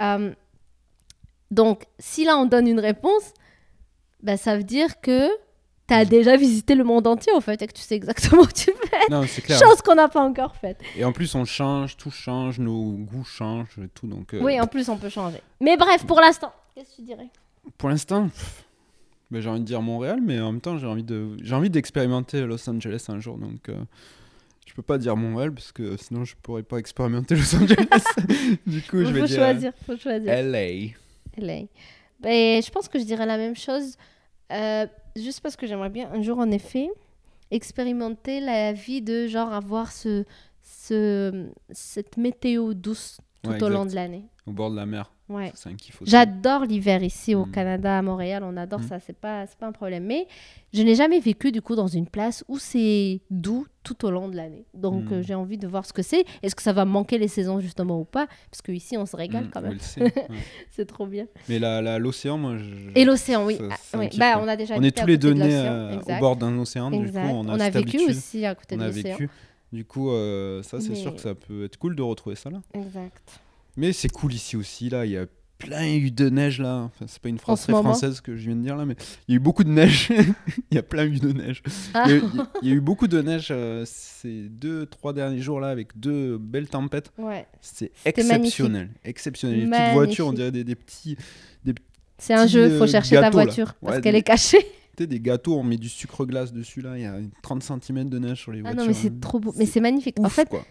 Euh, 0.02 0.34
donc, 1.50 1.84
si 1.98 2.26
là 2.26 2.38
on 2.38 2.46
donne 2.46 2.68
une 2.68 2.80
réponse, 2.82 3.34
bah, 4.22 4.36
ça 4.36 4.58
veut 4.58 4.64
dire 4.64 5.00
que 5.00 5.30
tu 5.88 5.94
as 5.94 6.06
déjà 6.06 6.36
visité 6.36 6.76
le 6.76 6.84
monde 6.84 7.08
entier 7.08 7.32
en 7.34 7.42
fait 7.42 7.62
et 7.62 7.68
que 7.68 7.74
tu 7.74 7.82
sais 7.82 7.96
exactement 7.96 8.44
où 8.44 8.48
tu 8.48 8.72
fais. 8.72 9.10
Non, 9.10 9.24
c'est 9.28 9.42
clair. 9.42 9.60
Chose 9.60 9.82
qu'on 9.82 9.96
n'a 9.96 10.10
pas 10.10 10.22
encore 10.22 10.56
faite. 10.56 10.80
Et 10.96 11.06
en 11.06 11.12
plus, 11.12 11.34
on 11.36 11.46
change, 11.46 11.96
tout 11.98 12.12
change, 12.12 12.60
nos 12.60 12.92
goûts 12.92 13.24
changent 13.24 13.80
et 13.84 13.88
tout. 13.90 14.08
Donc, 14.08 14.34
euh, 14.34 14.42
Oui, 14.42 14.60
en 14.60 14.68
plus, 14.68 14.90
on 14.90 14.98
peut 14.98 15.10
changer. 15.10 15.42
Mais 15.62 15.78
bref, 15.78 16.06
pour 16.06 16.20
l'instant, 16.20 16.52
qu'est-ce 16.76 16.92
que 16.92 16.96
tu 16.98 17.02
dirais? 17.04 17.28
Pour 17.78 17.90
l'instant, 17.90 18.30
ben, 19.32 19.42
j'ai 19.42 19.50
envie 19.50 19.62
de 19.62 19.66
dire 19.66 19.82
Montréal, 19.82 20.20
mais 20.22 20.40
en 20.40 20.52
même 20.52 20.62
temps, 20.62 20.78
j'ai 20.78 20.88
envie 20.88 21.04
de, 21.04 21.38
j'ai 21.42 21.56
envie 21.56 21.70
d'expérimenter 21.70 22.42
Los 22.42 22.70
Angeles 22.70 23.06
un 23.10 23.20
jour. 23.20 23.38
Donc, 23.38 23.70
euh, 23.70 23.76
je 24.66 24.74
peux 24.74 24.82
pas 24.82 24.98
dire 24.98 25.16
Montréal 25.16 25.54
parce 25.54 25.72
que 25.72 25.98
sinon, 25.98 26.26
je 26.26 26.36
pourrais 26.42 26.64
pas 26.64 26.78
expérimenter 26.78 27.36
Los 27.36 27.56
Angeles. 27.56 28.04
du 28.66 28.82
coup, 28.82 29.04
je 29.04 29.12
vais 29.12 29.22
faut 29.22 29.28
dire 29.28 29.38
choisir, 29.38 29.74
faut 29.86 29.98
choisir. 29.98 30.32
LA. 30.32 30.94
LA. 31.38 31.62
Ben, 32.20 32.62
je 32.62 32.70
pense 32.72 32.88
que 32.88 33.00
je 33.00 33.04
dirais 33.04 33.26
la 33.26 33.38
même 33.38 33.56
chose, 33.56 33.96
euh, 34.52 34.88
juste 35.16 35.42
parce 35.42 35.56
que 35.56 35.68
j'aimerais 35.68 35.90
bien 35.90 36.10
un 36.12 36.22
jour, 36.22 36.38
en 36.40 36.50
effet, 36.52 36.90
expérimenter 37.52 38.40
la 38.40 38.74
vie 38.74 39.02
de 39.02 39.28
genre 39.28 39.52
avoir 39.54 39.92
ce, 39.92 40.26
ce, 40.62 41.50
cette 41.72 42.18
météo 42.18 42.74
douce 42.74 43.20
tout 43.44 43.52
Ouais, 43.52 43.64
au 43.64 43.70
long 43.70 43.86
de 43.86 43.94
l'année. 43.96 44.26
Au 44.46 44.52
bord 44.52 44.72
de 44.72 44.76
la 44.76 44.86
mer. 44.86 45.12
Ouais. 45.30 45.52
J'adore 46.06 46.64
l'hiver 46.64 47.04
ici 47.04 47.36
au 47.36 47.46
Mm. 47.46 47.52
Canada, 47.52 47.98
à 47.98 48.02
Montréal, 48.02 48.44
on 48.46 48.56
adore 48.56 48.80
Mm. 48.80 48.88
ça, 48.88 49.00
c'est 49.02 49.18
pas, 49.18 49.46
c'est 49.46 49.58
pas 49.58 49.68
un 49.68 49.74
problème. 49.74 50.06
Mais 50.06 50.26
je 50.74 50.82
n'ai 50.84 50.96
jamais 50.96 51.20
vécu 51.20 51.52
du 51.52 51.62
coup 51.62 51.76
dans 51.76 51.88
une 51.88 52.08
place 52.08 52.46
où 52.48 52.58
c'est 52.60 53.20
doux 53.30 53.66
tout 53.84 54.06
au 54.06 54.10
long 54.12 54.30
de 54.30 54.38
l'année. 54.38 54.66
Donc 54.74 55.04
Mm. 55.10 55.14
euh, 55.14 55.22
j'ai 55.24 55.36
envie 55.36 55.58
de 55.58 55.68
voir 55.68 55.86
ce 55.86 55.92
que 55.92 56.02
c'est. 56.02 56.24
Est-ce 56.44 56.56
que 56.56 56.62
ça 56.62 56.72
va 56.72 56.86
manquer 56.86 57.18
les 57.18 57.28
saisons 57.28 57.60
justement 57.60 58.00
ou 58.00 58.06
pas? 58.06 58.28
Parce 58.50 58.62
qu'ici 58.62 58.96
on 58.98 59.06
se 59.06 59.18
régale 59.18 59.46
Mm, 59.46 59.50
quand 59.54 59.62
même. 59.62 59.78
ouais. 59.98 60.14
c'est 60.72 60.86
trop 60.86 61.06
bien. 61.08 61.26
Mais 61.50 61.60
l'océan, 62.00 62.38
moi. 62.38 62.58
je- 62.58 62.92
Et 62.96 63.04
l'océan, 63.04 63.46
oui. 63.46 63.58
ça- 63.58 63.64
Ah, 63.94 63.98
oui. 64.00 64.10
Bah, 64.18 64.40
on 64.42 64.48
a 64.48 64.56
déjà 64.56 64.76
On 64.78 64.82
est 64.84 64.98
tous 64.98 65.06
les 65.08 65.18
deux 65.18 65.34
de 65.34 65.40
nés 65.40 65.50
euh, 65.58 66.00
au 66.00 66.20
bord 66.22 66.38
d'un 66.38 66.58
océan. 66.58 66.90
Du 66.90 66.98
coup, 67.00 67.04
Exact. 67.04 67.30
on 67.34 67.50
a, 67.50 67.52
on 67.52 67.60
a 67.60 67.66
cette 67.66 67.74
vécu 67.74 67.98
habitude. 67.98 68.10
aussi 68.16 68.46
à 68.46 68.56
côté 68.56 68.76
On 68.76 68.80
de 68.80 68.86
l'océan. 68.86 69.18
Du 69.74 69.84
coup, 69.84 70.10
euh, 70.12 70.64
ça, 70.64 70.80
c'est 70.80 70.96
sûr 70.96 71.14
que 71.14 71.20
ça 71.20 71.36
peut 71.36 71.66
être 71.66 71.76
cool 71.76 71.98
de 71.98 72.02
retrouver 72.02 72.38
ça 72.38 72.50
là. 72.50 72.62
Exact. 72.74 73.42
Mais 73.78 73.94
c'est 73.94 74.10
cool 74.12 74.34
ici 74.34 74.56
aussi. 74.58 74.90
Là, 74.90 75.06
il 75.06 75.12
y 75.12 75.18
a 75.18 75.26
plein 75.60 75.88
eu 75.88 76.12
de 76.12 76.30
neige 76.30 76.60
là. 76.62 76.82
Enfin, 76.84 77.06
c'est 77.08 77.20
pas 77.22 77.30
une 77.30 77.40
phrase 77.40 77.62
très 77.64 77.72
moment 77.74 77.90
française 77.92 78.22
que 78.22 78.36
je 78.36 78.46
viens 78.48 78.56
de 78.56 78.62
dire 78.62 78.76
là, 78.76 78.86
mais 78.86 78.96
il 79.28 79.32
y 79.32 79.34
a 79.34 79.38
eu 79.38 79.40
beaucoup 79.40 79.64
de 79.64 79.70
neige. 79.72 80.10
il 80.72 80.76
y 80.76 80.78
a 80.78 80.84
plein 80.84 81.06
eu 81.06 81.18
de 81.20 81.32
neige. 81.32 81.64
Ah. 81.94 82.04
Il, 82.08 82.12
y 82.12 82.14
a, 82.14 82.18
eu- 82.18 82.24
il 82.62 82.68
y 82.70 82.72
a 82.72 82.76
eu 82.76 82.82
beaucoup 82.82 83.08
de 83.08 83.22
neige 83.22 83.48
euh, 83.52 83.84
ces 83.86 84.50
deux, 84.50 84.86
trois 84.86 85.14
derniers 85.14 85.42
jours 85.42 85.60
là 85.60 85.70
avec 85.70 85.98
deux 85.98 86.38
belles 86.38 86.68
tempêtes. 86.70 87.12
Ouais. 87.18 87.48
C'est 87.62 87.92
exceptionnel. 88.06 88.90
Exceptionnel. 89.04 89.56
Les 89.58 89.62
petites 89.66 89.72
Magnifique. 89.72 89.94
voitures, 89.96 90.28
on 90.28 90.34
dirait 90.34 90.52
des, 90.52 90.64
des 90.64 90.76
petits. 90.76 91.18
C'est 92.20 92.34
un 92.34 92.48
jeu, 92.48 92.78
faut 92.78 92.84
euh, 92.86 92.88
chercher 92.88 93.16
ta 93.16 93.22
là. 93.22 93.30
voiture 93.30 93.76
parce 93.76 93.98
Ouais, 93.98 94.02
qu'elle 94.02 94.16
est 94.16 94.24
cachée. 94.24 94.66
Des 94.98 95.20
gâteaux, 95.20 95.56
on 95.60 95.64
met 95.64 95.78
du 95.78 95.90
sucre 95.90 96.26
glace 96.26 96.52
dessus 96.52 96.82
là. 96.82 96.98
Il 96.98 97.04
y 97.04 97.06
a 97.06 97.18
30 97.44 97.62
cm 97.62 98.10
de 98.10 98.18
neige 98.18 98.42
sur 98.42 98.52
les 98.52 98.62
Ah 98.62 98.74
voitures. 98.74 98.82
non, 98.82 98.88
mais 98.88 98.94
c'est 98.96 99.20
trop 99.20 99.40
beau. 99.40 99.54
Mais 99.56 99.68
c'est 99.68 99.80
magnifique. 99.80 100.20
En 100.20 100.30
fait, 100.30 100.50
quoi. 100.50 100.66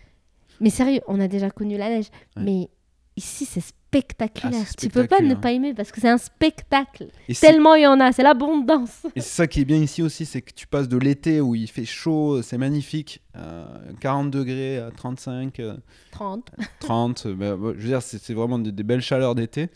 mais 0.61 0.71
sérieux, 0.71 1.01
on 1.07 1.21
a 1.21 1.29
déjà 1.29 1.49
connu 1.49 1.77
la 1.79 1.89
neige. 1.89 2.07
Ouais. 2.37 2.43
Mais 2.43 2.69
ici, 3.17 3.45
c'est 3.47 3.61
spectaculaire. 3.63 4.61
Ah, 4.67 4.75
tu 4.79 4.89
peux 4.89 5.07
pas 5.07 5.21
ne 5.21 5.35
pas 5.35 5.53
aimer 5.53 5.73
parce 5.75 5.91
que 5.91 6.01
c'est 6.01 6.09
un 6.09 6.19
spectacle. 6.19 7.07
Et 7.29 7.35
Tellement 7.35 7.75
il 7.75 7.83
y 7.83 7.87
en 7.87 7.99
a, 8.01 8.13
c'est 8.13 8.23
l'abondance. 8.23 9.07
et 9.15 9.21
c'est 9.21 9.29
ça 9.37 9.47
qui 9.47 9.61
est 9.61 9.65
bien 9.65 9.79
ici 9.79 10.03
aussi, 10.03 10.27
c'est 10.27 10.43
que 10.43 10.53
tu 10.53 10.67
passes 10.67 10.89
de 10.89 10.99
l'été 10.99 11.41
où 11.41 11.55
il 11.55 11.69
fait 11.69 11.85
chaud, 11.87 12.43
c'est 12.43 12.59
magnifique, 12.59 13.23
euh, 13.37 13.65
40 14.01 14.31
degrés 14.31 14.79
à 14.79 14.91
35, 14.91 15.61
euh, 15.61 15.77
30. 16.13 16.51
30, 16.81 17.27
euh, 17.27 17.35
bah, 17.35 17.57
bah, 17.57 17.73
je 17.77 17.83
veux 17.83 17.89
dire, 17.89 18.03
c'est 18.03 18.35
vraiment 18.35 18.59
des, 18.59 18.73
des 18.73 18.83
belles 18.83 19.01
chaleurs 19.03 19.35
d'été. 19.35 19.69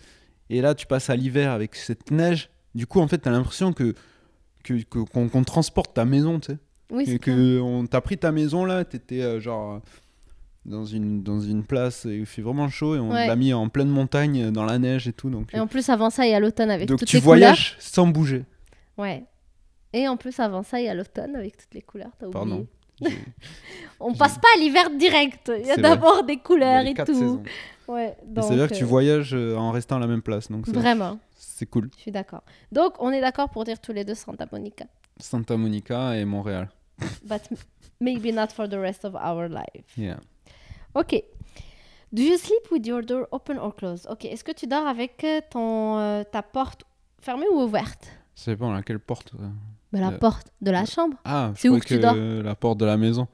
Et 0.50 0.61
là, 0.61 0.74
tu 0.74 0.87
passes 0.87 1.09
à 1.11 1.16
l'hiver 1.16 1.53
avec 1.53 1.74
cette 1.76 2.11
neige. 2.11 2.50
Du 2.74 2.87
coup, 2.87 3.00
en 3.00 3.09
fait, 3.09 3.18
tu 3.22 3.29
as 3.29 3.33
l'impression 3.33 3.72
que 3.72 3.94
que- 4.62 4.83
que- 4.83 4.98
qu'on 4.98 5.42
transporte 5.44 5.94
ta 5.94 6.05
maison, 6.05 6.38
tu 6.38 6.53
sais. 6.53 6.59
Oui, 6.92 7.05
clair. 7.05 7.20
que 7.20 7.61
on 7.61 7.87
t'a 7.87 8.00
pris 8.03 8.18
ta 8.18 8.33
maison 8.33 8.64
là, 8.66 8.85
t'étais 8.85 9.22
euh, 9.22 9.40
genre 9.40 9.81
dans 10.66 10.85
une, 10.85 11.23
dans 11.23 11.40
une 11.40 11.64
place 11.64 12.05
et 12.07 12.16
il 12.16 12.27
fait 12.27 12.42
vraiment 12.42 12.68
chaud 12.68 12.94
et 12.94 12.99
on 12.99 13.11
Ouais. 13.11 13.27
l'a 13.27 13.37
mis 13.37 13.53
en 13.53 13.68
pleine 13.68 13.88
montagne 13.88 14.51
dans 14.51 14.64
la 14.64 14.79
neige 14.79 15.09
et 15.09 15.12
tout. 15.12 15.31
Donc, 15.31 15.53
Et 15.55 15.59
en 15.61 15.66
plus, 15.66 15.88
avant 15.88 16.11
ça, 16.11 16.27
il 16.27 16.31
y 16.31 16.35
a 16.35 16.40
l'automne 16.40 16.70
avec 16.70 16.88
donc 16.88 16.99
toutes 16.99 17.09
tu 17.09 17.16
les 17.16 17.20
voyages 17.23 17.77
sans 17.79 18.07
bouger. 18.07 18.44
couleurs. 18.96 19.11
Ouais. 19.12 19.25
Et 19.92 20.07
en 20.07 20.16
plus, 20.16 20.38
avant 20.38 20.62
ça, 20.62 20.79
il 20.81 20.85
y 20.85 20.88
a 20.88 20.94
l'automne 20.94 21.35
avec 21.35 21.57
toutes 21.57 21.75
les 21.75 21.83
couleurs. 21.83 22.11
T'as 22.18 22.27
oublié. 22.27 22.33
Pardon. 22.33 22.66
On 24.01 24.14
passe 24.14 24.38
pas 24.38 24.49
à 24.57 24.59
l'hiver 24.61 24.90
direct. 24.90 25.51
Il 25.59 25.66
y 25.66 25.70
a 25.70 25.77
d'abord 25.77 26.23
des 26.25 26.37
couleurs 26.37 26.85
et 26.85 26.94
tout. 26.94 27.07
saisons. 27.07 27.42
Ouais. 27.88 28.16
Et 28.23 28.27
Donc, 28.35 28.44
ça 28.44 28.51
veut 28.51 28.57
dire 28.57 28.68
que 28.68 28.75
tu 28.75 28.85
euh, 28.85 28.87
voyages 28.87 29.35
euh, 29.35 29.57
en 29.57 29.70
restant 29.73 29.96
à 29.96 30.01
la 30.01 30.07
même 30.07 30.23
place. 30.23 30.51
Donc 30.51 30.66
ça, 30.66 30.73
Vraiment, 30.73 31.18
c'est 31.37 31.66
cool. 31.66 31.90
je 31.96 32.03
suis 32.03 32.12
d'accord. 32.12 32.42
Donc, 32.70 32.94
on 33.01 33.11
est 33.11 33.20
d'accord 33.20 33.49
pour 33.51 33.64
dire 33.64 33.81
tous 33.81 33.92
les 33.92 34.05
deux 34.05 34.14
Santa 34.14 34.46
Monica. 34.53 34.85
Santa 35.18 35.57
Monica 35.57 36.16
et 36.16 36.25
Montréal. 36.25 36.68
But 37.25 37.40
maybe 38.01 38.33
not 38.33 38.49
for 38.55 38.68
the 38.68 38.75
rest 38.75 39.05
of 39.05 39.14
our 39.14 39.49
life. 39.49 39.85
Yeah. 39.96 40.18
Ok. 40.94 41.22
Do 42.12 42.22
you 42.22 42.37
sleep 42.37 42.70
with 42.72 42.87
your 42.87 43.03
door 43.05 43.29
open 43.31 43.59
or 43.59 43.74
closed? 43.74 44.07
Ok. 44.11 44.24
Est-ce 44.24 44.42
que 44.44 44.53
tu 44.53 44.66
dors 44.66 44.87
avec 44.87 45.22
euh, 45.24 45.40
ton, 45.50 45.98
euh, 45.98 46.24
ta 46.24 46.42
porte 46.42 46.83
fermée 47.20 47.46
ou 47.53 47.61
ouverte? 47.62 48.09
Ça 48.35 48.50
dépend 48.50 48.72
à 48.74 48.83
quelle 48.83 48.98
porte. 48.98 49.33
euh. 49.38 49.48
Bah, 49.92 50.00
la 50.00 50.09
Euh, 50.11 50.18
porte 50.18 50.48
de 50.61 50.70
la 50.70 50.85
chambre. 50.87 51.16
Ah, 51.24 51.53
je 51.55 51.61
C'est 51.61 51.68
où 51.68 51.79
croyais 51.79 51.81
que 51.83 51.87
tu 51.94 51.98
dors? 52.00 52.44
La 52.44 52.55
porte 52.55 52.79
de 52.79 52.85
la 52.87 52.96
maison. 52.96 53.29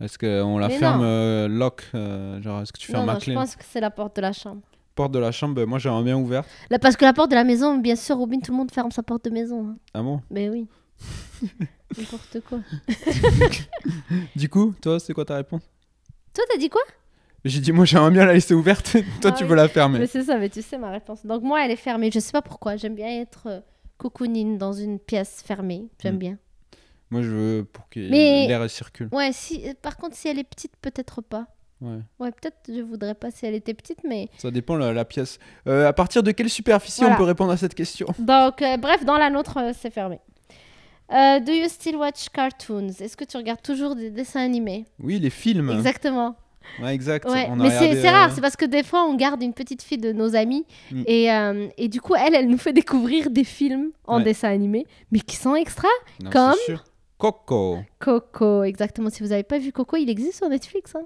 Est-ce 0.00 0.16
qu'on 0.18 0.58
la 0.58 0.68
Mais 0.68 0.78
ferme 0.78 0.98
non. 1.00 1.04
euh, 1.04 1.48
lock 1.48 1.84
euh, 1.94 2.40
Genre, 2.42 2.62
est-ce 2.62 2.72
que 2.72 2.78
tu 2.78 2.90
non, 2.92 2.98
fermes 2.98 3.08
à 3.10 3.12
non, 3.14 3.18
je 3.18 3.24
clé? 3.24 3.34
pense 3.34 3.56
que 3.56 3.64
c'est 3.64 3.80
la 3.80 3.90
porte 3.90 4.14
de 4.16 4.20
la 4.22 4.32
chambre. 4.32 4.62
Porte 4.94 5.12
de 5.12 5.18
la 5.20 5.30
chambre, 5.32 5.54
ben, 5.54 5.66
moi 5.66 5.78
j'aimerais 5.78 6.02
bien 6.04 6.16
ouverte. 6.16 6.48
Là, 6.70 6.78
parce 6.80 6.96
que 6.96 7.04
la 7.04 7.12
porte 7.12 7.30
de 7.30 7.36
la 7.36 7.44
maison, 7.44 7.78
bien 7.78 7.94
sûr, 7.96 8.16
Robin, 8.16 8.38
tout 8.40 8.50
le 8.52 8.56
monde 8.58 8.70
ferme 8.72 8.90
sa 8.90 9.02
porte 9.04 9.24
de 9.24 9.30
maison. 9.30 9.68
hein. 9.70 9.76
Ah 9.94 10.02
bon? 10.02 10.20
Mais 10.30 10.48
oui. 10.48 10.66
N'importe 11.96 12.38
quoi. 12.48 12.58
Du 14.36 14.48
coup, 14.48 14.74
toi, 14.80 14.98
c'est 15.00 15.14
quoi 15.14 15.24
ta 15.24 15.36
réponse? 15.36 15.62
Toi, 16.38 16.44
t'as 16.52 16.58
dit 16.58 16.68
quoi? 16.68 16.82
J'ai 17.44 17.58
dit, 17.58 17.72
moi 17.72 17.84
j'aimerais 17.84 18.12
bien 18.12 18.24
la 18.26 18.32
laisser 18.34 18.54
ouverte. 18.54 18.92
toi, 19.20 19.32
Ah 19.32 19.32
tu 19.32 19.42
oui. 19.42 19.50
veux 19.50 19.56
la 19.56 19.66
fermer. 19.66 19.98
Mais 19.98 20.06
c'est 20.06 20.22
ça, 20.22 20.38
mais 20.38 20.48
tu 20.48 20.62
sais 20.62 20.78
ma 20.78 20.90
réponse. 20.92 21.26
Donc 21.26 21.42
moi, 21.42 21.64
elle 21.64 21.72
est 21.72 21.76
fermée. 21.76 22.10
Je 22.12 22.20
sais 22.20 22.30
pas 22.30 22.42
pourquoi. 22.42 22.76
J'aime 22.76 22.94
bien 22.94 23.08
être 23.20 23.46
euh, 23.48 23.60
cocooning 23.96 24.56
dans 24.56 24.72
une 24.72 25.00
pièce 25.00 25.42
fermée. 25.44 25.88
J'aime 26.00 26.14
Mm. 26.14 26.18
bien. 26.18 26.38
Moi, 27.10 27.22
je 27.22 27.28
veux 27.28 27.64
pour 27.64 27.88
que 27.88 27.98
Mais- 27.98 28.46
l'air 28.46 28.70
circule. 28.70 29.08
Ouais, 29.10 29.30
si. 29.32 29.68
euh, 29.68 29.72
Par 29.82 29.96
contre, 29.96 30.14
si 30.14 30.28
elle 30.28 30.38
est 30.38 30.44
petite, 30.48 30.72
peut-être 30.80 31.22
pas. 31.22 31.46
Ouais. 31.80 31.98
Ouais, 32.20 32.30
peut-être 32.30 32.56
je 32.68 32.82
voudrais 32.82 33.14
pas 33.14 33.32
si 33.32 33.46
elle 33.46 33.54
était 33.54 33.74
petite, 33.74 34.00
mais. 34.04 34.28
Ça 34.38 34.52
dépend 34.52 34.76
la, 34.76 34.92
la 34.92 35.04
pièce. 35.04 35.40
Euh, 35.66 35.88
à 35.88 35.92
partir 35.92 36.22
de 36.22 36.30
quelle 36.30 36.50
superficie 36.50 37.00
Voilà. 37.00 37.14
on 37.14 37.18
peut 37.18 37.24
répondre 37.24 37.50
à 37.50 37.56
cette 37.56 37.74
question? 37.74 38.06
Donc, 38.20 38.62
euh, 38.62 38.76
bref, 38.76 39.04
dans 39.04 39.16
la 39.18 39.28
nôtre, 39.30 39.56
euh, 39.58 39.72
c'est 39.76 39.90
fermé. 39.90 40.20
Euh, 41.12 41.40
do 41.40 41.52
you 41.52 41.68
still 41.68 41.96
watch 41.96 42.28
cartoons? 42.30 42.88
Est-ce 43.00 43.16
que 43.16 43.24
tu 43.24 43.36
regardes 43.36 43.62
toujours 43.62 43.94
des 43.96 44.10
dessins 44.10 44.40
animés? 44.42 44.84
Oui, 45.00 45.18
les 45.18 45.30
films. 45.30 45.70
Exactement. 45.70 46.36
Ouais, 46.82 46.94
exact. 46.94 47.26
Ouais, 47.30 47.46
On 47.50 47.58
a 47.60 47.62
mais 47.62 47.70
c'est 47.70 47.94
c'est 48.02 48.08
euh, 48.08 48.12
rare, 48.12 48.30
c'est 48.30 48.42
parce 48.42 48.56
que 48.56 48.66
des 48.66 48.82
fois 48.82 49.04
on 49.06 49.14
garde 49.14 49.42
une 49.42 49.54
petite 49.54 49.80
fille 49.82 49.96
de 49.96 50.12
nos 50.12 50.36
amis 50.36 50.66
Mm. 50.92 51.02
et, 51.06 51.32
euh, 51.32 51.68
et 51.78 51.88
du 51.88 52.02
coup 52.02 52.14
elle, 52.14 52.34
elle 52.34 52.46
nous 52.48 52.58
fait 52.58 52.74
découvrir 52.74 53.30
des 53.30 53.44
films 53.44 53.90
en 54.06 54.18
Ouais. 54.18 54.24
dessin 54.24 54.50
animé, 54.50 54.86
mais 55.10 55.20
qui 55.20 55.36
sont 55.36 55.54
extra. 55.54 55.88
non, 56.22 56.28
comme- 56.30 56.52
sûr. 56.66 56.84
Coco. 57.16 57.78
Coco, 57.98 58.62
exactement. 58.64 59.08
Si 59.10 59.22
vous 59.22 59.30
n'avez 59.30 59.42
pas 59.44 59.58
vu 59.58 59.72
Coco, 59.72 59.96
il 59.96 60.08
existe 60.10 60.36
sur 60.38 60.48
Netflix. 60.50 60.94
hein. 60.94 61.04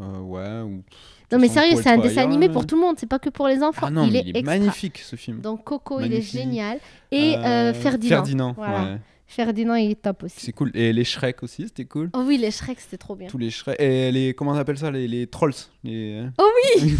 Euh, 0.00 0.18
ouais. 0.20 0.60
Ou... 0.62 0.82
Non 1.30 1.38
mais 1.38 1.48
sérieux, 1.48 1.76
c'est 1.80 1.90
un 1.90 1.98
dessin 1.98 2.22
animé 2.22 2.48
pour 2.48 2.66
tout 2.66 2.74
le 2.76 2.80
monde, 2.80 2.96
c'est 2.98 3.06
pas 3.08 3.18
que 3.18 3.28
pour 3.28 3.46
les 3.48 3.62
enfants. 3.62 3.86
Ah 3.88 3.90
non, 3.90 4.06
il 4.06 4.12
mais 4.12 4.18
est 4.20 4.22
il 4.22 4.36
est 4.36 4.40
extra. 4.40 4.58
magnifique 4.58 4.98
ce 4.98 5.14
film. 5.16 5.40
Donc 5.42 5.62
Coco, 5.64 6.00
il 6.00 6.12
est 6.14 6.22
génial. 6.22 6.78
Et 7.10 7.34
Ferdinand. 7.74 8.08
Ferdinand, 8.16 8.52
Voilà. 8.56 8.82
ouais. 8.84 8.98
Ferdinand, 9.32 9.74
il 9.74 9.90
est 9.92 10.02
top 10.02 10.22
aussi. 10.24 10.36
C'est 10.40 10.52
cool. 10.52 10.70
Et 10.74 10.92
les 10.92 11.04
Shrek 11.04 11.42
aussi, 11.42 11.62
c'était 11.66 11.84
cool. 11.86 12.10
Oh 12.14 12.22
oui, 12.26 12.36
les 12.38 12.50
Shrek, 12.50 12.78
c'était 12.80 12.98
trop 12.98 13.16
bien. 13.16 13.28
Tous 13.28 13.38
les 13.38 13.50
Shrek. 13.50 13.80
Et 13.80 14.12
les. 14.12 14.34
Comment 14.34 14.52
on 14.52 14.56
appelle 14.56 14.76
ça 14.78 14.90
Les, 14.90 15.08
les 15.08 15.26
trolls. 15.26 15.54
Les... 15.84 16.22
Oui, 16.38 16.98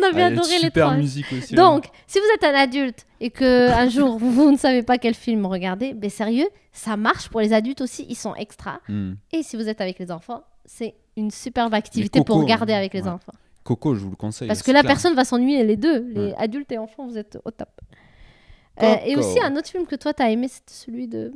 on 0.00 0.02
avait 0.04 0.22
Ah, 0.22 0.26
adoré 0.26 0.54
les 0.54 0.58
super 0.60 0.86
trois. 0.86 0.96
musique 0.96 1.26
aussi. 1.32 1.54
là. 1.54 1.62
Donc, 1.62 1.86
si 2.06 2.18
vous 2.18 2.24
êtes 2.34 2.44
un 2.44 2.54
adulte 2.54 3.06
et 3.20 3.30
que 3.30 3.70
un 3.70 3.88
jour 3.88 4.18
vous, 4.18 4.50
ne 4.50 4.56
savez 4.56 4.82
pas 4.82 4.98
quel 4.98 5.14
film 5.14 5.46
regarder, 5.46 5.92
ben 5.94 6.08
sérieux, 6.10 6.48
ça 6.72 6.96
marche 6.96 7.28
pour 7.28 7.40
les 7.40 7.52
adultes 7.52 7.80
aussi, 7.80 8.06
ils 8.08 8.14
sont 8.16 8.34
extra. 8.34 8.80
Hmm. 8.88 9.12
Et 9.32 9.42
si 9.42 9.56
vous 9.56 9.68
êtes 9.68 9.80
avec 9.80 9.98
les 9.98 10.10
enfants, 10.10 10.42
c'est 10.64 10.94
une 11.16 11.30
superbe 11.30 11.74
activité 11.74 12.20
Coco, 12.20 12.32
pour 12.32 12.42
regarder 12.42 12.72
hein, 12.72 12.78
avec 12.78 12.94
les 12.94 13.02
ouais. 13.02 13.08
enfants. 13.08 13.32
Coco, 13.64 13.94
je 13.94 14.00
vous 14.00 14.10
le 14.10 14.16
conseille. 14.16 14.48
Parce 14.48 14.60
que 14.60 14.66
c'est 14.66 14.72
là, 14.72 14.80
clair. 14.80 14.92
personne 14.92 15.14
va 15.14 15.24
s'ennuyer, 15.24 15.64
les 15.64 15.76
deux, 15.76 16.06
les 16.08 16.20
Ouais. 16.28 16.34
adultes 16.38 16.72
et 16.72 16.78
enfants, 16.78 17.06
vous 17.06 17.18
êtes 17.18 17.38
au 17.44 17.50
top. 17.50 17.68
Euh, 18.82 18.96
et 19.04 19.16
aussi, 19.16 19.38
un 19.42 19.56
autre 19.56 19.68
film 19.68 19.86
que 19.86 19.96
toi, 19.96 20.12
t'as 20.14 20.30
aimé, 20.30 20.48
c'était 20.48 20.72
celui 20.74 21.08
de. 21.08 21.32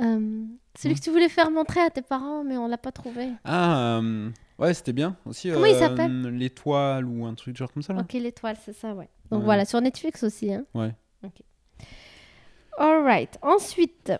euh, 0.00 0.44
celui 0.78 0.94
que 0.94 1.00
tu 1.00 1.10
voulais 1.10 1.28
faire 1.28 1.50
montrer 1.50 1.80
à 1.80 1.90
tes 1.90 2.02
parents, 2.02 2.44
mais 2.44 2.56
on 2.56 2.66
l'a 2.66 2.78
pas 2.78 2.92
trouvé. 2.92 3.28
Ah, 3.44 3.98
euh, 3.98 4.30
ouais, 4.58 4.72
c'était 4.74 4.92
bien 4.92 5.16
aussi. 5.26 5.50
Comment 5.50 5.66
il 5.66 5.74
s'appelle? 5.76 6.28
L'étoile 6.28 7.04
ou 7.06 7.26
un 7.26 7.34
truc 7.34 7.56
genre 7.56 7.72
comme 7.72 7.82
ça 7.82 7.92
là. 7.92 8.00
Ok, 8.02 8.12
l'étoile, 8.14 8.56
c'est 8.64 8.72
ça, 8.72 8.94
ouais. 8.94 9.08
Donc 9.30 9.40
Ouais. 9.40 9.44
voilà, 9.46 9.64
sur 9.64 9.80
Netflix 9.80 10.22
aussi. 10.22 10.52
Hein. 10.52 10.64
Ouais. 10.74 10.94
Ok. 11.24 11.40
Alright. 12.78 13.38
Ensuite, 13.42 14.12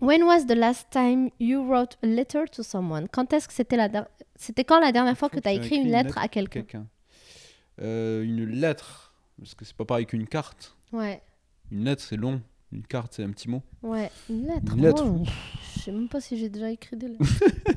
when 0.00 0.22
was 0.22 0.46
the 0.46 0.54
last 0.54 0.88
time 0.90 1.30
you 1.38 1.62
wrote 1.66 1.96
a 2.02 2.06
letter 2.06 2.44
to 2.52 2.62
someone? 2.62 3.08
Quand 3.08 3.32
est-ce 3.32 3.48
que 3.48 3.54
c'était 3.54 3.76
la 3.76 3.88
C'était 4.36 4.64
quand 4.64 4.80
la 4.80 4.92
dernière 4.92 5.16
fois 5.16 5.28
que 5.28 5.34
fois 5.34 5.42
tu 5.42 5.48
as 5.48 5.52
que 5.58 5.64
écrit 5.64 5.76
une 5.76 5.90
lettre 5.90 6.16
à 6.18 6.28
quelqu'un. 6.28 6.86
Euh, 7.82 8.22
une 8.22 8.46
lettre, 8.46 9.12
parce 9.38 9.54
que 9.54 9.64
c'est 9.64 9.76
pas 9.76 9.84
pareil 9.84 10.06
qu'une 10.06 10.26
carte. 10.26 10.75
Ouais, 10.92 11.22
Une 11.70 11.84
lettre, 11.84 12.02
c'est 12.02 12.16
long. 12.16 12.40
Une 12.72 12.82
carte, 12.86 13.14
c'est 13.14 13.22
un 13.22 13.30
petit 13.30 13.48
mot. 13.48 13.62
ouais, 13.82 14.10
une 14.28 14.46
lettre. 14.46 14.74
Une 14.74 14.82
lettre, 14.82 15.04
moi, 15.04 15.26
je 15.74 15.80
sais 15.80 15.92
même 15.92 16.08
pas 16.08 16.20
si 16.20 16.36
j'ai 16.36 16.48
déjà 16.48 16.70
écrit 16.70 16.96
des 16.96 17.08
lettres. 17.08 17.24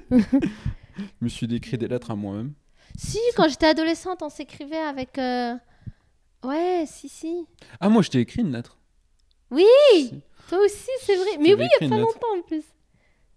Je 0.98 1.06
me 1.22 1.30
suis 1.30 1.48
décrit 1.48 1.78
des 1.78 1.88
lettres 1.88 2.12
à 2.12 2.15
moi-même. 2.15 2.54
si, 2.98 3.19
quand 3.38 3.48
j'étais 3.48 3.67
adolescente, 3.67 4.22
on 4.22 4.30
s'écrivait 4.30 4.76
avec. 4.78 5.17
euh, 5.17 5.56
Ouais, 6.43 6.84
si, 6.88 7.08
si. 7.08 7.45
Ah, 7.80 7.88
moi, 7.89 8.02
je 8.02 8.10
t'ai 8.10 8.19
écrit 8.19 8.41
une 8.41 8.52
lettre. 8.52 8.78
Toi 9.50 10.60
aussi, 10.65 10.89
c'est 11.02 11.15
vrai. 11.15 11.38
Mais 11.39 11.54
oui, 11.54 11.63
écrit 11.65 11.78
il 11.82 11.84
y 11.84 11.88
une 11.88 11.93
a 11.93 11.95
pas 11.95 12.02
lettre. 12.02 12.13
longtemps 12.13 12.38
en 12.38 12.41
plus. 12.41 12.63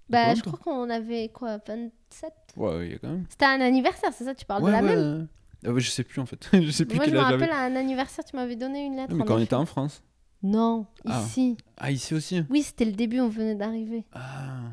Bah, 0.08 0.34
je 0.34 0.40
longtemps. 0.42 0.56
crois 0.58 0.74
qu'on 0.74 0.90
avait 0.90 1.28
quoi, 1.28 1.58
27 1.66 2.32
Ouais, 2.56 2.86
il 2.86 2.92
y 2.92 2.94
a 2.94 2.98
quand 2.98 3.08
même. 3.10 3.26
C'était 3.28 3.44
un 3.44 3.60
anniversaire, 3.60 4.10
c'est 4.12 4.24
ça 4.24 4.34
Tu 4.34 4.44
parles 4.44 4.62
ouais, 4.64 4.70
de 4.70 4.76
la 4.76 4.82
ouais, 4.82 4.96
même? 4.96 5.20
ouais. 5.20 5.26
Ah 5.64 5.72
ouais, 5.72 5.80
je 5.80 5.90
sais 5.90 6.04
plus 6.04 6.20
en 6.20 6.26
fait. 6.26 6.48
je 6.52 6.70
sais 6.70 6.84
plus 6.84 6.96
Moi, 6.96 7.06
je 7.06 7.10
me 7.12 7.18
rappelle 7.18 7.50
à 7.50 7.64
un 7.64 7.76
anniversaire, 7.76 8.24
tu 8.24 8.36
m'avais 8.36 8.56
donné 8.56 8.84
une 8.84 8.96
lettre. 8.96 9.10
Non, 9.10 9.16
mais 9.16 9.22
en 9.22 9.26
quand 9.26 9.36
on 9.36 9.40
était 9.40 9.54
en 9.54 9.66
France. 9.66 10.02
Non, 10.42 10.86
Ah. 11.06 11.22
ici. 11.24 11.56
Ah, 11.76 11.90
ici 11.92 12.14
aussi 12.14 12.42
Oui, 12.50 12.62
c'était 12.62 12.84
le 12.84 12.92
début, 12.92 13.20
on 13.20 13.28
venait 13.28 13.54
d'arriver. 13.54 14.04
Ah. 14.12 14.72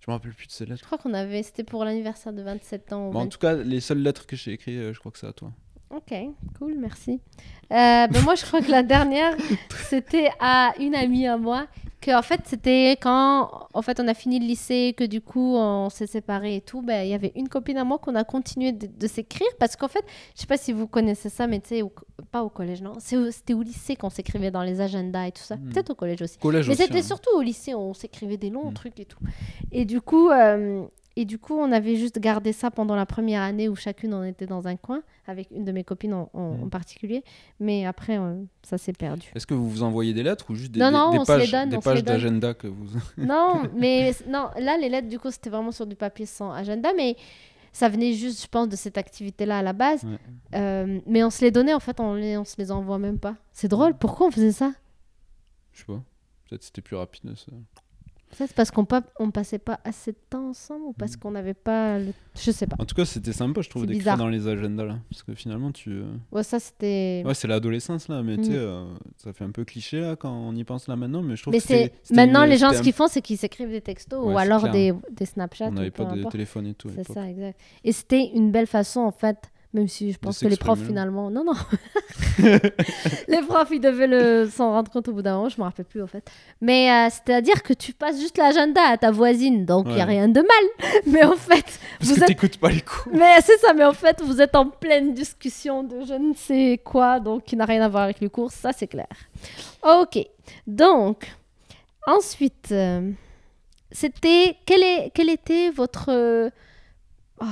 Je 0.00 0.10
me 0.10 0.14
rappelle 0.14 0.34
plus 0.34 0.46
de 0.48 0.52
ces 0.52 0.66
Je 0.66 0.70
lettres. 0.70 0.84
crois 0.84 0.98
qu'on 0.98 1.14
avait, 1.14 1.42
c'était 1.42 1.64
pour 1.64 1.84
l'anniversaire 1.84 2.32
de 2.32 2.42
27 2.42 2.92
ans. 2.92 3.10
Bon, 3.10 3.20
en 3.20 3.22
20 3.22 3.28
tout 3.28 3.38
cas, 3.38 3.54
les 3.54 3.80
seules 3.80 4.02
lettres 4.02 4.26
que 4.26 4.36
j'ai 4.36 4.52
écrites, 4.52 4.74
euh, 4.76 4.92
je 4.92 4.98
crois 4.98 5.12
que 5.12 5.18
c'est 5.18 5.28
à 5.28 5.32
toi. 5.32 5.52
Ok, 5.94 6.14
cool, 6.58 6.74
merci. 6.78 7.20
Euh, 7.70 8.06
ben 8.06 8.22
moi, 8.24 8.34
je 8.34 8.44
crois 8.44 8.60
que 8.62 8.70
la 8.70 8.82
dernière, 8.82 9.36
c'était 9.88 10.30
à 10.40 10.72
une 10.78 10.94
amie 10.94 11.26
à 11.26 11.36
moi. 11.36 11.66
Que 12.00 12.18
en 12.18 12.22
fait, 12.22 12.40
c'était 12.46 12.96
quand 13.00 13.68
en 13.74 13.80
fait 13.82 14.00
on 14.00 14.08
a 14.08 14.14
fini 14.14 14.40
le 14.40 14.44
lycée, 14.46 14.92
que 14.96 15.04
du 15.04 15.20
coup 15.20 15.54
on 15.56 15.88
s'est 15.88 16.08
séparés 16.08 16.56
et 16.56 16.60
tout. 16.60 16.82
Ben 16.82 17.04
il 17.04 17.10
y 17.10 17.14
avait 17.14 17.30
une 17.36 17.48
copine 17.48 17.76
à 17.78 17.84
moi 17.84 17.98
qu'on 17.98 18.16
a 18.16 18.24
continué 18.24 18.72
de, 18.72 18.88
de 18.88 19.06
s'écrire 19.06 19.46
parce 19.60 19.76
qu'en 19.76 19.86
fait, 19.86 20.04
je 20.34 20.40
sais 20.40 20.48
pas 20.48 20.56
si 20.56 20.72
vous 20.72 20.88
connaissez 20.88 21.28
ça, 21.28 21.46
mais 21.46 21.60
tu 21.60 21.68
sais, 21.68 21.82
pas 22.32 22.42
au 22.42 22.48
collège, 22.48 22.82
non. 22.82 22.94
Au- 22.94 23.30
C'était 23.30 23.54
au 23.54 23.62
lycée 23.62 23.94
qu'on 23.94 24.10
s'écrivait 24.10 24.50
dans 24.50 24.62
les 24.64 24.80
agendas 24.80 25.26
et 25.28 25.32
tout 25.32 25.42
ça. 25.44 25.54
Hmm. 25.54 25.68
Peut-être 25.70 25.90
au 25.90 25.94
collège 25.94 26.22
aussi. 26.22 26.38
Collège 26.38 26.68
Mais 26.68 26.74
c'était 26.74 26.98
hein. 26.98 27.02
surtout 27.02 27.30
au 27.36 27.40
lycée, 27.40 27.72
on 27.76 27.94
s'écrivait 27.94 28.36
des 28.36 28.50
longs 28.50 28.70
Mm. 28.70 28.74
trucs 28.74 28.98
et 28.98 29.04
tout. 29.04 29.20
Et 29.70 29.84
du 29.84 30.00
coup, 30.00 30.28
euh, 30.30 30.82
et 31.16 31.24
du 31.24 31.38
coup, 31.38 31.54
on 31.54 31.70
avait 31.72 31.96
juste 31.96 32.18
gardé 32.18 32.52
ça 32.52 32.70
pendant 32.70 32.96
la 32.96 33.04
première 33.06 33.42
année 33.42 33.68
où 33.68 33.76
chacune 33.76 34.14
en 34.14 34.22
était 34.24 34.46
dans 34.46 34.66
un 34.66 34.76
coin, 34.76 35.02
avec 35.26 35.48
une 35.50 35.64
de 35.64 35.72
mes 35.72 35.84
copines 35.84 36.14
en, 36.14 36.30
en- 36.32 36.52
Mm. 36.56 36.62
en 36.64 36.68
particulier. 36.68 37.22
Mais 37.60 37.84
après, 37.86 38.18
euh, 38.18 38.42
ça 38.62 38.78
s'est 38.78 38.92
perdu. 38.92 39.30
Est-ce 39.34 39.46
que 39.46 39.54
vous 39.54 39.68
vous 39.68 39.82
envoyez 39.82 40.14
des 40.14 40.22
lettres 40.22 40.46
ou 40.50 40.54
juste 40.54 40.72
des, 40.72 40.80
Non, 40.80 40.86
des- 40.86 40.92
non, 40.92 41.10
des 41.12 41.18
les 41.18 41.24
pages, 41.24 41.50
donne, 41.52 41.68
des 41.68 41.78
pages 41.78 42.02
d'agenda 42.04 42.54
que 42.54 42.66
vous. 42.66 42.86
non, 43.18 43.62
mais 43.76 44.12
non, 44.28 44.48
là, 44.58 44.78
les 44.78 44.88
lettres, 44.88 45.08
du 45.08 45.18
coup, 45.18 45.30
c'était 45.30 45.50
vraiment 45.50 45.72
sur 45.72 45.86
du 45.86 45.96
papier 45.96 46.26
sans 46.26 46.50
agenda, 46.52 46.90
mais 46.96 47.16
ça 47.74 47.88
venait 47.88 48.12
juste, 48.12 48.42
je 48.42 48.48
pense, 48.48 48.68
de 48.68 48.76
cette 48.76 48.98
activité-là 48.98 49.58
à 49.58 49.62
la 49.62 49.72
base. 49.72 50.04
Ouais. 50.04 50.18
Euh, 50.54 51.00
mais 51.06 51.24
on 51.24 51.30
se 51.30 51.42
les 51.42 51.50
donnait, 51.50 51.72
en 51.74 51.80
fait, 51.80 52.00
on, 52.00 52.14
les, 52.14 52.36
on 52.36 52.44
se 52.44 52.56
les 52.58 52.70
envoie 52.70 52.98
même 52.98 53.18
pas. 53.18 53.34
C'est 53.52 53.68
drôle, 53.68 53.94
pourquoi 53.94 54.26
on 54.26 54.30
faisait 54.30 54.52
ça? 54.52 54.72
Je 55.72 55.80
sais 55.80 55.84
pas. 55.86 56.02
Peut-être 56.48 56.64
c'était 56.64 56.82
plus 56.82 56.96
rapide. 56.96 57.34
Ça. 57.34 57.50
Ça, 58.36 58.46
c'est 58.46 58.56
parce 58.56 58.70
qu'on 58.70 58.84
pa- 58.86 59.02
on 59.18 59.30
passait 59.30 59.58
pas 59.58 59.78
assez 59.84 60.12
de 60.12 60.16
temps 60.30 60.48
ensemble 60.48 60.84
ou 60.86 60.92
parce 60.94 61.16
qu'on 61.16 61.32
n'avait 61.32 61.52
pas. 61.54 61.98
Le... 61.98 62.12
Je 62.34 62.50
sais 62.50 62.66
pas. 62.66 62.76
En 62.78 62.84
tout 62.86 62.94
cas, 62.94 63.04
c'était 63.04 63.32
sympa, 63.32 63.60
je 63.60 63.68
trouve, 63.68 63.84
d'écrire 63.86 64.16
dans 64.16 64.28
les 64.28 64.48
agendas 64.48 64.84
là. 64.86 64.98
Parce 65.10 65.22
que 65.22 65.34
finalement, 65.34 65.70
tu. 65.70 65.90
euh, 65.90 66.04
Ouais, 66.32 66.42
ça, 66.42 66.58
c'était. 66.58 67.22
Ouais, 67.26 67.34
c'est 67.34 67.46
l'adolescence 67.48 68.08
là, 68.08 68.22
mais 68.22 68.36
tu 68.38 68.44
sais, 68.44 68.50
Mm. 68.52 68.54
euh, 68.54 68.84
ça 69.18 69.32
fait 69.32 69.44
un 69.44 69.50
peu 69.50 69.64
cliché 69.64 70.00
là 70.00 70.16
quand 70.16 70.32
on 70.32 70.54
y 70.56 70.64
pense 70.64 70.88
là 70.88 70.96
maintenant, 70.96 71.20
mais 71.22 71.36
je 71.36 71.42
trouve 71.42 71.52
Mais 71.52 71.60
que 71.60 71.66
c'est 71.66 71.92
maintenant 72.14 72.44
les 72.44 72.56
gens 72.56 72.72
ce 72.72 72.80
qu'ils 72.82 72.92
font 72.94 73.06
c'est 73.08 73.20
qu'ils 73.20 73.36
s'écrivent 73.38 73.70
des 73.70 73.80
textos 73.82 74.24
Ouais, 74.24 74.32
ou 74.34 74.38
alors 74.38 74.60
clair. 74.62 74.72
des, 74.72 74.94
des 75.10 75.26
Snapchats. 75.26 75.68
On 75.68 75.72
n'avait 75.72 75.90
pas 75.90 76.04
de 76.06 76.22
téléphone 76.24 76.66
et 76.68 76.74
tout. 76.74 76.88
C'est 76.94 77.12
ça, 77.12 77.28
exact. 77.28 77.58
Et 77.84 77.92
c'était 77.92 78.30
une 78.34 78.50
belle 78.50 78.66
façon 78.66 79.00
en 79.00 79.12
fait, 79.12 79.50
même 79.74 79.88
si 79.88 80.12
je 80.12 80.18
pense 80.18 80.38
que 80.38 80.48
les 80.48 80.56
profs 80.56 80.82
finalement, 80.84 81.30
non 81.30 81.44
non, 81.44 81.52
les 83.28 83.42
profs 83.46 83.70
ils 83.72 83.80
devaient 83.80 84.06
le 84.06 84.48
s'en 84.50 84.72
rendre 84.72 84.90
compte 84.90 85.08
au 85.08 85.12
bout 85.12 85.22
d'un 85.22 85.36
moment, 85.36 85.48
je 85.48 85.58
me 85.58 85.64
rappelle 85.64 85.84
plus 85.86 86.02
en 86.02 86.06
fait. 86.06 86.28
Mais 86.60 86.90
euh, 86.90 87.08
c'est-à-dire 87.10 87.62
que 87.62 87.72
tu 87.72 87.92
passes 87.92 88.20
juste 88.20 88.36
l'agenda 88.38 88.82
à 88.82 88.96
ta 88.98 89.10
voisine, 89.10 89.64
donc 89.64 89.86
il 89.88 89.92
y 89.96 90.00
a 90.00 90.04
Ouais. 90.04 90.12
rien 90.12 90.28
de 90.28 90.40
mal. 90.40 91.02
Mais 91.06 91.24
en 91.24 91.36
fait, 91.36 91.64
Parce 91.98 92.10
vous 92.10 92.14
que 92.16 92.20
êtes 92.20 92.26
t'écoutes 92.26 92.58
pas 92.58 92.70
les 92.70 92.80
cours. 92.80 93.12
mais 93.12 93.40
c'est 93.42 93.58
ça, 93.58 93.72
mais 93.72 93.84
en 93.84 93.92
fait, 93.92 94.20
vous 94.22 94.40
êtes 94.40 94.54
en 94.54 94.66
pleine 94.68 95.14
discussion 95.14 95.82
de 95.82 96.04
je 96.06 96.14
ne 96.14 96.34
sais 96.34 96.80
quoi, 96.84 97.20
donc 97.20 97.44
qui 97.44 97.56
n'a 97.56 97.64
rien 97.64 97.82
à 97.82 97.88
voir 97.88 98.04
avec 98.04 98.20
le 98.20 98.28
cours, 98.28 98.50
ça 98.50 98.72
c'est 98.72 98.86
clair. 98.88 99.06
Ok, 99.82 100.18
donc, 100.66 101.30
ensuite, 102.06 102.68
euh, 102.72 103.10
c'était, 103.90 104.56
quel, 104.66 104.82
est, 104.82 105.10
quel 105.14 105.28
était 105.30 105.70
votre... 105.70 106.50
ah, 107.40 107.46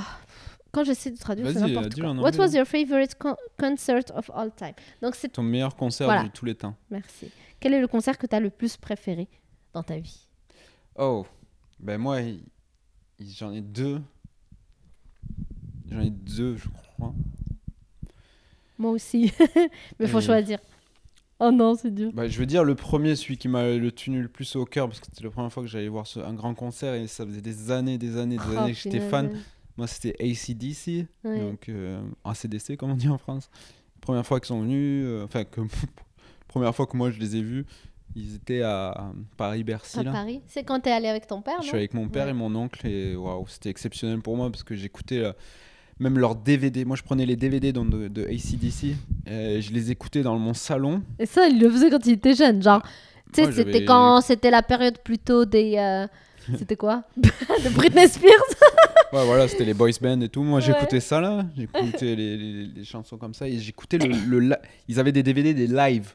quand 0.71 0.83
j'essaie 0.83 1.11
de 1.11 1.17
traduire, 1.17 1.47
c'est 1.51 1.59
n'importe 1.59 1.93
quoi. 1.99 2.11
What 2.13 2.31
was 2.37 2.53
your 2.55 2.65
favorite 2.65 3.15
con- 3.15 3.35
concert 3.59 4.03
of 4.15 4.29
all 4.33 4.51
time? 4.55 4.73
Donc, 5.01 5.15
c'est... 5.15 5.29
Ton 5.29 5.43
meilleur 5.43 5.75
concert 5.75 6.07
Voilà. 6.07 6.23
de 6.23 6.29
tous 6.29 6.45
les 6.45 6.55
temps. 6.55 6.75
Merci. 6.89 7.29
Quel 7.59 7.73
est 7.73 7.81
le 7.81 7.87
concert 7.87 8.17
que 8.17 8.25
tu 8.27 8.35
as 8.35 8.39
le 8.39 8.49
plus 8.49 8.77
préféré 8.77 9.27
dans 9.73 9.83
ta 9.83 9.97
vie? 9.99 10.27
Oh, 10.95 11.25
ben 11.79 11.97
moi, 11.99 12.19
j'en 13.19 13.51
ai 13.53 13.61
deux. 13.61 14.01
J'en 15.89 15.99
ai 16.01 16.09
deux, 16.09 16.55
je 16.57 16.69
crois. 16.69 17.13
Moi 18.77 18.91
aussi, 18.91 19.31
mais 19.99 20.07
faut 20.07 20.21
choisir. 20.21 20.57
Oh 21.39 21.51
non, 21.51 21.75
c'est 21.75 21.93
dur. 21.93 22.11
Bah, 22.13 22.27
je 22.27 22.37
veux 22.39 22.45
dire 22.45 22.63
le 22.63 22.75
premier, 22.75 23.15
celui 23.15 23.37
qui 23.37 23.47
m'a 23.47 23.67
le 23.67 23.91
tenu 23.91 24.21
le 24.21 24.27
plus 24.27 24.55
au 24.55 24.65
cœur, 24.65 24.87
parce 24.87 24.99
que 24.99 25.07
c'était 25.07 25.23
la 25.23 25.29
première 25.31 25.51
fois 25.51 25.63
que 25.63 25.69
j'allais 25.69 25.87
voir 25.87 26.05
ce- 26.07 26.19
un 26.19 26.33
grand 26.33 26.53
concert 26.53 26.93
et 26.93 27.07
ça 27.07 27.25
faisait 27.25 27.41
des 27.41 27.71
années, 27.71 27.97
des 27.97 28.17
années, 28.17 28.37
des 28.37 28.43
Oh, 28.53 28.57
années 28.59 28.73
que 28.73 28.77
j'étais 28.77 28.99
fan. 28.99 29.31
Moi, 29.77 29.87
c'était 29.87 30.15
ACDC, 30.21 31.07
Ouais. 31.23 31.39
donc 31.39 31.69
euh, 31.69 32.01
ACDC, 32.25 32.75
comme 32.77 32.91
on 32.91 32.95
dit 32.95 33.07
en 33.09 33.17
France. 33.17 33.49
Première 34.01 34.25
fois 34.25 34.39
qu'ils 34.39 34.47
sont 34.47 34.61
venus, 34.61 35.03
euh, 35.07 35.23
enfin, 35.25 35.43
première 36.47 36.75
fois 36.75 36.85
que 36.87 36.97
moi 36.97 37.11
je 37.11 37.19
les 37.19 37.35
ai 37.37 37.41
vus, 37.41 37.65
ils 38.15 38.35
étaient 38.35 38.61
à 38.61 39.11
Paris-Bercy. 39.37 39.99
À. 39.99 40.03
Paris 40.11 40.41
C'est 40.47 40.63
quand 40.63 40.79
t'es 40.81 40.91
allé 40.91 41.07
avec 41.07 41.27
ton 41.27 41.41
père, 41.41 41.61
Je 41.61 41.67
suis 41.67 41.77
avec 41.77 41.93
mon 41.93 42.07
père 42.09 42.25
Ouais. 42.25 42.31
et 42.31 42.33
mon 42.33 42.53
oncle 42.55 42.85
et 42.85 43.15
waouh, 43.15 43.45
c'était 43.47 43.69
exceptionnel 43.69 44.19
pour 44.21 44.35
moi 44.35 44.49
parce 44.51 44.63
que 44.63 44.75
j'écoutais 44.75 45.19
euh, 45.19 45.31
même 45.99 46.17
leurs 46.19 46.35
DVD. 46.35 46.83
Moi, 46.83 46.97
je 46.97 47.03
prenais 47.03 47.25
les 47.25 47.35
DVD 47.37 47.71
donc, 47.71 47.89
de, 47.91 48.07
de 48.07 48.23
ACDC 48.25 48.95
et 49.27 49.61
je 49.61 49.71
les 49.71 49.91
écoutais 49.91 50.23
dans 50.23 50.37
mon 50.37 50.53
salon. 50.53 51.03
Et 51.19 51.25
ça, 51.25 51.47
il 51.47 51.59
le 51.59 51.69
faisait 51.69 51.89
quand 51.89 52.05
il 52.05 52.13
était 52.13 52.33
jeune. 52.35 52.61
Genre, 52.61 52.81
tu 53.31 53.43
sais, 53.45 53.51
c'était 53.51 53.85
quand 53.85 54.19
c'était 54.21 54.51
la 54.51 54.63
période 54.63 54.97
plutôt 54.99 55.45
des. 55.45 55.75
euh, 55.77 56.07
C'était 56.57 56.75
quoi? 56.75 57.03
De 57.17 57.69
Britney 57.75 58.07
Spears? 58.09 58.31
Ouais, 59.13 59.25
voilà, 59.25 59.47
c'était 59.47 59.65
les 59.65 59.73
boys 59.73 59.89
band 60.01 60.21
et 60.21 60.29
tout. 60.29 60.43
Moi, 60.43 60.59
Ouais. 60.59 60.65
j'écoutais 60.65 60.99
ça 61.01 61.19
là, 61.21 61.45
j'écoutais 61.55 62.15
les, 62.15 62.37
les- 62.37 62.65
les 62.67 62.83
chansons 62.85 63.17
comme 63.17 63.33
ça 63.33 63.47
et 63.47 63.59
j'écoutais 63.59 63.97
le, 63.97 64.07
le 64.13 64.39
li- 64.39 64.55
Ils 64.87 64.99
avaient 64.99 65.11
des 65.11 65.23
DVD 65.23 65.53
des 65.53 65.67
live, 65.67 66.13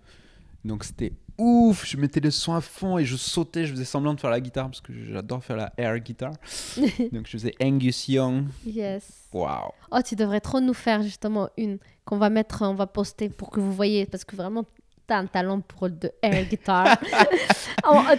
donc 0.64 0.82
c'était 0.84 1.12
ouf. 1.38 1.84
Je 1.86 1.96
mettais 1.98 2.20
le 2.20 2.30
son 2.30 2.54
à 2.54 2.60
fond 2.62 2.96
et 2.96 3.04
je 3.04 3.16
sautais, 3.16 3.66
je 3.66 3.72
faisais 3.72 3.84
semblant 3.84 4.14
de 4.14 4.20
faire 4.20 4.30
la 4.30 4.40
guitare 4.40 4.66
parce 4.66 4.80
que 4.80 4.92
j'adore 5.12 5.44
faire 5.44 5.56
la 5.56 5.72
air 5.76 5.98
guitar. 5.98 6.32
donc 7.12 7.26
je 7.26 7.32
faisais 7.32 7.54
Angus 7.62 8.08
Young. 8.08 8.46
Yes. 8.66 9.28
Waouh. 9.32 9.72
Oh, 9.92 9.98
tu 10.02 10.16
devrais 10.16 10.40
trop 10.40 10.60
nous 10.60 10.72
faire 10.74 11.02
justement 11.02 11.48
une 11.58 11.78
qu'on 12.06 12.16
va 12.18 12.30
mettre, 12.30 12.62
on 12.62 12.74
va 12.74 12.86
poster 12.86 13.28
pour 13.28 13.50
que 13.50 13.60
vous 13.60 13.72
voyez, 13.72 14.06
parce 14.06 14.24
que 14.24 14.36
vraiment, 14.36 14.64
t'as 15.06 15.18
un 15.18 15.26
talent 15.26 15.60
pour 15.60 15.88
de 15.88 16.10
air 16.22 16.44
guitar. 16.46 16.98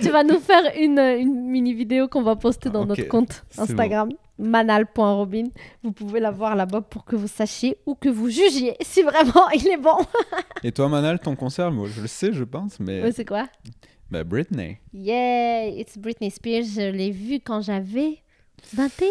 Tu 0.02 0.10
vas 0.10 0.24
nous 0.24 0.40
faire 0.40 0.64
une, 0.80 0.98
une 0.98 1.50
mini 1.50 1.74
vidéo 1.74 2.08
qu'on 2.08 2.22
va 2.22 2.38
poster 2.38 2.70
dans 2.70 2.86
notre 2.86 3.08
compte 3.10 3.44
Instagram, 3.58 4.10
manal.robin. 4.38 5.46
Vous 5.84 5.92
pouvez 5.92 6.20
la 6.22 6.32
voir 6.32 6.56
là-bas 6.56 6.82
pour 6.82 7.04
que 7.04 7.16
vous 7.18 7.28
sachiez 7.28 7.78
ou 7.86 7.96
que 7.96 8.08
vous 8.08 8.30
jugiez 8.30 8.76
si 8.82 9.02
vraiment 9.02 9.50
il 9.54 9.68
est 9.68 9.78
bon. 9.78 9.98
Et 10.64 10.72
toi, 10.72 10.88
Manal, 10.88 11.20
ton 11.20 11.36
concert, 11.36 11.70
moi, 11.72 11.88
je 11.94 12.00
le 12.02 12.08
sais, 12.08 12.32
je 12.32 12.44
pense, 12.46 12.80
mais 12.80 13.02
Ouais, 13.02 13.12
c'est 13.12 13.26
quoi? 13.26 13.48
Bah, 14.10 14.24
Britney. 14.24 14.78
Yeah, 14.94 15.66
it's 15.68 15.98
Britney 15.98 16.32
Spears. 16.32 16.64
Je 16.64 16.90
l'ai 16.90 17.12
vue 17.12 17.42
quand 17.42 17.62
j'avais 17.62 18.20
21. 18.74 19.08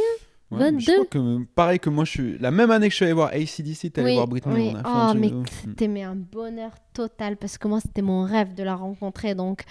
Ouais, 0.51 0.71
mais 0.71 0.79
je 0.81 0.91
22. 0.93 0.93
crois 0.93 1.07
que 1.07 1.45
pareil 1.55 1.81
que 1.81 1.91
moi, 1.91 2.05
je 2.05 2.11
suis 2.11 2.39
la 2.39 2.51
même 2.53 2.71
année 2.71 2.87
que 2.87 2.93
je 2.93 2.97
suis 2.97 3.05
allé 3.05 3.15
voir 3.15 3.31
ACDC, 3.33 3.93
t'es 3.93 4.01
allé 4.01 4.11
Oui, 4.11 4.15
voir 4.15 4.29
Britney. 4.29 4.55
oui. 4.55 4.73
on 4.73 4.77
a 4.89 5.11
Oh, 5.13 5.15
mais 5.19 5.31
de 5.31 5.43
c'était 5.49 5.89
mais 5.89 6.05
un 6.05 6.15
bonheur 6.15 6.71
total 6.93 7.37
parce 7.37 7.59
que 7.59 7.67
moi, 7.67 7.81
c'était 7.81 8.03
mon 8.03 8.23
rêve 8.25 8.55
de 8.55 8.63
la 8.63 8.75
rencontrer. 8.77 9.35
Donc, 9.35 9.63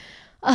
ah, 0.42 0.54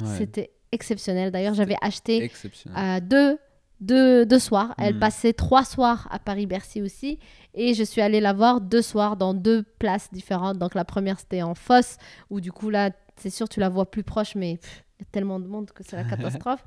Ouais, 0.00 0.06
c'était 0.18 0.50
exceptionnel. 0.72 1.30
D'ailleurs, 1.32 1.54
j'avais 1.54 1.76
acheté 1.80 2.30
euh, 2.76 3.00
deux, 3.00 3.38
deux, 3.80 4.24
deux 4.26 4.38
soirs. 4.38 4.74
Elle 4.78 4.96
Mm. 4.96 5.00
passait 5.00 5.32
trois 5.32 5.64
soirs 5.64 6.06
à 6.10 6.18
Paris-Bercy 6.18 6.82
aussi. 6.82 7.18
Et 7.54 7.72
je 7.74 7.82
suis 7.82 8.02
allée 8.02 8.20
la 8.20 8.34
voir 8.34 8.60
deux 8.60 8.82
soirs 8.82 9.16
dans 9.16 9.32
deux 9.34 9.62
places 9.78 10.10
différentes. 10.12 10.58
Donc, 10.58 10.74
la 10.74 10.84
première, 10.84 11.18
c'était 11.18 11.42
en 11.42 11.54
fosse, 11.54 11.96
où 12.30 12.40
du 12.40 12.52
coup, 12.52 12.68
là, 12.70 12.90
c'est 13.16 13.30
sûr, 13.30 13.48
tu 13.48 13.58
la 13.58 13.70
vois 13.70 13.90
plus 13.90 14.02
proche, 14.02 14.34
mais 14.34 14.52
il 14.52 15.00
y 15.00 15.02
a 15.02 15.06
tellement 15.10 15.40
de 15.40 15.46
monde 15.48 15.70
que 15.72 15.82
c'est 15.82 15.96
la 15.96 16.04
catastrophe. 16.44 16.62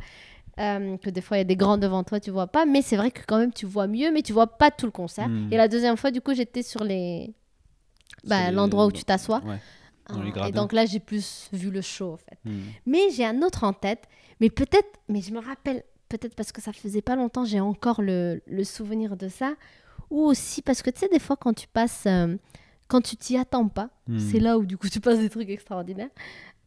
Euh, 0.60 0.98
que 0.98 1.10
des 1.10 1.22
fois, 1.22 1.38
il 1.38 1.40
y 1.40 1.42
a 1.42 1.46
des 1.46 1.56
grands 1.56 1.78
devant 1.78 2.04
toi, 2.04 2.20
tu 2.20 2.32
vois 2.32 2.48
pas. 2.48 2.66
Mais 2.66 2.82
c'est 2.82 2.98
vrai 2.98 3.12
que 3.12 3.22
quand 3.26 3.38
même, 3.38 3.54
tu 3.54 3.66
vois 3.66 3.88
mieux, 3.88 4.12
mais 4.12 4.22
tu 4.22 4.34
vois 4.34 4.48
pas 4.48 4.72
tout 4.72 4.86
le 4.86 4.92
concert. 4.92 5.30
Mm. 5.30 5.54
Et 5.54 5.58
la 5.58 5.68
deuxième 5.70 5.96
fois, 5.96 6.12
du 6.12 6.20
coup, 6.22 6.34
j'étais 6.34 6.64
sur 6.64 6.84
les... 6.84 7.34
bah, 8.26 8.50
les- 8.50 8.56
l'endroit 8.56 8.86
où 8.86 8.92
tu 8.92 9.04
t'assois. 9.04 9.42
Ouais. 9.46 9.58
Ah, 10.08 10.48
et 10.48 10.52
donc 10.52 10.74
là, 10.74 10.86
j'ai 10.86 11.00
plus 11.00 11.50
vu 11.54 11.70
le 11.70 11.82
show, 11.82 12.14
en 12.14 12.18
fait. 12.18 12.38
Mm. 12.44 12.60
Mais 12.88 13.10
j'ai 13.12 13.26
un 13.26 13.42
autre 13.42 13.64
en 13.64 13.74
tête. 13.74 14.04
Mais 14.42 14.50
peut-être, 14.50 14.90
mais 15.08 15.22
je 15.22 15.32
me 15.32 15.40
rappelle, 15.40 15.84
peut-être 16.10 16.36
parce 16.36 16.52
que 16.52 16.62
ça 16.62 16.74
faisait 16.74 17.02
pas 17.04 17.16
longtemps, 17.16 17.46
j'ai 17.46 17.60
encore 17.60 18.02
le, 18.02 18.42
le 18.48 18.64
souvenir 18.64 19.16
de 19.16 19.30
ça. 19.30 19.54
Ou 20.10 20.22
aussi 20.24 20.62
parce 20.64 20.82
que 20.82 20.90
tu 20.90 21.00
sais, 21.02 21.08
des 21.10 21.20
fois, 21.20 21.38
quand 21.38 21.54
tu 21.54 21.68
passes, 21.68 22.04
euh, 22.08 22.36
quand 22.88 23.02
tu 23.02 23.16
t'y 23.16 23.38
attends 23.38 23.68
pas, 23.70 23.92
Mm. 24.08 24.18
c'est 24.20 24.40
là 24.40 24.58
où 24.58 24.66
du 24.66 24.76
coup 24.78 24.90
tu 24.90 25.00
passes 25.00 25.20
des 25.20 25.30
trucs 25.30 25.50
extraordinaires. 25.50 26.10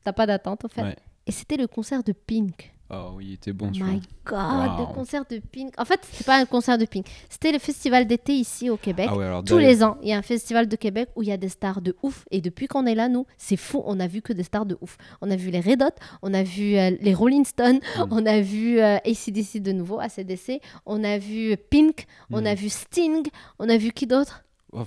T'as 0.05 0.13
pas 0.13 0.27
d'attente, 0.27 0.65
en 0.65 0.69
fait. 0.69 0.83
Ouais. 0.83 0.97
Et 1.27 1.33
c'était 1.33 1.57
le 1.57 1.67
concert 1.67 2.03
de 2.05 2.13
Pink. 2.13 2.73
Oh 2.95 3.13
oui, 3.15 3.27
il 3.31 3.33
était 3.35 3.55
bon, 3.55 3.71
Oh 3.75 3.79
my 3.85 4.01
god, 4.27 4.79
le 4.79 4.85
Wow. 4.85 4.93
concert 4.93 5.25
de 5.31 5.39
Pink. 5.39 5.73
En 5.79 5.87
fait, 5.87 5.99
c'était 6.11 6.25
pas 6.25 6.37
un 6.37 6.45
concert 6.45 6.77
de 6.77 6.85
Pink. 6.85 7.07
C'était 7.31 7.51
le 7.51 7.59
festival 7.59 8.07
d'été 8.07 8.35
ici 8.35 8.69
au 8.69 8.77
Québec. 8.77 9.07
Ah 9.11 9.17
ouais, 9.17 9.25
alors 9.25 9.43
Tous 9.43 9.57
les 9.57 9.83
ans, 9.83 9.97
il 10.03 10.09
y 10.11 10.13
a 10.13 10.19
un 10.19 10.23
festival 10.23 10.69
de 10.69 10.77
Québec 10.77 11.09
où 11.17 11.23
il 11.23 11.29
y 11.31 11.33
a 11.33 11.39
des 11.39 11.49
stars 11.49 11.81
de 11.81 11.97
ouf. 12.03 12.27
Et 12.31 12.43
depuis 12.43 12.67
qu'on 12.67 12.85
est 12.85 12.95
là, 12.95 13.09
nous, 13.09 13.25
c'est 13.39 13.57
fou. 13.57 13.83
On 13.87 13.99
a 13.99 14.07
vu 14.07 14.21
que 14.21 14.35
des 14.35 14.43
stars 14.43 14.67
de 14.67 14.77
ouf. 14.83 14.99
On 15.23 15.31
a 15.31 15.37
vu 15.37 15.51
les 15.51 15.61
Red 15.61 15.83
Hot, 15.83 15.95
on 16.21 16.35
a 16.35 16.43
vu 16.43 16.77
euh, 16.77 16.91
les 17.01 17.15
Rolling 17.15 17.47
Stones, 17.47 17.81
Mm. 17.97 18.03
on 18.11 18.27
a 18.27 18.41
vu 18.41 18.79
euh, 18.79 18.99
ACDC 19.07 19.61
de 19.63 19.73
nouveau, 19.73 19.99
ACDC, 19.99 20.61
on 20.85 21.03
a 21.03 21.17
vu 21.17 21.57
Pink, 21.71 22.05
on 22.31 22.43
Mm. 22.43 22.47
a 22.47 22.55
vu 22.55 22.69
Sting, 22.69 23.27
on 23.59 23.71
a 23.71 23.79
vu 23.79 23.93
qui 23.93 24.07
d'autre? 24.07 24.45
Oh, 24.75 24.85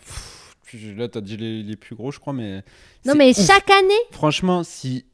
là, 0.97 1.07
t'as 1.07 1.21
dit 1.21 1.37
les, 1.37 1.63
les 1.63 1.75
plus 1.75 1.95
gros, 1.95 2.11
je 2.11 2.19
crois, 2.19 2.33
mais. 2.33 2.63
Non, 3.05 3.15
mais 3.15 3.31
ouf. 3.31 3.45
chaque 3.47 3.69
année, 3.71 3.93
Franchement, 4.11 4.63
si, 4.63 5.05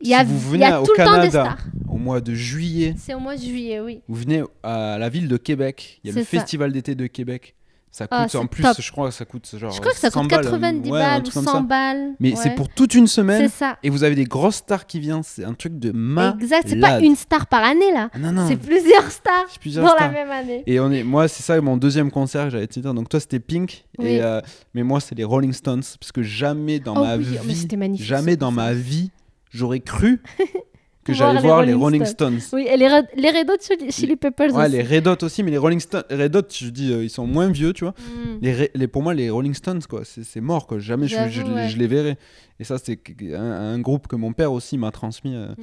il 0.00 0.08
y 0.08 0.14
a, 0.14 0.20
si 0.20 0.26
vous 0.26 0.38
venez 0.50 0.64
y 0.64 0.68
a 0.68 0.80
au 0.80 0.84
tout 0.86 0.92
le 0.96 1.04
temps 1.04 1.10
des 1.22 1.28
Canada 1.28 1.56
stars. 1.56 1.58
au 1.88 1.96
mois 1.96 2.20
de 2.20 2.34
juillet, 2.34 2.94
C'est 2.98 3.14
au 3.14 3.20
mois 3.20 3.36
de 3.36 3.42
juillet, 3.42 3.80
oui. 3.80 4.00
vous 4.08 4.16
venez 4.16 4.42
à 4.62 4.96
la 4.98 5.08
ville 5.08 5.28
de 5.28 5.36
Québec, 5.36 6.00
il 6.04 6.10
y 6.10 6.12
a 6.12 6.16
le 6.16 6.24
C'est 6.24 6.36
ça. 6.36 6.40
festival 6.42 6.72
d'été 6.72 6.94
de 6.94 7.06
Québec. 7.06 7.54
Ça 7.90 8.04
coûte 8.06 8.18
Ah, 8.20 8.24
en 8.24 8.28
c'est 8.28 8.48
plus, 8.48 8.62
top. 8.62 8.76
je 8.78 8.92
crois 8.92 9.08
que 9.08 9.14
ça 9.14 9.24
coûte 9.24 9.48
genre. 9.58 9.72
Je 9.72 9.80
crois 9.80 9.92
que 9.92 9.98
ça 9.98 10.10
100 10.10 10.20
coûte 10.20 10.30
balles, 10.30 10.44
90 10.44 10.90
ouais, 10.90 10.98
un 11.00 11.02
balles 11.02 11.20
ou 11.20 11.22
truc 11.22 11.34
comme 11.34 11.44
100 11.44 11.52
ça. 11.52 11.60
balles. 11.62 12.10
Mais 12.20 12.30
ouais. 12.30 12.36
c'est 12.36 12.54
pour 12.54 12.68
toute 12.68 12.94
une 12.94 13.06
C'est 13.06 13.14
semaine 13.14 13.48
ça. 13.48 13.78
et 13.82 13.88
vous 13.88 14.04
avez 14.04 14.14
des 14.14 14.24
grosses 14.26 14.56
stars 14.56 14.86
qui 14.86 15.00
viennent, 15.00 15.22
c'est 15.22 15.42
un 15.42 15.54
truc 15.54 15.78
de 15.78 15.90
ma. 15.90 16.36
Exact, 16.38 16.64
c'est 16.68 16.78
pas 16.78 17.00
une 17.00 17.16
star 17.16 17.46
par 17.46 17.64
année 17.64 17.90
là. 17.92 18.10
Non, 18.18 18.30
non, 18.30 18.46
C'est 18.46 18.56
plusieurs 18.58 19.10
stars 19.10 19.46
c'est 19.48 19.58
plusieurs 19.58 19.84
dans 19.86 19.92
stars. 19.96 20.12
la 20.12 20.24
même 20.24 20.30
année. 20.30 20.62
Et 20.66 20.78
on 20.80 20.92
est, 20.92 21.02
moi, 21.02 21.28
c'est 21.28 21.42
ça 21.42 21.58
mon 21.62 21.78
deuxième 21.78 22.10
concert 22.10 22.44
que 22.44 22.50
j'avais 22.50 22.66
te 22.66 22.78
dire. 22.78 22.92
Donc 22.92 23.08
toi, 23.08 23.20
c'était 23.20 23.40
Pink. 23.40 23.86
Oui. 23.98 24.06
Et, 24.06 24.22
euh, 24.22 24.42
mais 24.74 24.82
moi, 24.82 25.00
c'est 25.00 25.14
les 25.16 25.24
Rolling 25.24 25.54
Stones. 25.54 25.82
Parce 25.98 26.12
que 26.12 26.22
jamais 26.22 26.78
dans 26.80 26.94
Oh 26.94 27.02
ma 27.04 27.16
oui, 27.16 27.26
oh, 27.40 27.42
vie, 27.42 27.96
jamais 27.96 28.36
dans 28.36 28.52
ma 28.52 28.74
vie, 28.74 29.10
j'aurais 29.50 29.80
cru 29.80 30.20
que 31.04 31.14
j'allais 31.14 31.40
voir 31.40 31.62
les 31.62 31.72
Rolling 31.72 32.00
Rolling 32.02 32.04
Stones. 32.04 32.38
Oui, 32.52 32.66
et 32.70 32.76
les, 32.76 32.86
Red- 32.86 33.06
les 33.16 33.30
Red 33.30 33.48
Hot 33.50 33.90
Chili, 33.90 34.16
Peppers 34.16 34.52
Ouais, 34.54 34.64
aussi. 34.66 34.72
les 34.76 34.82
Red 34.82 35.06
Hot 35.08 35.16
aussi, 35.24 35.42
mais 35.42 35.50
les 35.50 35.56
Rolling 35.58 35.80
Stones, 35.80 36.04
Red 36.10 36.36
Hot, 36.36 36.42
je 36.52 36.68
dis, 36.68 36.92
euh, 36.92 37.02
ils 37.02 37.08
sont 37.08 37.26
moins 37.26 37.50
vieux, 37.50 37.72
tu 37.72 37.84
vois. 37.84 37.94
Mm. 37.98 38.38
Les, 38.42 38.70
les- 38.74 38.88
pour 38.88 39.02
moi, 39.02 39.14
les 39.14 39.30
Rolling 39.30 39.54
Stones, 39.54 39.80
quoi, 39.88 40.02
c'est 40.04 40.40
mort, 40.42 40.66
quoi. 40.66 40.78
Jamais 40.80 41.08
je, 41.08 41.16
je, 41.28 41.30
J'avoue, 41.40 41.54
ouais. 41.54 41.68
je 41.70 41.78
les 41.78 41.86
verrai. 41.86 42.18
Et 42.60 42.64
ça, 42.64 42.76
c'est 42.76 43.00
un, 43.34 43.40
un 43.40 43.78
groupe 43.80 44.06
que 44.06 44.16
mon 44.16 44.32
père 44.34 44.52
aussi 44.52 44.76
m'a 44.76 44.90
transmis. 44.90 45.34
euh, 45.34 45.48
Mm. 45.56 45.62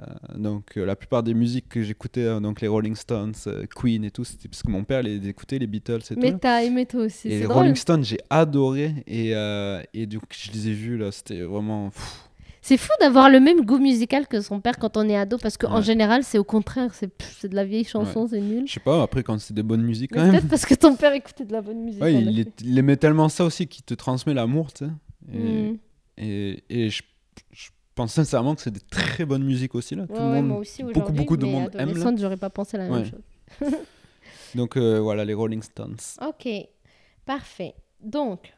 euh, 0.00 0.38
donc, 0.38 0.76
la 0.76 0.96
plupart 0.96 1.22
des 1.22 1.34
musiques 1.34 1.68
que 1.68 1.82
j'écoutais, 1.82 2.40
donc 2.40 2.62
les 2.62 2.68
Rolling 2.68 2.94
Stones, 2.94 3.34
Queen 3.76 4.04
et 4.04 4.10
tout, 4.10 4.24
c'était 4.24 4.48
parce 4.48 4.62
que 4.62 4.70
mon 4.70 4.84
père 4.84 5.02
les 5.02 5.28
écoutait, 5.28 5.58
les 5.58 5.66
Beatles 5.66 5.98
et 6.10 6.14
Mais 6.16 6.32
tout. 6.32 6.38
t'as 6.40 6.62
aimé 6.62 6.86
toi 6.86 7.02
aussi, 7.02 7.28
Et 7.28 7.40
les 7.40 7.44
drôle. 7.44 7.56
Rolling 7.56 7.74
Stones, 7.74 8.04
j'ai 8.04 8.20
adoré. 8.30 8.94
Et, 9.06 9.32
et 9.92 10.06
donc, 10.06 10.22
je 10.30 10.50
les 10.52 10.68
ai 10.68 10.72
vus, 10.72 10.96
là, 10.96 11.10
c'était 11.12 11.42
vraiment. 11.42 11.90
pff, 11.90 12.27
C'est 12.68 12.76
fou 12.76 12.90
d'avoir 13.00 13.30
le 13.30 13.40
même 13.40 13.64
goût 13.64 13.78
musical 13.78 14.26
que 14.28 14.42
son 14.42 14.60
père 14.60 14.78
quand 14.78 14.98
on 14.98 15.08
est 15.08 15.16
ado, 15.16 15.38
parce 15.38 15.56
qu'en 15.56 15.76
Ouais. 15.76 15.82
général, 15.82 16.22
c'est 16.22 16.36
au 16.36 16.44
contraire, 16.44 16.92
c'est 16.92 17.08
de 17.48 17.54
la 17.54 17.64
vieille 17.64 17.84
chanson, 17.84 18.26
c'est 18.28 18.40
nul. 18.42 18.64
Je 18.66 18.74
sais 18.74 18.80
pas, 18.80 19.02
après, 19.02 19.22
quand 19.22 19.38
c'est 19.40 19.54
des 19.54 19.62
bonnes 19.62 19.82
musiques, 19.82 20.10
Mais 20.12 20.18
quand 20.18 20.22
même. 20.24 20.32
Peut-être 20.32 20.48
parce 20.50 20.66
que 20.66 20.74
ton 20.74 20.94
père 20.94 21.14
écoutait 21.14 21.46
de 21.46 21.52
la 21.52 21.62
bonne 21.62 21.82
musique. 21.82 22.02
Ouais, 22.02 22.12
il, 22.14 22.40
effet. 22.40 22.50
est- 22.50 22.60
il 22.60 22.78
aimait 22.78 22.98
tellement 22.98 23.30
ça 23.30 23.44
aussi 23.46 23.66
qu'il 23.68 23.84
te 23.84 23.94
transmet 23.94 24.34
l'amour, 24.34 24.70
tu 24.74 24.84
sais. 24.84 24.90
Et, 25.32 25.38
Mm. 25.72 25.78
et, 26.18 26.64
et 26.68 26.90
je, 26.90 27.02
je 27.52 27.68
pense 27.94 28.12
sincèrement 28.12 28.54
que 28.54 28.60
c'est 28.60 28.70
des 28.70 28.80
très 28.90 29.24
bonnes 29.24 29.44
musiques 29.44 29.74
aussi, 29.74 29.94
là. 29.94 30.06
Tout 30.06 30.12
le 30.12 30.20
monde, 30.20 30.46
moi 30.48 30.58
aussi 30.58 30.82
beaucoup, 30.82 31.12
beaucoup 31.12 31.36
de 31.38 31.46
mais 31.46 31.52
monde 31.52 31.70
aime, 31.78 31.96
là. 31.96 32.12
j'aurais 32.18 32.36
pas 32.36 32.50
pensé 32.50 32.76
la 32.76 32.86
même 32.88 33.04
chose. 33.06 33.22
Donc 34.54 34.76
euh, 34.76 34.98
voilà, 35.00 35.24
les 35.24 35.32
Rolling 35.34 35.62
Stones. 35.62 35.96
Ok, 36.26 36.46
parfait. 37.24 37.74
Donc. 38.02 38.52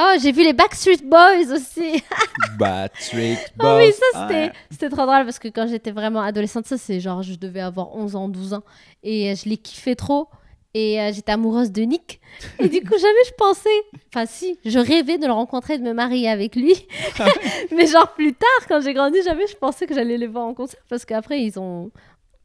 Oh, 0.00 0.14
j'ai 0.22 0.30
vu 0.30 0.44
les 0.44 0.52
Backstreet 0.52 1.02
Boys 1.04 1.52
aussi. 1.52 2.04
Backstreet 2.58 3.38
Boys. 3.56 3.78
oui, 3.78 3.92
ça 3.92 4.28
c'était 4.28 4.52
c'était 4.70 4.88
trop 4.90 5.06
drôle 5.06 5.24
parce 5.24 5.40
que 5.40 5.48
quand 5.48 5.66
j'étais 5.66 5.90
vraiment 5.90 6.20
adolescente, 6.20 6.66
ça 6.66 6.78
c'est 6.78 7.00
genre 7.00 7.24
je 7.24 7.34
devais 7.34 7.60
avoir 7.60 7.96
11 7.96 8.14
ans, 8.14 8.28
12 8.28 8.54
ans 8.54 8.62
et 9.02 9.32
euh, 9.32 9.34
je 9.34 9.48
les 9.48 9.56
kiffais 9.56 9.96
trop 9.96 10.28
et 10.72 11.00
euh, 11.00 11.10
j'étais 11.12 11.32
amoureuse 11.32 11.72
de 11.72 11.82
Nick 11.82 12.20
et 12.60 12.68
du 12.68 12.80
coup 12.80 12.96
jamais 12.96 13.24
je 13.26 13.32
pensais, 13.36 13.68
enfin 14.14 14.24
si, 14.26 14.56
je 14.64 14.78
rêvais 14.78 15.18
de 15.18 15.26
le 15.26 15.32
rencontrer, 15.32 15.78
de 15.78 15.82
me 15.82 15.92
marier 15.92 16.28
avec 16.28 16.54
lui, 16.54 16.74
mais 17.74 17.86
genre 17.88 18.12
plus 18.12 18.34
tard 18.34 18.68
quand 18.68 18.80
j'ai 18.80 18.94
grandi, 18.94 19.20
jamais 19.24 19.48
je 19.48 19.56
pensais 19.56 19.86
que 19.86 19.94
j'allais 19.94 20.16
les 20.18 20.28
voir 20.28 20.46
en 20.46 20.54
concert 20.54 20.80
parce 20.88 21.04
qu'après 21.04 21.42
ils 21.42 21.58
ont 21.58 21.90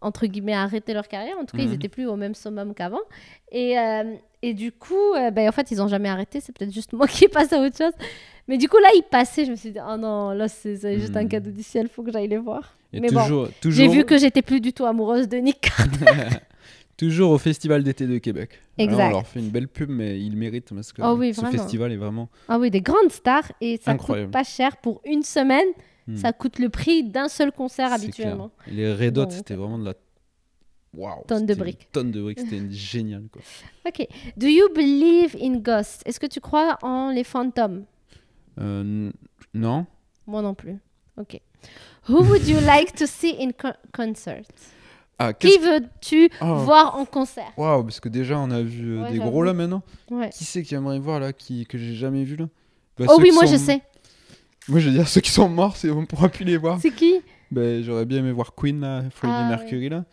entre 0.03 0.25
guillemets 0.27 0.53
arrêté 0.53 0.93
leur 0.93 1.07
carrière, 1.07 1.35
en 1.39 1.45
tout 1.45 1.55
cas 1.57 1.63
ils 1.63 1.69
Mhm. 1.69 1.75
étaient 1.75 1.89
plus 1.89 2.05
au 2.05 2.15
même 2.15 2.35
summum 2.35 2.73
qu'avant 2.75 3.01
et, 3.51 3.77
euh, 3.79 4.13
et 4.41 4.53
du 4.53 4.71
coup, 4.71 5.13
euh, 5.17 5.31
ben, 5.31 5.47
en 5.49 5.51
fait 5.51 5.71
ils 5.71 5.81
ont 5.81 5.87
jamais 5.87 6.09
arrêté, 6.09 6.39
c'est 6.41 6.51
peut-être 6.55 6.73
juste 6.73 6.93
moi 6.93 7.07
qui 7.25 7.27
passe 7.27 7.51
à 7.53 7.59
autre 7.59 7.77
chose. 7.77 7.93
Mais 8.47 8.57
du 8.57 8.67
coup, 8.67 8.77
là, 8.77 8.89
ils 8.93 9.03
passaient. 9.03 9.45
Je 9.45 9.51
me 9.51 9.55
suis 9.55 9.71
dit, 9.71 9.79
oh 9.79 9.95
non, 9.95 10.31
là, 10.31 10.49
c'est 10.49 10.75
juste 10.99 11.15
un 11.15 11.23
Mhm. 11.23 11.29
cadeau 11.29 11.49
du 11.51 11.63
ciel, 11.63 11.87
faut 11.87 12.03
que 12.03 12.11
j'aille 12.11 12.27
les 12.27 12.37
voir. 12.37 12.75
Et 12.91 12.99
Mais 12.99 13.09
bon, 13.09 13.21
toujours, 13.21 13.47
J'ai 13.65 13.87
vu 13.87 14.03
que 14.03 14.17
j'étais 14.17 14.41
plus 14.41 14.59
du 14.59 14.73
tout 14.73 14.85
amoureuse 14.85 15.29
de 15.29 15.37
Nick. 15.37 15.71
toujours 16.97 17.31
au 17.31 17.37
Festival 17.37 17.83
d'été 17.83 18.05
de 18.05 18.17
Québec. 18.17 18.59
Alors, 18.77 18.91
Exact. 18.91 19.07
on 19.07 19.11
leur 19.11 19.27
fait 19.27 19.39
une 19.39 19.49
belle 19.49 19.67
pub, 19.67 19.89
mais 19.89 20.19
ils 20.19 20.35
méritent 20.35 20.73
parce 20.73 20.91
que 20.93 21.01
Oh 21.03 21.15
oui, 21.17 21.33
ce 21.33 21.41
vraiment. 21.41 21.57
festival 21.57 21.91
est 21.91 21.97
vraiment. 21.97 22.29
ah 22.49 22.59
oui, 22.59 22.69
des 22.69 22.81
grandes 22.81 23.11
stars. 23.11 23.49
Et 23.61 23.77
ça 23.77 23.91
Incroyable. 23.91 24.27
coûte 24.27 24.33
pas 24.33 24.43
cher 24.43 24.77
pour 24.77 25.01
une 25.05 25.23
semaine. 25.23 25.67
Hmm. 26.07 26.17
Ça 26.17 26.33
coûte 26.33 26.59
le 26.59 26.69
prix 26.69 27.03
d'un 27.03 27.29
seul 27.29 27.51
concert 27.51 27.93
habituellement. 27.93 28.51
clair. 28.65 28.75
Les 28.75 28.93
Red 28.93 29.17
Hot, 29.17 29.29
c'était 29.29 29.55
vraiment 29.55 29.77
de 29.79 29.85
la. 29.85 29.93
Tonne 31.27 31.45
de 31.47 31.55
briques. 31.55 31.87
Tonne 31.91 32.11
de 32.11 32.21
briques, 32.21 32.39
c'était 32.39 32.69
génial 32.69 33.23
quoi. 33.31 33.41
Ok. 33.87 34.05
Do 34.37 34.45
you 34.47 34.69
believe 34.75 35.35
in 35.41 35.57
ghosts? 35.57 36.03
Est-ce 36.05 36.19
que 36.19 36.27
tu 36.27 36.39
crois 36.39 36.77
en 36.83 37.09
les 37.09 37.23
fantômes? 37.23 37.85
Euh, 38.59 39.11
non? 39.55 39.85
Moi 40.27 40.41
non 40.43 40.53
plus. 40.53 40.77
Ok. 41.17 41.39
Who 42.09 42.21
would 42.23 42.47
you 42.47 42.59
like 42.59 42.93
to 42.95 43.05
see 43.07 43.35
in 43.39 43.51
co- 43.51 43.75
concert? 43.91 44.43
Ah, 45.17 45.33
Qui 45.33 45.57
veux-tu 45.57 46.29
Oh. 46.41 46.55
voir 46.57 46.95
en 46.97 47.05
concert? 47.05 47.51
Waouh, 47.57 47.83
parce 47.83 47.99
que 47.99 48.09
déjà 48.09 48.37
on 48.37 48.51
a 48.51 48.61
vu 48.61 48.97
euh, 48.99 49.03
Ouais, 49.03 49.11
des 49.13 49.17
gros 49.19 49.41
là 49.41 49.53
maintenant. 49.53 49.81
Ouais. 50.11 50.29
Qui 50.29 50.43
c'est 50.43 50.61
qui 50.63 50.75
aimerait 50.75 50.99
voir 50.99 51.19
là, 51.19 51.33
qui, 51.33 51.65
que 51.65 51.77
j'ai 51.77 51.95
jamais 51.95 52.23
vu 52.23 52.35
là? 52.35 52.45
Bah, 52.99 53.05
Oh 53.09 53.17
oui, 53.19 53.31
moi 53.31 53.47
sont- 53.47 53.53
je 53.53 53.57
sais. 53.57 53.81
Moi 54.69 54.79
je 54.79 54.89
veux 54.89 54.95
dire 54.95 55.07
ceux 55.07 55.21
qui 55.21 55.31
sont 55.31 55.49
morts, 55.49 55.75
c'est- 55.77 55.89
on 55.91 56.05
pourra 56.05 56.29
plus 56.29 56.45
les 56.45 56.57
voir. 56.57 56.79
C'est 56.79 56.91
qui? 56.91 57.15
Ben, 57.51 57.83
j'aurais 57.83 58.05
bien 58.05 58.19
aimé 58.19 58.31
voir 58.31 58.53
Queen 58.55 58.79
là, 58.79 59.03
Freddie 59.11 59.33
Ah, 59.37 59.47
Mercury 59.47 59.89
là. 59.89 60.05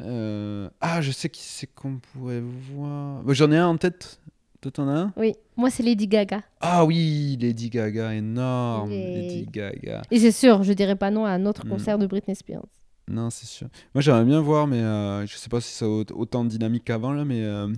Euh, 0.00 0.68
Ah, 0.80 1.00
je 1.00 1.10
sais 1.10 1.28
qui 1.28 1.42
c'est 1.42 1.66
qu'on 1.66 1.98
pourrait 1.98 2.42
voir. 2.72 3.22
J'en 3.34 3.50
ai 3.50 3.56
un 3.56 3.66
en 3.68 3.76
tête. 3.76 4.20
Toi, 4.60 4.72
t'en 4.72 4.88
as 4.88 4.92
un? 4.92 5.12
Oui, 5.16 5.34
moi 5.56 5.70
c'est 5.70 5.82
Lady 5.84 6.06
Gaga. 6.08 6.42
Ah 6.60 6.84
oui, 6.84 7.36
Lady 7.40 7.70
Gaga, 7.70 8.12
énorme. 8.14 8.90
Lady 8.90 9.46
Gaga. 9.50 10.02
Et 10.10 10.18
c'est 10.18 10.32
sûr, 10.32 10.62
je 10.64 10.72
dirais 10.72 10.96
pas 10.96 11.10
non 11.10 11.24
à 11.24 11.30
un 11.30 11.46
autre 11.46 11.64
Hmm. 11.64 11.70
concert 11.70 11.98
de 11.98 12.06
Britney 12.06 12.34
Spears. 12.34 12.66
Non, 13.08 13.30
c'est 13.30 13.46
sûr. 13.46 13.68
Moi, 13.94 14.02
j'aimerais 14.02 14.24
bien 14.24 14.40
voir, 14.40 14.66
mais 14.66 14.80
euh, 14.82 15.24
je 15.26 15.36
sais 15.36 15.48
pas 15.48 15.60
si 15.60 15.72
ça 15.72 15.84
a 15.86 15.88
au- 15.88 16.04
autant 16.14 16.44
de 16.44 16.50
dynamique 16.50 16.84
qu'avant 16.84 17.12
là, 17.12 17.24
mais 17.24 17.42
euh, 17.42 17.68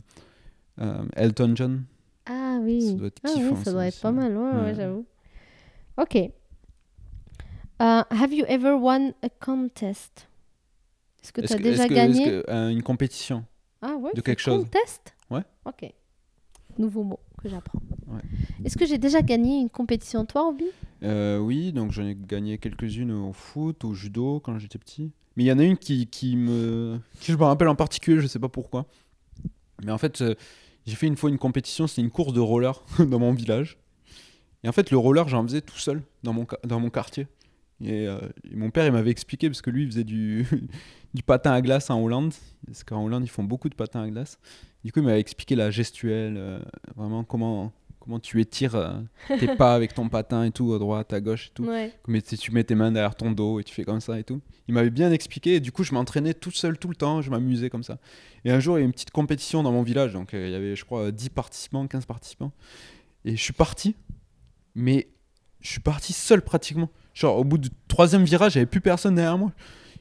euh, 0.81 1.03
Elton 1.17 1.53
John. 1.55 1.85
Ah 2.27 2.59
oui. 2.63 2.81
Ça 2.83 2.93
doit 2.95 3.07
être 3.09 3.21
ah 3.25 3.29
oui, 3.37 3.43
kiffant, 3.43 3.57
ça 3.57 3.65
ça 3.65 3.73
doit 3.73 3.87
être 3.87 4.01
pas 4.01 4.11
mal, 4.13 4.37
ouais, 4.37 4.43
ouais, 4.43 4.61
Ouais. 4.63 4.75
j'avoue. 4.75 5.05
Ok. 6.01 6.15
Uh, 7.81 8.03
have 8.11 8.33
you 8.33 8.45
ever 8.49 8.75
won 8.75 9.13
a 9.23 9.29
contest? 9.29 10.29
Est-ce 11.23 11.33
que 11.33 11.41
tu 11.43 11.53
as 11.53 11.57
que- 11.57 11.63
déjà 11.63 11.89
que- 11.89 11.95
gagné? 11.95 12.23
est-ce 12.23 12.31
que, 12.43 12.51
euh, 12.51 12.69
une 12.71 12.83
compétition 12.83 13.45
Ah 13.83 13.95
ouais, 13.97 14.11
de 14.15 14.21
quelque 14.21 14.41
chose? 14.41 14.65
Contest? 14.65 15.15
Ouais. 15.31 15.43
Ok. 15.65 15.91
Nouveau 16.79 17.03
mot 17.05 17.21
que 17.43 17.49
j'apprends. 17.49 17.81
Ouais. 18.07 18.21
Est-ce 18.65 18.77
que 18.77 18.87
j'ai 18.87 18.99
déjà 18.99 19.23
gagné 19.23 19.61
une 19.61 19.71
compétition 19.71 20.25
toi, 20.27 20.49
Obi? 20.49 20.65
Euh, 21.03 21.39
Oui, 21.39 21.73
donc 21.73 21.93
j'en 21.93 22.05
ai 22.05 22.15
gagné 22.15 22.59
quelques-unes 22.59 23.11
au 23.13 23.33
foot, 23.33 23.85
au 23.85 23.95
judo 23.95 24.41
quand 24.41 24.59
j'étais 24.59 24.79
petit. 24.79 25.13
Mais 25.37 25.45
il 25.45 25.47
y 25.47 25.53
en 25.53 25.59
a 25.59 25.65
une 25.65 25.77
qui, 25.79 26.07
qui 26.07 26.37
me. 26.37 27.01
qui 27.21 27.33
je 27.33 27.37
me 27.39 27.45
rappelle 27.45 27.69
en 27.69 27.75
particulier, 27.77 28.21
je 28.21 28.27
sais 28.27 28.39
pas 28.39 28.49
pourquoi. 28.49 28.87
Mais 29.85 29.93
en 29.93 29.99
fait, 29.99 30.21
euh, 30.21 30.35
j'ai 30.87 30.97
fait 30.97 31.07
une 31.07 31.17
fois 31.17 31.31
une 31.31 31.39
compétition, 31.39 31.87
c'était 31.87 32.03
une 32.03 32.11
course 32.11 32.33
de 32.33 32.41
roller 32.41 32.83
dans 32.99 33.19
mon 33.19 33.33
village. 33.33 33.79
Et 34.65 34.69
en 34.69 34.73
fait, 34.73 34.91
le 34.91 34.99
roller, 34.99 35.29
j'en 35.29 35.43
faisais 35.43 35.61
tout 35.61 35.79
seul 35.79 36.03
dans 36.23 36.33
mon, 36.33 36.47
dans 36.65 36.81
mon 36.81 36.91
quartier. 36.91 37.27
Et, 37.83 38.07
euh, 38.07 38.19
et 38.51 38.57
mon 38.57 38.71
père, 38.71 38.87
il 38.87 38.93
m'avait 38.93 39.11
expliqué, 39.11 39.49
parce 39.49 39.63
que 39.63 39.71
lui, 39.71 39.85
il 39.85 39.91
faisait 39.91 40.05
du, 40.05 40.47
du 41.15 41.23
patin 41.23 41.53
à 41.53 41.61
glace 41.61 41.91
en 41.91 42.01
Hollande. 42.01 42.35
Parce 42.67 42.85
qu'en 42.85 43.05
Hollande, 43.05 43.25
ils 43.25 43.31
font 43.31 43.45
beaucoup 43.45 43.69
de 43.69 43.75
patins 43.75 44.03
à 44.03 44.09
glace. 44.11 44.39
Du 44.85 44.93
coup, 44.93 45.01
il 45.01 45.07
m'avait 45.07 45.21
expliqué 45.21 45.55
la 45.55 45.71
gestuelle, 45.71 46.37
euh, 46.37 46.61
vraiment 46.97 47.25
comment, 47.25 47.73
comment 48.01 48.19
tu 48.19 48.41
étires 48.41 48.75
euh, 48.75 48.95
tes 49.39 49.47
pas 49.57 49.75
avec 49.75 49.95
ton 49.95 50.09
patin 50.09 50.45
et 50.45 50.51
tout, 50.51 50.75
à 50.75 50.79
droite, 50.79 51.13
à 51.13 51.21
gauche 51.21 51.49
et 51.49 51.51
tout. 51.55 51.65
Ouais. 51.65 51.93
Mais 52.09 52.21
tu 52.21 52.37
tu 52.37 52.51
mets 52.51 52.65
tes 52.65 52.75
mains 52.75 52.91
derrière 52.91 53.15
ton 53.15 53.31
dos 53.31 53.61
et 53.61 53.65
tu 53.65 53.75
fais 53.75 53.85
comme 53.85 54.01
ça 54.01 54.19
et 54.19 54.25
tout. 54.25 54.41
Il 54.69 54.75
m'avait 54.75 54.91
bien 54.91 55.13
expliqué 55.13 55.57
et 55.57 55.61
du 55.61 55.71
coup 55.71 55.85
je 55.85 55.93
m'entraînais 55.93 56.35
tout 56.35 56.51
seul 56.51 56.79
tout 56.79 56.89
le 56.89 56.95
temps, 56.95 57.23
je 57.23 57.31
m'amusais 57.31 57.71
comme 57.71 57.83
ça. 57.83 57.99
Et 58.45 58.51
un 58.51 58.59
jour 58.59 58.79
il 58.79 58.81
y 58.81 58.83
a 58.83 58.85
eu 58.85 58.87
une 58.87 58.93
petite 58.93 59.11
compétition 59.11 59.63
dans 59.63 59.73
mon 59.73 59.83
village, 59.83 60.13
donc 60.13 60.31
il 60.33 60.49
y 60.49 60.55
avait 60.55 60.77
je 60.77 60.85
crois 60.85 61.13
10 61.13 61.29
participants, 61.31 61.87
15 61.87 62.07
participants. 62.07 62.53
Et 63.25 63.37
je 63.37 63.43
suis 63.43 63.53
parti, 63.53 63.95
mais 64.75 65.09
je 65.61 65.69
suis 65.71 65.81
parti 65.81 66.13
seul 66.13 66.43
pratiquement. 66.43 66.89
Genre 67.15 67.37
au 67.37 67.45
bout 67.45 67.59
du 67.59 67.69
troisième 67.89 68.25
virage, 68.25 68.53
j'avais 68.53 68.67
plus 68.67 68.81
personne 68.81 69.15
derrière 69.15 69.39
moi. 69.39 69.53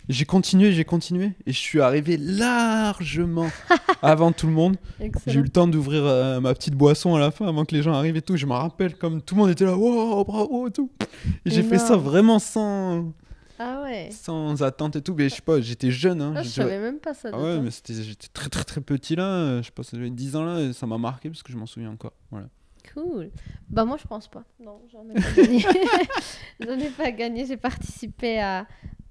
J'ai 0.07 0.25
continué, 0.25 0.71
j'ai 0.71 0.85
continué 0.85 1.33
et 1.45 1.51
je 1.51 1.57
suis 1.59 1.81
arrivé 1.81 2.17
largement 2.17 3.47
avant 4.01 4.31
tout 4.31 4.47
le 4.47 4.53
monde. 4.53 4.75
J'ai 5.27 5.39
eu 5.39 5.43
le 5.43 5.49
temps 5.49 5.67
d'ouvrir 5.67 6.03
euh, 6.03 6.39
ma 6.39 6.53
petite 6.55 6.73
boisson 6.73 7.13
à 7.15 7.19
la 7.19 7.29
fin 7.29 7.47
avant 7.47 7.63
que 7.63 7.75
les 7.75 7.83
gens 7.83 7.93
arrivent 7.93 8.17
et 8.17 8.21
tout. 8.23 8.35
Je 8.35 8.47
me 8.47 8.53
rappelle 8.53 8.95
comme 8.95 9.21
tout 9.21 9.35
le 9.35 9.41
monde 9.41 9.51
était 9.51 9.65
là, 9.65 9.77
wow, 9.77 10.23
bravo 10.25 10.67
et 10.67 10.71
tout. 10.71 10.89
Et 11.45 11.51
j'ai 11.51 11.61
fait 11.61 11.77
ça 11.77 11.95
vraiment 11.95 12.39
sans, 12.39 13.13
Ah 13.59 13.81
ouais. 13.83 14.09
sans 14.11 14.63
attente 14.63 14.95
et 14.95 15.01
tout. 15.03 15.13
Mais 15.15 15.29
je 15.29 15.35
sais 15.35 15.41
pas, 15.43 15.61
j'étais 15.61 15.91
jeune. 15.91 16.21
Hein, 16.23 16.33
Ah, 16.37 16.41
je 16.41 16.49
savais 16.49 16.79
même 16.79 16.97
pas 16.99 17.13
ça. 17.13 17.29
Ah 17.31 17.39
ouais, 17.39 17.59
mais 17.59 17.69
j'étais 17.69 18.29
très 18.33 18.49
très 18.49 18.63
très 18.63 18.81
petit 18.81 19.15
là. 19.15 19.59
Je 19.61 19.65
sais 19.65 19.71
pas, 19.71 19.83
ça 19.83 19.95
être 19.95 20.15
10 20.15 20.35
ans 20.35 20.43
là 20.43 20.59
et 20.61 20.73
ça 20.73 20.87
m'a 20.87 20.97
marqué 20.97 21.29
parce 21.29 21.43
que 21.43 21.51
je 21.51 21.57
m'en 21.57 21.67
souviens 21.67 21.91
encore. 21.91 22.13
Voilà. 22.31 22.47
Cool. 22.93 23.29
Bah 23.69 23.85
moi 23.85 23.97
je 24.01 24.07
pense 24.07 24.27
pas. 24.27 24.43
Non, 24.59 24.81
j'en 24.91 25.07
ai 25.09 25.13
pas 25.13 25.31
gagné. 25.35 25.59
j'en 26.59 26.79
ai 26.79 26.89
pas 26.89 27.11
gagné. 27.11 27.45
J'ai 27.45 27.57
participé 27.57 28.39
à 28.39 28.65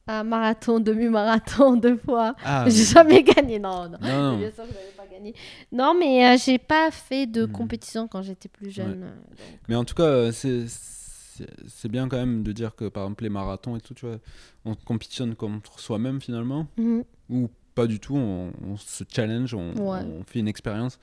un 0.07 0.25
marathon, 0.25 0.81
demi-marathon 0.81 1.77
deux 1.77 1.97
fois. 1.97 2.35
Ah, 2.45 2.65
J'ai 2.67 2.85
jamais 2.85 3.23
gagné. 3.23 3.59
Non, 3.59 3.89
non. 3.89 3.99
non, 4.01 4.33
non. 4.33 4.39
Bien 4.39 4.51
sûr 4.51 4.65
que 4.67 4.73
j'avais 4.73 4.93
pas 4.97 5.07
gagné. 5.07 5.35
Non, 5.71 5.95
mais 5.99 6.27
euh, 6.27 6.37
j'ai 6.43 6.59
pas 6.59 6.91
fait 6.91 7.27
de 7.27 7.45
Hmm. 7.47 7.53
compétition 7.53 8.09
quand 8.09 8.23
j'étais 8.23 8.49
plus 8.49 8.71
jeune. 8.71 9.03
euh, 9.05 9.15
donc. 9.31 9.61
Mais 9.69 9.75
en 9.75 9.85
tout 9.85 9.95
cas, 9.95 10.03
euh, 10.05 10.33
c'est 10.33 10.65
c'est- 10.67 11.89
bien 11.89 12.09
quand 12.09 12.17
même 12.17 12.43
de 12.43 12.51
dire 12.51 12.75
que 12.75 12.89
par 12.89 13.05
exemple 13.05 13.23
les 13.23 13.31
marathons 13.31 13.77
et 13.77 13.81
tout, 13.81 13.95
tu 13.95 14.07
vois, 14.07 14.17
on 14.65 14.75
compétitionne 14.75 15.37
contre 15.37 15.79
soi-même 15.79 16.21
finalement. 16.21 16.67
Mhm. 16.77 17.05
ou 17.31 17.49
pas 17.77 17.87
du 17.87 18.01
tout, 18.01 18.17
on, 18.17 18.51
on 18.67 18.77
se 18.77 19.05
challenge, 19.09 19.55
on, 19.55 19.73
Ouais. 19.77 20.01
on 20.03 20.25
fait 20.25 20.41
une 20.41 20.49
expérience. 20.49 20.99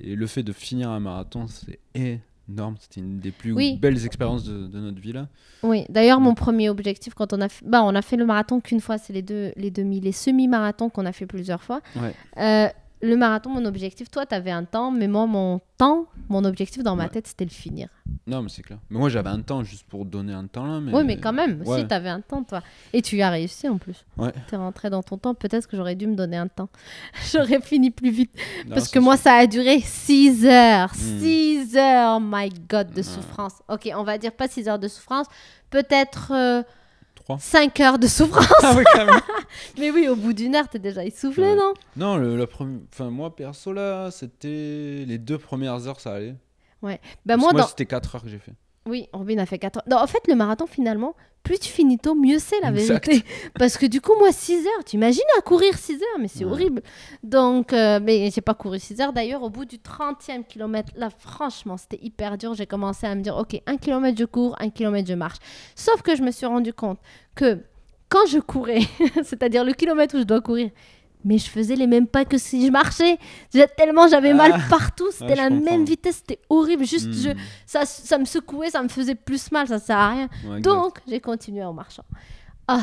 Et 0.00 0.14
le 0.14 0.26
fait 0.26 0.42
de 0.42 0.52
finir 0.52 0.90
un 0.90 1.00
marathon, 1.00 1.46
c'est 1.48 1.78
énorme. 1.94 2.76
C'était 2.80 3.00
une 3.00 3.18
des 3.18 3.30
plus 3.30 3.52
Oui. 3.52 3.76
belles 3.80 4.04
expériences 4.06 4.44
de, 4.44 4.66
de 4.66 4.78
notre 4.80 5.00
vie 5.00 5.12
là. 5.12 5.28
Oui, 5.62 5.84
d'ailleurs, 5.88 6.20
mon 6.20 6.34
premier 6.34 6.70
objectif, 6.70 7.14
quand 7.14 7.32
on 7.32 7.40
a 7.40 7.48
fait, 7.48 7.64
bah, 7.66 7.82
on 7.84 7.94
a 7.94 8.02
fait 8.02 8.16
le 8.16 8.24
marathon 8.24 8.60
qu'une 8.60 8.80
fois, 8.80 8.96
c'est 8.98 9.12
les 9.12 9.22
deux, 9.22 9.52
les 9.56 9.70
demi, 9.70 10.00
les 10.00 10.12
semi-marathons 10.12 10.88
qu'on 10.88 11.04
a 11.06 11.12
fait 11.12 11.26
plusieurs 11.26 11.62
fois. 11.62 11.80
Ouais. 11.96 12.14
Euh, 12.38 12.68
le 13.00 13.16
marathon, 13.16 13.50
mon 13.50 13.64
objectif, 13.64 14.10
toi, 14.10 14.26
tu 14.26 14.34
avais 14.34 14.50
un 14.50 14.64
temps, 14.64 14.90
mais 14.90 15.06
moi, 15.08 15.26
mon 15.26 15.60
temps, 15.76 16.06
mon 16.28 16.44
objectif 16.44 16.82
dans 16.82 16.96
ma 16.96 17.04
Ouais. 17.04 17.08
tête, 17.10 17.26
c'était 17.28 17.44
le 17.44 17.50
finir. 17.50 17.88
Non, 18.26 18.42
mais 18.42 18.48
c'est 18.48 18.62
clair. 18.62 18.78
Mais 18.90 18.98
moi 18.98 19.08
j'avais 19.08 19.30
un 19.30 19.40
temps 19.40 19.62
juste 19.62 19.86
pour 19.88 20.04
donner 20.04 20.32
un 20.32 20.46
temps 20.46 20.66
là. 20.66 20.80
Mais... 20.80 20.92
Oui, 20.92 21.04
mais 21.04 21.16
quand 21.18 21.32
même, 21.32 21.62
Ouais. 21.64 21.80
si 21.80 21.86
tu 21.86 21.94
avais 21.94 22.08
un 22.08 22.20
temps, 22.20 22.42
toi. 22.42 22.62
Et 22.92 23.00
tu 23.00 23.16
y 23.16 23.22
as 23.22 23.30
réussi 23.30 23.68
en 23.68 23.78
plus. 23.78 24.04
Ouais. 24.16 24.32
Tu 24.48 24.54
es 24.54 24.58
rentré 24.58 24.90
dans 24.90 25.02
ton 25.02 25.16
temps, 25.18 25.34
peut-être 25.34 25.68
que 25.68 25.76
j'aurais 25.76 25.94
dû 25.94 26.06
me 26.08 26.16
donner 26.16 26.36
un 26.36 26.48
temps. 26.48 26.68
j'aurais 27.32 27.60
fini 27.60 27.90
plus 27.90 28.10
vite. 28.10 28.32
Non, 28.66 28.74
Parce 28.74 28.88
que 28.88 28.98
moi, 28.98 29.16
sûr. 29.16 29.24
ça 29.24 29.34
a 29.34 29.46
duré 29.46 29.80
6 29.80 30.44
heures. 30.46 30.90
Hmm. 30.90 31.18
6 31.20 31.76
heures, 31.76 32.20
my 32.20 32.50
God, 32.68 32.92
de 32.92 33.02
souffrance. 33.02 33.54
Ok, 33.68 33.88
on 33.94 34.02
va 34.02 34.18
dire 34.18 34.32
pas 34.32 34.48
6 34.48 34.68
heures 34.68 34.78
de 34.80 34.88
souffrance, 34.88 35.26
peut-être 35.70 36.32
Trois. 37.28 37.38
5 37.38 37.80
heures 37.80 37.98
de 37.98 38.06
souffrance. 38.06 38.46
Ah 38.62 38.74
ouais, 38.74 38.84
quand 38.92 39.04
même. 39.04 39.20
Mais 39.78 39.90
oui, 39.90 40.08
au 40.08 40.16
bout 40.16 40.32
d'une 40.32 40.54
heure, 40.54 40.66
t'es 40.68 40.78
déjà 40.78 41.04
essoufflé, 41.04 41.42
Ouais. 41.42 41.56
non? 41.56 41.74
Non, 41.96 42.16
le, 42.16 42.36
la 42.36 42.46
première... 42.46 42.80
enfin, 42.92 43.10
moi 43.10 43.34
perso 43.36 43.72
là, 43.74 44.10
c'était 44.10 45.04
les 45.06 45.18
deux 45.18 45.36
premières 45.38 45.86
heures, 45.86 46.00
ça 46.00 46.14
allait. 46.14 46.34
Bah 46.82 46.96
Parce 47.26 47.40
moi, 47.40 47.50
que 47.50 47.54
moi 47.56 47.62
dans... 47.62 47.68
c'était 47.68 47.86
4 47.86 48.14
heures 48.16 48.22
que 48.22 48.28
j'ai 48.28 48.38
fait. 48.38 48.54
Oui, 48.88 49.08
Robin 49.12 49.38
a 49.38 49.46
fait 49.46 49.58
4 49.58 49.76
heures. 49.78 49.82
Non, 49.88 49.98
en 49.98 50.06
fait, 50.06 50.26
le 50.26 50.34
marathon, 50.34 50.66
finalement, 50.66 51.14
plus 51.42 51.58
tu 51.58 51.68
finis 51.70 51.98
tôt, 51.98 52.14
mieux 52.14 52.38
c'est 52.38 52.60
la 52.60 52.70
Exact. 52.70 53.06
vérité. 53.06 53.24
Parce 53.58 53.76
que 53.78 53.86
du 53.86 54.00
coup, 54.00 54.12
moi, 54.18 54.32
6 54.32 54.66
heures, 54.66 54.84
tu 54.84 54.96
imagines 54.96 55.22
à 55.38 55.42
courir 55.42 55.76
6 55.76 55.94
heures, 55.94 56.18
mais 56.18 56.28
c'est 56.28 56.44
Ouais. 56.44 56.50
horrible. 56.50 56.82
Donc, 57.22 57.72
euh, 57.72 58.00
mais 58.02 58.30
j'ai 58.30 58.40
pas 58.40 58.54
couru 58.54 58.78
6 58.78 59.00
heures. 59.00 59.12
D'ailleurs, 59.12 59.42
au 59.42 59.50
bout 59.50 59.64
du 59.66 59.78
30e 59.78 60.44
kilomètre, 60.44 60.92
là, 60.96 61.10
franchement, 61.10 61.76
c'était 61.76 61.98
hyper 62.02 62.38
dur. 62.38 62.54
J'ai 62.54 62.66
commencé 62.66 63.06
à 63.06 63.14
me 63.14 63.20
dire, 63.22 63.36
OK, 63.36 63.60
1 63.66 63.76
kilomètre, 63.76 64.18
je 64.18 64.24
cours, 64.24 64.56
1 64.60 64.70
kilomètre, 64.70 65.08
je 65.08 65.14
marche. 65.14 65.38
Sauf 65.74 66.02
que 66.02 66.16
je 66.16 66.22
me 66.22 66.30
suis 66.30 66.46
rendu 66.46 66.72
compte 66.72 66.98
que 67.34 67.58
quand 68.08 68.26
je 68.26 68.38
courais, 68.38 68.80
c'est-à-dire 69.22 69.64
le 69.64 69.74
kilomètre 69.74 70.16
où 70.16 70.18
je 70.18 70.24
dois 70.24 70.40
courir, 70.40 70.70
mais 71.24 71.38
je 71.38 71.48
faisais 71.50 71.74
les 71.76 71.86
mêmes 71.86 72.06
pas 72.06 72.24
que 72.24 72.38
si 72.38 72.66
je 72.66 72.70
marchais. 72.70 73.18
Tellement 73.76 74.08
j'avais 74.08 74.34
mal 74.34 74.52
Ah. 74.54 74.60
partout, 74.70 75.10
c'était 75.10 75.24
Ouais, 75.26 75.34
la 75.36 75.50
même 75.50 75.84
vitesse, 75.84 76.16
c'était 76.26 76.40
horrible. 76.48 76.84
Juste, 76.86 77.12
je, 77.12 77.30
Hmm. 77.30 77.36
ça, 77.66 77.84
ça 77.86 78.18
me 78.18 78.24
secouait, 78.24 78.70
ça 78.70 78.82
me 78.82 78.88
faisait 78.88 79.14
plus 79.14 79.50
mal, 79.52 79.66
ça 79.68 79.78
sert 79.78 79.96
à 79.98 80.10
rien. 80.10 80.28
Ouais. 80.46 80.60
Donc, 80.60 80.98
j'ai 81.08 81.20
continué 81.20 81.62
en 81.64 81.72
marchant. 81.72 82.04
Ah 82.66 82.82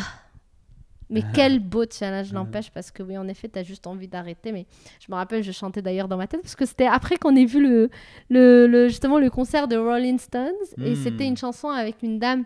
Mais 1.12 1.22
Ah. 1.24 1.32
quel 1.36 1.60
beau 1.60 1.84
challenge, 1.88 2.30
Ah. 2.32 2.34
n'empêche, 2.34 2.72
parce 2.72 2.90
que 2.90 3.04
oui, 3.04 3.16
en 3.16 3.28
effet, 3.28 3.48
tu 3.48 3.60
as 3.60 3.64
juste 3.64 3.86
envie 3.86 4.08
d'arrêter. 4.08 4.52
Mais 4.52 4.66
je 5.00 5.06
me 5.12 5.16
rappelle, 5.16 5.44
je 5.44 5.52
chantais 5.52 5.84
d'ailleurs 5.84 6.08
dans 6.08 6.18
ma 6.18 6.26
tête, 6.26 6.42
parce 6.42 6.56
que 6.56 6.66
c'était 6.66 6.88
après 6.88 7.18
qu'on 7.18 7.36
ait 7.36 7.46
vu 7.46 7.62
le, 7.62 7.92
le, 8.32 8.66
le- 8.66 8.88
justement 8.88 9.20
le 9.20 9.30
concert 9.30 9.68
de 9.68 9.78
Rolling 9.78 10.18
Stones. 10.18 10.50
Et 10.84 10.94
Hmm. 10.94 11.04
c'était 11.04 11.28
une 11.28 11.38
chanson 11.38 11.70
avec 11.70 12.02
une 12.02 12.18
dame 12.18 12.44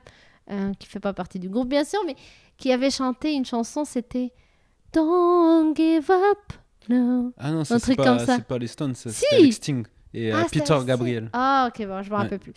euh, 0.52 0.74
qui 0.78 0.88
fait 0.88 1.00
pas 1.00 1.14
partie 1.14 1.40
du 1.40 1.48
groupe, 1.48 1.70
bien 1.70 1.86
sûr, 1.86 2.00
mais 2.06 2.16
qui 2.58 2.74
avait 2.74 2.90
chanté 2.92 3.32
une 3.34 3.46
chanson, 3.46 3.86
c'était 3.86 4.34
Don't 4.94 5.76
give 5.76 6.10
up. 6.10 6.54
No. 6.90 7.32
Ah 7.38 7.52
non, 7.52 7.64
c'est 7.64 7.96
pas, 7.96 8.20
c'est 8.26 8.44
pas 8.46 8.58
les 8.58 8.68
Stones, 8.68 8.96
c'est 8.96 9.12
Si. 9.12 9.26
avec 9.36 9.54
Sting 9.54 9.86
et 10.14 10.34
euh, 10.34 10.38
Ah, 10.42 10.48
Peter 10.52 10.78
Gabriel. 10.86 11.30
Ah, 11.34 11.70
ok, 11.70 11.86
bon, 11.86 12.02
je 12.02 12.10
me 12.10 12.16
Ouais. 12.16 12.22
rappelle 12.24 12.40
plus. 12.40 12.54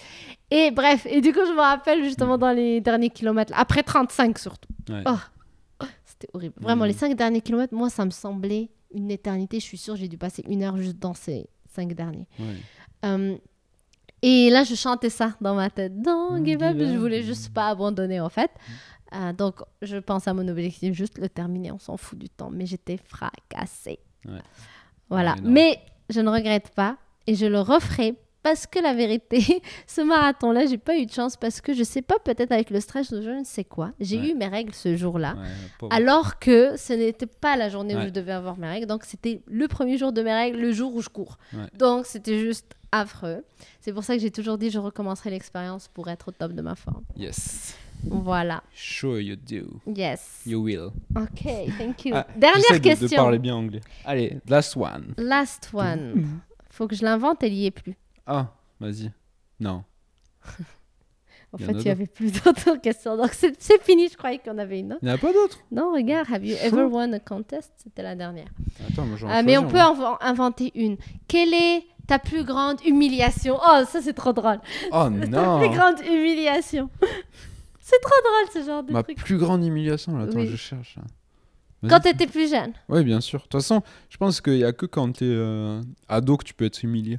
Et 0.51 0.70
bref, 0.70 1.07
et 1.07 1.20
du 1.20 1.33
coup, 1.35 1.41
je 1.47 1.53
me 1.53 1.61
rappelle 1.61 2.03
justement 2.03 2.39
dans 2.39 2.53
les 2.53 2.80
derniers 2.80 3.11
kilomètres, 3.11 3.53
après 3.55 3.83
35 3.83 4.39
surtout. 4.39 4.70
Ouais. 4.89 5.03
Oh, 5.07 5.85
c'était 6.05 6.28
horrible. 6.33 6.55
Vraiment, 6.61 6.87
les 6.87 6.95
5 6.95 7.14
derniers 7.14 7.43
kilomètres, 7.43 7.74
moi, 7.74 7.91
ça 7.91 8.05
me 8.07 8.11
semblait 8.11 8.70
une 8.95 9.11
éternité. 9.11 9.61
Je 9.61 9.64
suis 9.64 9.76
sûre, 9.78 9.97
j'ai 9.97 10.09
dû 10.09 10.16
passer 10.16 10.43
une 10.49 10.62
heure 10.62 10.76
juste 10.78 10.99
dans 10.99 11.12
ces 11.14 11.47
5 11.74 11.93
derniers. 11.93 12.26
Ouais. 12.39 12.47
Euh, 13.05 13.37
et 14.22 14.49
là, 14.51 14.64
je 14.64 14.74
chantais 14.74 15.11
ça 15.11 15.35
dans 15.43 15.55
ma 15.55 15.68
tête. 15.68 16.01
Don't 16.01 16.43
give 16.47 16.62
up. 16.62 16.76
Je 16.78 16.97
voulais 16.97 17.22
juste 17.22 17.53
pas 17.53 17.68
abandonner, 17.68 18.20
en 18.20 18.28
fait. 18.30 18.51
Euh, 19.14 19.32
donc, 19.32 19.56
je 19.82 19.96
pense 19.98 20.26
à 20.28 20.34
mon 20.34 20.46
objectif, 20.48 20.94
juste 20.94 21.18
le 21.18 21.28
terminer. 21.28 21.72
On 21.72 21.78
s'en 21.78 21.96
fout 21.96 22.18
du 22.18 22.28
temps. 22.28 22.50
Mais 22.50 22.66
j'étais 22.66 22.98
fracassée. 23.04 23.98
Ouais. 24.26 24.40
Voilà. 25.08 25.36
Mais 25.42 25.78
je 26.08 26.20
ne 26.20 26.30
regrette 26.30 26.70
pas. 26.74 26.96
Et 27.26 27.34
je 27.34 27.46
le 27.46 27.60
referai. 27.60 28.14
Parce 28.42 28.66
que 28.66 28.80
la 28.80 28.92
vérité, 28.92 29.62
ce 29.86 30.00
marathon-là, 30.00 30.66
j'ai 30.66 30.76
pas 30.78 30.96
eu 30.98 31.06
de 31.06 31.12
chance 31.12 31.36
parce 31.36 31.60
que 31.60 31.74
je 31.74 31.84
sais 31.84 32.02
pas, 32.02 32.18
peut-être 32.18 32.50
avec 32.50 32.70
le 32.70 32.80
stress 32.80 33.10
je 33.14 33.30
ne 33.38 33.44
sais 33.44 33.62
quoi. 33.62 33.92
J'ai 34.00 34.18
Ouais. 34.18 34.30
eu 34.30 34.34
mes 34.34 34.48
règles 34.48 34.74
ce 34.74 34.96
jour-là. 34.96 35.36
Ouais. 35.80 35.88
Alors 35.92 36.40
que 36.40 36.76
ce 36.76 36.92
n'était 36.92 37.26
pas 37.26 37.56
la 37.56 37.68
journée 37.68 37.94
où 37.96 38.00
je 38.02 38.08
devais 38.08 38.32
avoir 38.32 38.58
mes 38.58 38.66
règles. 38.66 38.86
Donc, 38.88 39.04
c'était 39.04 39.42
le 39.46 39.68
premier 39.68 39.96
jour 39.96 40.12
de 40.12 40.22
mes 40.22 40.32
règles, 40.32 40.58
le 40.58 40.72
jour 40.72 40.92
où 40.92 41.00
je 41.00 41.08
cours. 41.08 41.38
Donc, 41.78 42.04
c'était 42.06 42.40
juste 42.40 42.74
affreux. 42.90 43.44
C'est 43.80 43.92
pour 43.92 44.02
ça 44.02 44.16
que 44.16 44.20
j'ai 44.20 44.32
toujours 44.32 44.58
dit 44.58 44.70
je 44.70 44.80
recommencerai 44.80 45.30
l'expérience 45.30 45.86
pour 45.86 46.08
être 46.08 46.26
au 46.28 46.32
top 46.32 46.50
de 46.52 46.62
ma 46.62 46.74
forme. 46.74 47.04
Yes. 47.16 47.76
Voilà. 48.05 48.62
Sure 48.74 49.20
you 49.20 49.36
do. 49.36 49.80
Yes. 49.86 50.42
You 50.46 50.61
will. 50.62 50.92
Ok, 51.16 51.44
thank 51.78 52.05
you. 52.05 52.12
Ah, 52.14 52.26
Dernière 52.36 52.57
j'essaie 52.68 52.72
de- 52.74 52.78
De, 52.78 53.00
question. 53.00 53.16
parler 53.22 53.38
bien 53.38 53.55
anglais. 53.57 53.80
Allez, 54.05 54.38
last 54.48 54.76
one. 54.76 55.14
Last 55.16 55.70
one. 55.72 56.40
Faut 56.70 56.88
que 56.88 56.94
je 56.96 57.05
l'invente, 57.05 57.42
elle 57.42 57.53
y 57.55 57.66
est 57.66 57.70
plus. 57.70 57.94
Ah, 58.26 58.48
vas-y. 58.80 59.11
Non. 59.61 59.84
En 61.55 61.59
y 61.59 61.64
fait, 61.64 61.72
il 61.72 61.78
n'y 61.84 61.90
avait 61.90 62.07
plus 62.07 62.32
d'autres 62.32 62.76
questions. 62.82 63.14
Donc, 63.14 63.32
c'est 63.34 63.82
fini. 63.82 64.09
Je 64.09 64.16
croyais 64.16 64.38
qu'on 64.38 64.57
avait 64.57 64.80
une 64.80 64.94
autre. 64.94 65.00
Il 65.03 65.05
n'y 65.09 65.12
en 65.12 65.16
a 65.16 65.18
pas 65.18 65.34
d'autres? 65.34 65.59
Non, 65.70 65.92
regarde. 65.92 66.26
Have 66.32 66.42
you 66.46 66.57
ever 66.62 66.84
won 66.84 67.12
a 67.12 67.20
contest? 67.20 67.70
C'était 67.76 68.03
la 68.03 68.14
dernière. 68.14 68.46
Attends, 68.88 69.05
moi 69.05 69.18
j'en 69.18 69.28
Ah, 69.28 69.42
mais 69.42 69.59
on 69.59 69.68
peut 69.68 69.78
en 69.78 70.16
inventer 70.22 70.72
une. 70.74 70.96
Quelle 71.28 71.53
est 71.53 71.82
ta 72.07 72.18
plus 72.18 72.44
grande 72.44 72.78
humiliation? 72.86 73.59
Oh, 73.62 73.82
ça, 73.86 74.00
c'est 74.00 74.14
trop 74.14 74.32
drôle. 74.32 74.61
Oh 74.92 75.11
Ta 75.11 75.11
plus 75.11 75.28
non 75.28 75.70
grande 75.70 76.00
humiliation. 76.00 76.88
C'est 77.83 78.01
trop 78.01 78.14
drôle, 78.24 78.62
ce 78.62 78.66
genre 78.66 78.83
de 78.83 78.93
Ma 78.93 79.03
truc. 79.03 79.18
plus 79.18 79.37
grande 79.37 79.62
humiliation, 79.64 80.16
là. 80.16 80.24
Attends, 80.24 80.39
Oui. 80.39 80.47
je 80.49 80.57
cherche. 80.57 80.97
là. 80.97 81.03
Vas-y. 81.83 81.91
Quand 81.91 82.01
t'étais 82.01 82.26
plus 82.28 82.49
jeune. 82.51 82.72
Oui, 82.89 83.03
bien 83.05 83.20
sûr. 83.20 83.41
De 83.41 83.43
toute 83.45 83.53
façon, 83.61 83.83
je 84.09 84.16
pense 84.16 84.41
qu'il 84.41 84.55
n'y 84.55 84.64
a 84.64 84.72
que 84.72 84.87
quand 84.87 85.12
tu 85.18 85.24
es 85.24 85.80
ado 86.09 86.37
que 86.39 86.45
tu 86.45 86.55
peux 86.55 86.64
être 86.64 86.83
humilié. 86.85 87.18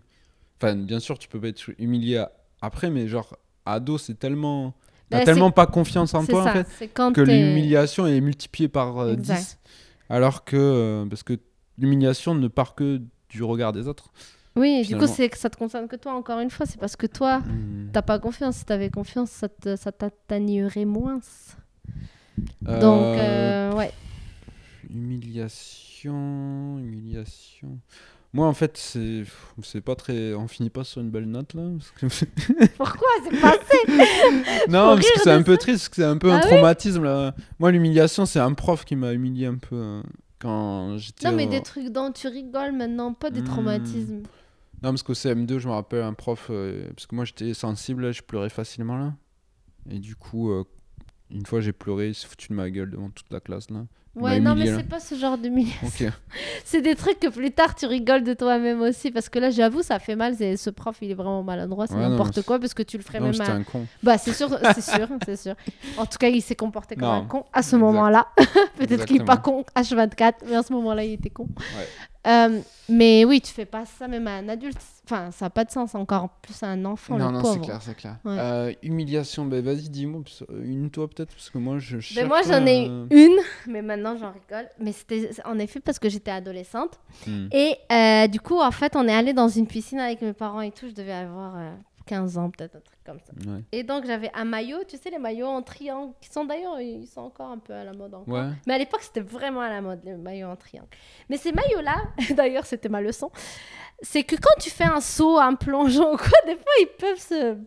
Enfin, 0.58 0.76
bien 0.76 1.00
sûr, 1.00 1.20
tu 1.20 1.28
peux 1.28 1.40
pas 1.40 1.50
être 1.50 1.70
humilié 1.78 2.24
après, 2.62 2.90
mais 2.90 3.08
genre, 3.10 3.36
ado, 3.66 3.98
c'est 3.98 4.18
tellement. 4.18 4.74
T'as 5.10 5.20
Bah, 5.20 5.26
tellement 5.26 5.52
pas 5.52 5.68
confiance 5.68 6.14
en 6.14 6.22
C'est 6.22 6.32
toi, 6.32 6.42
en 6.42 6.46
ça. 6.46 6.54
fait, 6.54 6.68
C'est 6.80 6.88
quand 6.88 7.12
que 7.14 7.22
t'es- 7.22 7.38
l'humiliation 7.38 8.08
est 8.08 8.22
multipliée 8.22 8.70
par 8.70 8.98
euh, 9.00 9.14
Exact. 9.14 9.38
10. 9.38 9.58
Alors 10.10 10.44
que. 10.46 10.56
euh, 10.56 11.06
parce 11.06 11.24
que 11.24 11.34
l'humiliation 11.78 12.34
ne 12.34 12.48
part 12.48 12.74
que 12.74 13.02
du 13.30 13.44
regard 13.44 13.74
des 13.74 13.88
autres. 13.90 14.12
Oui, 14.56 14.84
du 14.86 14.96
coup, 14.98 15.08
c'est 15.08 15.30
que 15.30 15.38
ça 15.38 15.50
te 15.50 15.58
concerne 15.58 15.88
que 15.88 15.96
toi, 15.96 16.14
encore 16.14 16.40
une 16.40 16.50
fois. 16.52 16.66
C'est 16.66 16.80
parce 16.80 16.96
que 16.96 17.08
toi, 17.08 17.40
Hmm. 17.40 17.90
t'as 17.92 18.02
pas 18.04 18.20
confiance. 18.20 18.58
Si 18.58 18.66
t'avais 18.66 18.90
confiance, 18.90 19.32
ça 19.32 19.50
te- 19.50 19.76
ça 19.76 19.92
t'atteignerait 19.92 20.86
moins. 20.86 21.20
Euh, 22.68 22.80
Donc, 22.80 23.18
euh, 23.18 23.74
ouais. 23.74 23.92
Humiliation, 24.90 26.78
humiliation. 26.80 27.80
Moi, 28.34 28.48
en 28.48 28.54
fait, 28.54 28.78
c'est 28.78 29.24
c'est 29.62 29.82
pas 29.82 29.96
très. 29.96 30.34
On 30.34 30.48
finit 30.48 30.70
pas 30.72 30.84
sur 30.84 31.02
une 31.02 31.10
belle 31.12 31.26
note 31.28 31.54
là. 31.54 31.62
Pourquoi? 32.78 33.08
C'est 33.24 33.40
passé 33.40 33.78
non, 34.68 34.96
parce 34.96 35.12
que 35.12 35.20
c'est 35.20 35.32
un 35.32 35.44
peu 35.44 35.56
triste, 35.58 35.78
parce 35.80 35.90
que 35.90 35.96
c'est 35.98 36.04
un 36.04 36.18
peu 36.18 36.32
Ah 36.32 36.36
un 36.36 36.40
oui? 36.40 36.48
traumatisme 36.48 37.04
là. 37.04 37.36
Moi, 37.60 37.72
l'humiliation, 37.72 38.26
c'est 38.26 38.40
un 38.40 38.54
prof 38.54 38.86
qui 38.86 38.96
m'a 38.96 39.14
humilié 39.14 39.46
un 39.46 39.56
peu 39.58 39.76
euh, 39.76 40.02
quand 40.40 40.98
j'étais. 40.98 41.30
Non, 41.30 41.36
mais 41.36 41.46
au- 41.46 41.50
des 41.50 41.62
trucs 41.62 41.90
dont 41.90 42.12
tu 42.12 42.28
rigoles 42.28 42.72
maintenant, 42.74 43.14
pas 43.14 43.30
des 43.30 43.42
Hmm. 43.42 43.46
traumatismes. 43.46 44.24
Non, 44.84 44.90
parce 44.90 45.04
qu'au 45.04 45.14
CM2, 45.14 45.60
je 45.60 45.68
me 45.68 45.74
rappelle 45.74 46.04
un 46.04 46.14
prof, 46.14 46.48
euh, 46.50 46.90
parce 46.94 47.08
que 47.08 47.16
moi 47.16 47.24
j'étais 47.26 47.54
sensible, 47.54 48.14
je 48.14 48.22
pleurais 48.22 48.50
facilement 48.50 48.98
là. 48.98 49.14
Et 49.90 50.00
du 50.00 50.16
coup, 50.16 50.52
euh, 50.52 50.66
une 51.32 51.46
fois 51.46 51.62
j'ai 51.62 51.72
pleuré, 51.74 52.10
il 52.10 52.16
s'est 52.16 52.28
foutu 52.28 52.50
de 52.50 52.54
ma 52.54 52.70
gueule 52.70 52.92
devant 52.92 53.10
toute 53.10 53.32
la 53.32 53.40
classe 53.40 53.70
là. 53.70 53.86
Il 54.16 54.22
Ouais, 54.22 54.40
non, 54.40 54.54
mais 54.54 54.62
humilié, 54.66 54.78
c'est 54.78 54.88
pas 54.88 55.00
ce 55.00 55.16
genre 55.16 55.40
d'humiliation. 55.40 55.88
Ok. 55.88 56.12
C'est 56.66 56.82
des 56.84 56.94
trucs 56.94 57.20
que 57.20 57.30
plus 57.30 57.50
tard 57.50 57.74
tu 57.74 57.88
rigoles 57.88 58.24
de 58.24 58.36
toi-même 58.36 58.80
aussi. 58.82 59.10
Parce 59.10 59.28
que 59.28 59.40
là, 59.40 59.50
j'avoue, 59.50 59.82
ça 59.82 59.98
fait 59.98 60.16
mal. 60.16 60.36
Ce 60.38 60.70
prof, 60.70 60.96
il 61.02 61.10
est 61.10 61.16
vraiment 61.16 61.42
maladroit. 61.42 61.88
C'est 61.88 61.96
Ouais, 61.96 62.08
n'importe 62.08 62.44
quoi. 62.44 62.60
Parce 62.60 62.76
que 62.76 62.84
tu 62.84 62.98
le 62.98 63.04
ferais 63.04 63.20
Non, 63.20 63.32
même 63.32 63.42
à. 63.42 63.52
un 63.52 63.64
con. 63.64 63.88
Bah, 64.04 64.20
c'est 64.20 64.34
sûr, 64.34 64.50
c'est 64.76 64.82
sûr, 64.84 65.08
c'est 65.26 65.36
sûr. 65.36 65.56
En 65.98 66.06
tout 66.06 66.20
cas, 66.20 66.30
il 66.30 66.42
s'est 66.44 66.56
comporté 66.56 66.96
comme 66.96 67.08
Non. 67.08 67.14
un 67.24 67.26
con 67.26 67.46
à 67.54 67.64
ce 67.64 67.76
moment-là. 67.76 68.28
Peut-être 68.78 69.06
qu'il 69.06 69.18
n'est 69.18 69.26
pas 69.26 69.38
con 69.38 69.66
H24, 69.76 70.34
mais 70.48 70.58
à 70.58 70.62
ce 70.62 70.72
moment-là, 70.74 71.04
il 71.04 71.14
était 71.14 71.32
con. 71.32 71.48
Euh, 72.26 72.60
mais 72.90 73.26
oui, 73.26 73.42
tu 73.42 73.52
fais 73.54 73.66
pas 73.66 73.86
ça 73.86 74.08
même 74.08 74.28
à 74.28 74.36
un 74.36 74.48
adulte. 74.50 74.78
Enfin, 75.06 75.32
ça 75.32 75.46
n'a 75.46 75.50
pas 75.50 75.66
de 75.66 75.72
sens. 75.72 75.96
Encore 75.96 76.30
plus 76.42 76.64
à 76.64 76.68
un 76.68 76.86
enfant, 76.86 77.18
non, 77.18 77.32
le 77.32 77.40
non, 77.40 77.44
c'est 77.54 77.60
clair, 77.60 77.82
c'est 77.82 77.96
clair. 77.96 78.18
Ouais. 78.24 78.38
Euh, 78.40 78.74
humiliation, 78.82 79.46
bah, 79.46 79.60
vas-y, 79.62 79.90
dis-moi, 79.90 80.22
euh, 80.50 80.64
une 80.64 80.90
toi 80.90 81.10
peut-être, 81.10 81.34
parce 81.34 81.50
que 81.50 81.58
moi 81.58 81.80
je 81.80 81.98
Ben 81.98 82.02
cherche. 82.02 82.28
moi, 82.28 82.42
j'en 82.48 82.66
ai 82.66 82.88
euh, 82.90 83.06
une, 83.12 83.38
mais 83.68 83.82
maintenant, 83.82 84.16
j'en 84.18 84.32
rigole. 84.32 84.70
Mais 84.80 84.94
c'était 84.94 85.32
en 85.44 85.60
effet 85.60 85.82
parce 85.82 86.00
que 86.00 86.08
j'étais 86.08 86.32
adolescente. 86.32 87.00
hmm. 87.28 87.48
Et 87.52 87.76
euh, 87.92 88.28
du 88.28 88.40
coup, 88.40 88.60
en 88.60 88.72
fait, 88.72 88.96
on 88.96 89.08
est 89.08 89.14
allé 89.14 89.34
dans 89.34 89.50
une 89.50 89.68
piscine 89.68 90.00
avec 90.00 90.22
mes 90.22 90.34
parents 90.34 90.62
et 90.62 90.72
tout. 90.72 90.88
Je 90.88 90.94
devais 90.94 91.12
avoir 91.14 91.58
euh, 91.58 91.72
15 92.06 92.38
ans, 92.38 92.50
peut-être 92.50 92.76
un 92.76 92.80
truc 92.80 93.00
comme 93.06 93.20
ça. 93.20 93.34
Ouais. 93.50 93.62
Et 93.72 93.84
donc, 93.84 94.06
j'avais 94.06 94.32
un 94.34 94.46
maillot, 94.46 94.84
tu 94.88 94.98
sais, 94.98 95.10
les 95.10 95.20
maillots 95.20 95.48
en 95.48 95.62
triangle, 95.62 96.14
qui 96.22 96.30
sont 96.30 96.46
d'ailleurs, 96.46 96.80
ils 96.80 97.08
sont 97.08 97.22
encore 97.22 97.50
un 97.50 97.58
peu 97.58 97.74
à 97.74 97.84
la 97.84 97.94
mode 97.94 98.14
encore. 98.14 98.34
Ouais. 98.34 98.50
Mais 98.68 98.74
à 98.76 98.78
l'époque, 98.78 99.02
c'était 99.02 99.22
vraiment 99.22 99.62
à 99.62 99.70
la 99.70 99.82
mode, 99.82 100.04
les 100.04 100.16
maillots 100.16 100.50
en 100.50 100.56
triangle. 100.56 100.90
Mais 101.30 101.38
ces 101.38 101.52
maillots-là, 101.52 101.96
d'ailleurs, 102.36 102.66
c'était 102.66 102.90
ma 102.90 103.02
leçon, 103.02 103.32
c'est 104.02 104.24
que 104.24 104.36
quand 104.36 104.60
tu 104.60 104.70
fais 104.70 104.84
un 104.84 105.02
saut, 105.02 105.38
un 105.38 105.56
plongeon 105.56 106.14
ou 106.14 106.18
quoi, 106.18 106.40
des 106.46 106.56
fois, 106.56 106.74
ils 106.82 106.90
peuvent 106.98 107.20
se... 107.20 107.58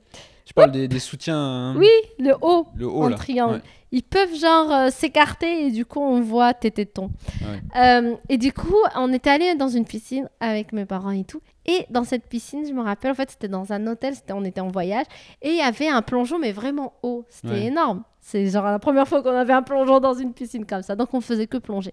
Tu 0.47 0.55
parles 0.55 0.71
des, 0.71 0.89
des 0.89 0.99
soutiens. 1.01 1.37
hein, 1.37 1.77
Oui, 1.77 1.89
le 2.19 2.33
haut, 2.41 2.67
Le 2.77 2.87
haut 2.89 3.03
en 3.03 3.09
là. 3.09 3.17
triangle. 3.17 3.57
Ouais. 3.57 3.63
ils 3.93 4.03
peuvent 4.05 4.35
genre 4.35 4.73
euh, 4.73 4.91
s'écarter 4.91 5.67
et 5.67 5.71
du 5.73 5.85
coup, 5.85 6.01
on 6.01 6.21
voit 6.21 6.55
tes 6.55 6.71
tétons. 6.71 7.11
Ouais. 7.43 7.61
Euh, 7.77 8.15
et 8.29 8.39
du 8.39 8.53
coup, 8.53 8.77
on 8.95 9.13
était 9.13 9.31
allé 9.31 9.55
dans 9.57 9.69
une 9.69 9.85
piscine 9.85 10.29
avec 10.41 10.73
mes 10.73 10.85
parents 10.87 11.11
et 11.11 11.25
tout. 11.25 11.43
Et 11.67 11.85
dans 11.91 12.05
cette 12.05 12.29
piscine, 12.29 12.65
je 12.67 12.73
me 12.73 12.81
rappelle, 12.81 13.11
en 13.11 13.15
fait, 13.17 13.29
c'était 13.31 13.49
dans 13.49 13.73
un 13.73 13.85
hôtel, 13.89 14.15
on 14.33 14.45
était 14.45 14.61
en 14.61 14.69
voyage. 14.69 15.07
Et 15.43 15.49
il 15.51 15.57
y 15.57 15.61
avait 15.63 15.89
un 15.89 16.01
plongeon, 16.01 16.39
mais 16.39 16.53
vraiment 16.53 16.93
haut. 17.03 17.25
C'était 17.29 17.49
Ouais. 17.49 17.65
énorme. 17.65 18.05
C'est 18.21 18.47
genre 18.49 18.65
la 18.67 18.79
première 18.79 19.07
fois 19.09 19.23
qu'on 19.23 19.37
avait 19.37 19.53
un 19.53 19.63
plongeon 19.63 19.99
dans 19.99 20.15
une 20.15 20.33
piscine 20.33 20.65
comme 20.65 20.83
ça. 20.83 20.95
Donc, 20.95 21.13
on 21.13 21.21
faisait 21.21 21.49
que 21.49 21.59
plonger. 21.59 21.93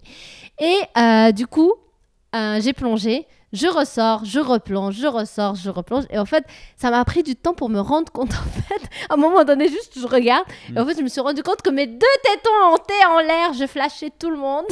Et 0.62 0.76
euh, 0.98 1.32
du 1.32 1.48
coup, 1.48 1.74
j'ai 2.60 2.74
plongé. 2.74 3.26
Je 3.54 3.68
ressors, 3.68 4.26
je 4.26 4.40
replonge, 4.40 4.96
je 4.96 5.06
ressors, 5.06 5.56
je 5.56 5.70
replonge. 5.70 6.06
Et 6.10 6.18
en 6.18 6.26
fait, 6.26 6.44
ça 6.76 6.90
m'a 6.90 7.06
pris 7.06 7.22
du 7.22 7.36
temps 7.36 7.54
pour 7.54 7.70
me 7.70 7.80
rendre 7.80 8.12
compte. 8.12 8.32
En 8.64 8.66
fait, 8.76 8.90
à 9.10 9.14
un 9.14 9.18
moment 9.18 9.44
donné, 9.44 9.68
juste 9.68 10.00
je 10.00 10.08
regarde. 10.08 10.46
Et 10.76 10.80
en 10.80 10.86
fait, 10.86 10.98
je 10.98 11.04
me 11.04 11.08
suis 11.08 11.22
rendu 11.22 11.44
compte 11.44 11.62
que 11.62 11.70
mes 11.70 11.86
deux 11.86 12.16
tétons 12.24 12.70
montaient 12.72 13.06
en 13.10 13.20
l'air. 13.20 13.54
Je 13.54 13.68
flashais 13.68 14.10
tout 14.18 14.30
le 14.30 14.38
monde. 14.38 14.66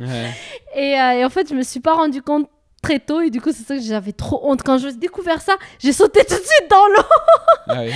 Ouais. 0.00 0.30
Et, 0.76 1.00
euh, 1.00 1.12
et 1.12 1.24
en 1.24 1.30
fait, 1.30 1.48
je 1.48 1.54
me 1.54 1.62
suis 1.62 1.80
pas 1.80 1.94
rendu 1.94 2.22
compte 2.22 2.48
très 2.82 3.00
tôt 3.00 3.20
et 3.20 3.30
du 3.30 3.40
coup 3.40 3.50
c'est 3.52 3.64
ça 3.64 3.76
que 3.76 3.82
j'avais 3.82 4.12
trop 4.12 4.40
honte. 4.48 4.62
Quand 4.62 4.78
j'ai 4.78 4.92
découvert 4.92 5.40
ça 5.40 5.56
j'ai 5.78 5.92
sauté 5.92 6.20
tout 6.24 6.34
de 6.34 6.40
suite 6.40 6.70
dans 6.70 6.86
l'eau 6.88 7.02
Ah 7.68 7.80
oui. 7.82 7.90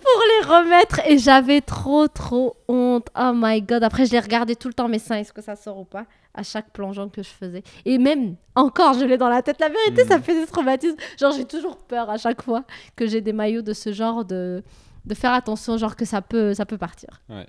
pour 0.00 0.22
les 0.28 0.46
remettre 0.46 1.00
et 1.06 1.18
j'avais 1.18 1.60
trop 1.60 2.08
trop 2.08 2.56
honte. 2.68 3.08
Oh 3.18 3.32
my 3.34 3.62
god. 3.62 3.82
Après 3.84 4.06
je 4.06 4.12
les 4.12 4.20
regardais 4.20 4.54
tout 4.54 4.68
le 4.68 4.74
temps 4.74 4.88
mes 4.88 4.98
seins 4.98 5.16
est-ce 5.16 5.32
que 5.32 5.42
ça 5.42 5.56
sort 5.56 5.78
ou 5.78 5.84
pas 5.84 6.04
à 6.34 6.42
chaque 6.44 6.70
plongeon 6.72 7.08
que 7.08 7.22
je 7.22 7.30
faisais. 7.30 7.62
Et 7.84 7.98
même 7.98 8.36
encore 8.54 8.94
je 8.94 9.04
l'ai 9.04 9.16
dans 9.18 9.28
la 9.30 9.42
tête. 9.42 9.58
La 9.60 9.68
vérité 9.68 10.04
Mm. 10.04 10.08
ça 10.08 10.18
me 10.18 10.22
fait 10.22 10.38
des 10.38 10.46
traumatismes 10.46 10.96
genre 11.18 11.32
j'ai 11.32 11.44
toujours 11.44 11.76
peur 11.78 12.08
à 12.10 12.16
chaque 12.18 12.42
fois 12.42 12.64
que 12.96 13.06
j'ai 13.06 13.20
des 13.20 13.32
maillots 13.32 13.62
de 13.62 13.72
ce 13.72 13.92
genre 13.92 14.24
de 14.24 14.62
de 15.04 15.14
faire 15.14 15.32
attention 15.32 15.78
genre 15.78 15.96
que 15.96 16.04
ça 16.04 16.20
peut 16.22 16.52
ça 16.54 16.66
peut 16.66 16.78
partir. 16.78 17.08
Ouais. 17.30 17.46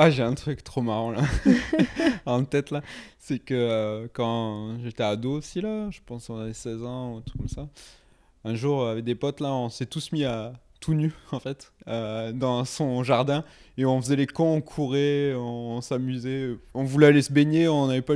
Ah, 0.00 0.10
j'ai 0.10 0.22
un 0.22 0.34
truc 0.34 0.62
trop 0.62 0.80
marrant 0.80 1.10
là 1.10 1.22
en 2.26 2.44
tête 2.44 2.70
là. 2.70 2.82
C'est 3.18 3.40
que 3.40 3.52
euh, 3.52 4.06
quand 4.12 4.78
j'étais 4.84 5.02
ado 5.02 5.32
aussi 5.32 5.60
là, 5.60 5.90
je 5.90 5.98
pense 6.06 6.28
qu'on 6.28 6.38
avait 6.38 6.52
16 6.52 6.84
ans 6.84 7.14
ou 7.14 7.16
un 7.16 7.20
truc 7.22 7.38
comme 7.38 7.48
ça. 7.48 7.68
Un 8.44 8.54
jour, 8.54 8.86
avec 8.86 9.02
des 9.02 9.16
potes 9.16 9.40
là, 9.40 9.52
on 9.52 9.68
s'est 9.70 9.86
tous 9.86 10.12
mis 10.12 10.24
à 10.24 10.52
tout 10.78 10.94
nu 10.94 11.12
en 11.32 11.40
fait 11.40 11.72
euh, 11.88 12.30
dans 12.30 12.64
son 12.64 13.02
jardin 13.02 13.42
et 13.76 13.86
on 13.86 14.00
faisait 14.00 14.14
les 14.14 14.28
cons, 14.28 14.58
on 14.58 14.60
courait, 14.60 15.34
on, 15.34 15.80
s'amusait, 15.80 16.56
on 16.74 16.84
voulait 16.84 17.08
aller 17.08 17.22
se 17.22 17.32
baigner, 17.32 17.66
on 17.66 17.88
n'avait 17.88 18.00
pas 18.00 18.14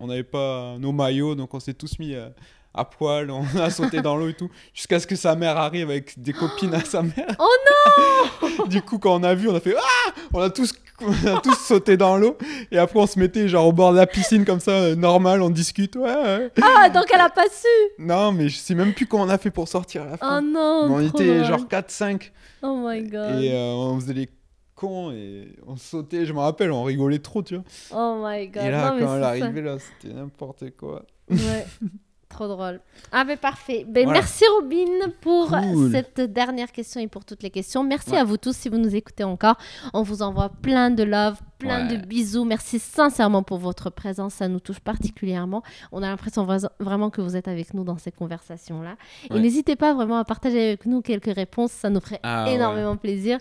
on 0.00 0.08
n'avait 0.08 0.24
pas 0.24 0.78
nos 0.78 0.90
maillots 0.90 1.36
donc 1.36 1.54
on 1.54 1.60
s'est 1.60 1.74
tous 1.74 2.00
mis 2.00 2.16
euh, 2.16 2.28
à 2.74 2.84
poil, 2.84 3.30
on 3.30 3.44
a 3.60 3.70
sauté 3.70 4.00
dans 4.00 4.16
l'eau 4.16 4.28
et 4.28 4.34
tout, 4.34 4.50
jusqu'à 4.74 5.00
ce 5.00 5.06
que 5.06 5.16
sa 5.16 5.34
mère 5.34 5.56
arrive 5.56 5.90
avec 5.90 6.20
des 6.20 6.32
copines 6.32 6.74
à 6.74 6.84
sa 6.84 7.02
mère. 7.02 7.36
Oh 7.38 7.48
non 7.70 8.66
Du 8.66 8.82
coup, 8.82 8.98
quand 8.98 9.20
on 9.20 9.22
a 9.22 9.34
vu, 9.34 9.48
on 9.48 9.54
a 9.54 9.60
fait 9.60 9.74
Ah 9.76 10.12
On 10.32 10.40
a 10.40 10.50
tous, 10.50 10.72
on 11.02 11.26
a 11.36 11.40
tous 11.40 11.54
sauté 11.58 11.96
dans 11.96 12.16
l'eau. 12.16 12.36
Et 12.70 12.78
après, 12.78 12.98
on 12.98 13.06
se 13.06 13.18
mettait 13.18 13.48
genre 13.48 13.66
au 13.66 13.72
bord 13.72 13.92
de 13.92 13.96
la 13.98 14.06
piscine 14.06 14.44
comme 14.44 14.60
ça, 14.60 14.72
euh, 14.72 14.94
normal, 14.96 15.42
on 15.42 15.50
discute. 15.50 15.96
Ouais, 15.96 16.02
ouais. 16.14 16.50
ah 16.62 16.88
donc 16.90 17.04
elle 17.12 17.20
a 17.20 17.28
pas 17.30 17.46
su 17.50 17.66
Non, 17.98 18.32
mais 18.32 18.48
je 18.48 18.56
sais 18.56 18.74
même 18.74 18.92
plus 18.94 19.06
comment 19.06 19.24
on 19.24 19.28
a 19.28 19.38
fait 19.38 19.50
pour 19.50 19.68
sortir 19.68 20.02
à 20.02 20.06
la 20.06 20.12
oh 20.14 20.16
fin. 20.18 20.40
non 20.42 20.88
Mais 20.88 20.94
on 20.94 21.00
était 21.08 21.44
genre 21.44 21.64
4-5 21.68 22.30
oh 22.62 22.76
my 22.86 23.02
god 23.02 23.42
et 23.42 23.52
euh, 23.52 23.72
on 23.74 23.98
faisait 24.00 24.12
les 24.12 24.28
cons 24.74 25.10
et 25.12 25.48
on 25.66 25.76
sautait. 25.76 26.24
Je 26.26 26.32
me 26.32 26.38
rappelle, 26.40 26.72
on 26.72 26.82
rigolait 26.84 27.18
trop, 27.18 27.42
tu 27.42 27.54
vois. 27.56 27.64
oh 27.94 28.22
my 28.24 28.48
god 28.48 28.64
et 28.64 28.70
là, 28.70 28.90
Non, 28.92 28.98
quand 29.04 29.14
elle 29.16 29.22
ça. 29.22 29.28
arrivait, 29.28 29.62
là, 29.62 29.76
c'était 29.78 30.14
n'importe 30.14 30.64
quoi. 30.76 31.02
Ouais. 31.30 31.66
Trop 32.30 32.46
drôle. 32.48 32.80
Ah 33.12 33.24
ben 33.24 33.36
parfait. 33.36 33.84
Ben, 33.86 34.04
Voilà. 34.04 34.20
Merci 34.20 34.44
Robin 34.56 35.10
pour 35.20 35.48
Cool. 35.48 35.90
cette 35.90 36.20
dernière 36.20 36.70
question 36.72 37.00
et 37.00 37.08
pour 37.08 37.24
toutes 37.24 37.42
les 37.42 37.50
questions. 37.50 37.82
Merci 37.84 38.12
Ouais. 38.12 38.18
à 38.18 38.24
vous 38.24 38.36
tous 38.38 38.56
si 38.56 38.68
vous 38.68 38.78
nous 38.78 38.94
écoutez 38.94 39.24
encore. 39.24 39.56
On 39.92 40.02
vous 40.02 40.22
envoie 40.22 40.48
plein 40.48 40.90
de 40.90 41.02
love, 41.02 41.38
plein 41.60 41.86
Ouais. 41.86 41.96
de 41.96 42.04
bisous. 42.04 42.44
Merci 42.44 42.78
sincèrement 42.80 43.42
pour 43.44 43.58
votre 43.58 43.90
présence. 43.90 44.34
Ça 44.34 44.48
nous 44.48 44.58
touche 44.60 44.80
particulièrement. 44.80 45.62
On 45.92 46.02
a 46.02 46.08
l'impression 46.08 46.44
vra- 46.44 46.68
vraiment 46.80 47.10
que 47.10 47.20
vous 47.20 47.36
êtes 47.36 47.46
avec 47.46 47.74
nous 47.74 47.84
dans 47.84 47.98
ces 47.98 48.10
conversations-là. 48.10 48.96
Et 49.32 49.38
n'hésitez 49.38 49.76
pas 49.76 49.94
vraiment 49.94 50.16
à 50.18 50.24
partager 50.24 50.60
avec 50.68 50.86
nous 50.86 51.02
quelques 51.02 51.32
réponses. 51.34 51.70
Ça 51.70 51.90
nous 51.90 52.00
ferait 52.00 52.18
Ah, 52.24 52.44
ouais. 52.46 52.54
énormément 52.54 52.96
plaisir 52.96 53.38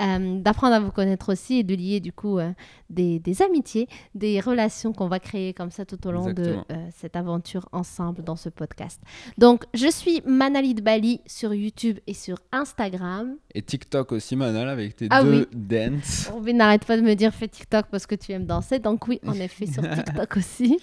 euh, 0.00 0.40
d'apprendre 0.40 0.74
à 0.74 0.80
vous 0.80 0.92
connaître 0.92 1.32
aussi 1.32 1.58
et 1.58 1.62
de 1.64 1.74
lier 1.74 2.00
du 2.00 2.12
coup 2.12 2.38
euh, 2.38 2.52
des, 2.88 3.18
des 3.18 3.42
amitiés, 3.42 3.88
des 4.14 4.40
relations 4.40 4.92
qu'on 4.92 5.08
va 5.08 5.18
créer 5.18 5.52
comme 5.52 5.70
ça 5.72 5.84
tout 5.84 6.06
au 6.06 6.12
long 6.12 6.28
Exactement. 6.28 6.64
de 6.70 6.74
euh, 6.74 6.88
cette 6.96 7.16
aventure 7.16 7.68
ensemble 7.72 8.22
dans 8.22 8.36
ce 8.36 8.48
podcast. 8.48 9.00
Donc, 9.38 9.64
je 9.74 9.90
suis 9.90 10.22
Manali 10.24 10.74
de 10.74 10.80
Bali 10.82 11.20
sur 11.26 11.52
YouTube 11.52 11.98
et 12.06 12.14
sur 12.14 12.38
Instagram. 12.52 13.34
Et 13.54 13.62
TikTok 13.62 14.12
aussi, 14.12 14.36
Manal, 14.36 14.68
avec 14.68 14.94
tes 14.96 15.08
Ah 15.10 15.22
deux 15.24 15.48
dance. 15.52 16.28
Robin 16.32 16.52
n'arrête 16.54 16.84
pas 16.84 16.96
de 16.96 17.02
me 17.02 17.14
dire 17.14 17.32
fais 17.34 17.48
TikTok 17.56 17.86
parce 17.90 18.06
que 18.06 18.14
tu 18.14 18.32
aimes 18.32 18.46
danser. 18.46 18.78
Donc 18.78 19.08
oui, 19.08 19.20
en 19.26 19.34
effet, 19.34 19.66
sur 19.66 19.82
TikTok 19.94 20.36
aussi. 20.36 20.78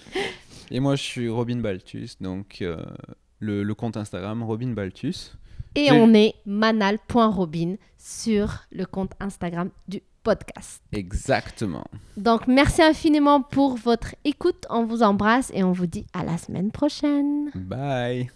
Et 0.71 0.80
moi, 0.80 0.95
je 0.95 1.03
suis 1.03 1.30
Robin 1.30 1.57
Baltus, 1.57 2.17
donc 2.19 2.59
euh, 2.61 2.78
le, 3.39 3.63
le 3.63 3.76
compte 3.76 3.97
Instagram 3.97 4.43
Robin 4.43 4.69
Baltus. 4.69 5.38
Et 5.76 5.91
on 5.91 6.13
est 6.13 6.36
manal.robin 6.45 7.76
sur 7.97 8.65
le 8.71 8.86
compte 8.86 9.13
Instagram 9.19 9.69
du 9.88 10.01
podcast. 10.24 10.84
Exactement. 10.91 11.86
Donc, 12.15 12.47
merci 12.47 12.82
infiniment 12.82 13.41
pour 13.41 13.76
votre 13.78 14.15
écoute. 14.24 14.65
On 14.69 14.86
vous 14.86 15.01
embrasse 15.03 15.51
et 15.53 15.63
on 15.63 15.71
vous 15.71 15.88
dit 15.88 16.05
à 16.13 16.24
la 16.24 16.38
semaine 16.38 16.71
prochaine. 16.71 17.49
Bye. 17.55 18.30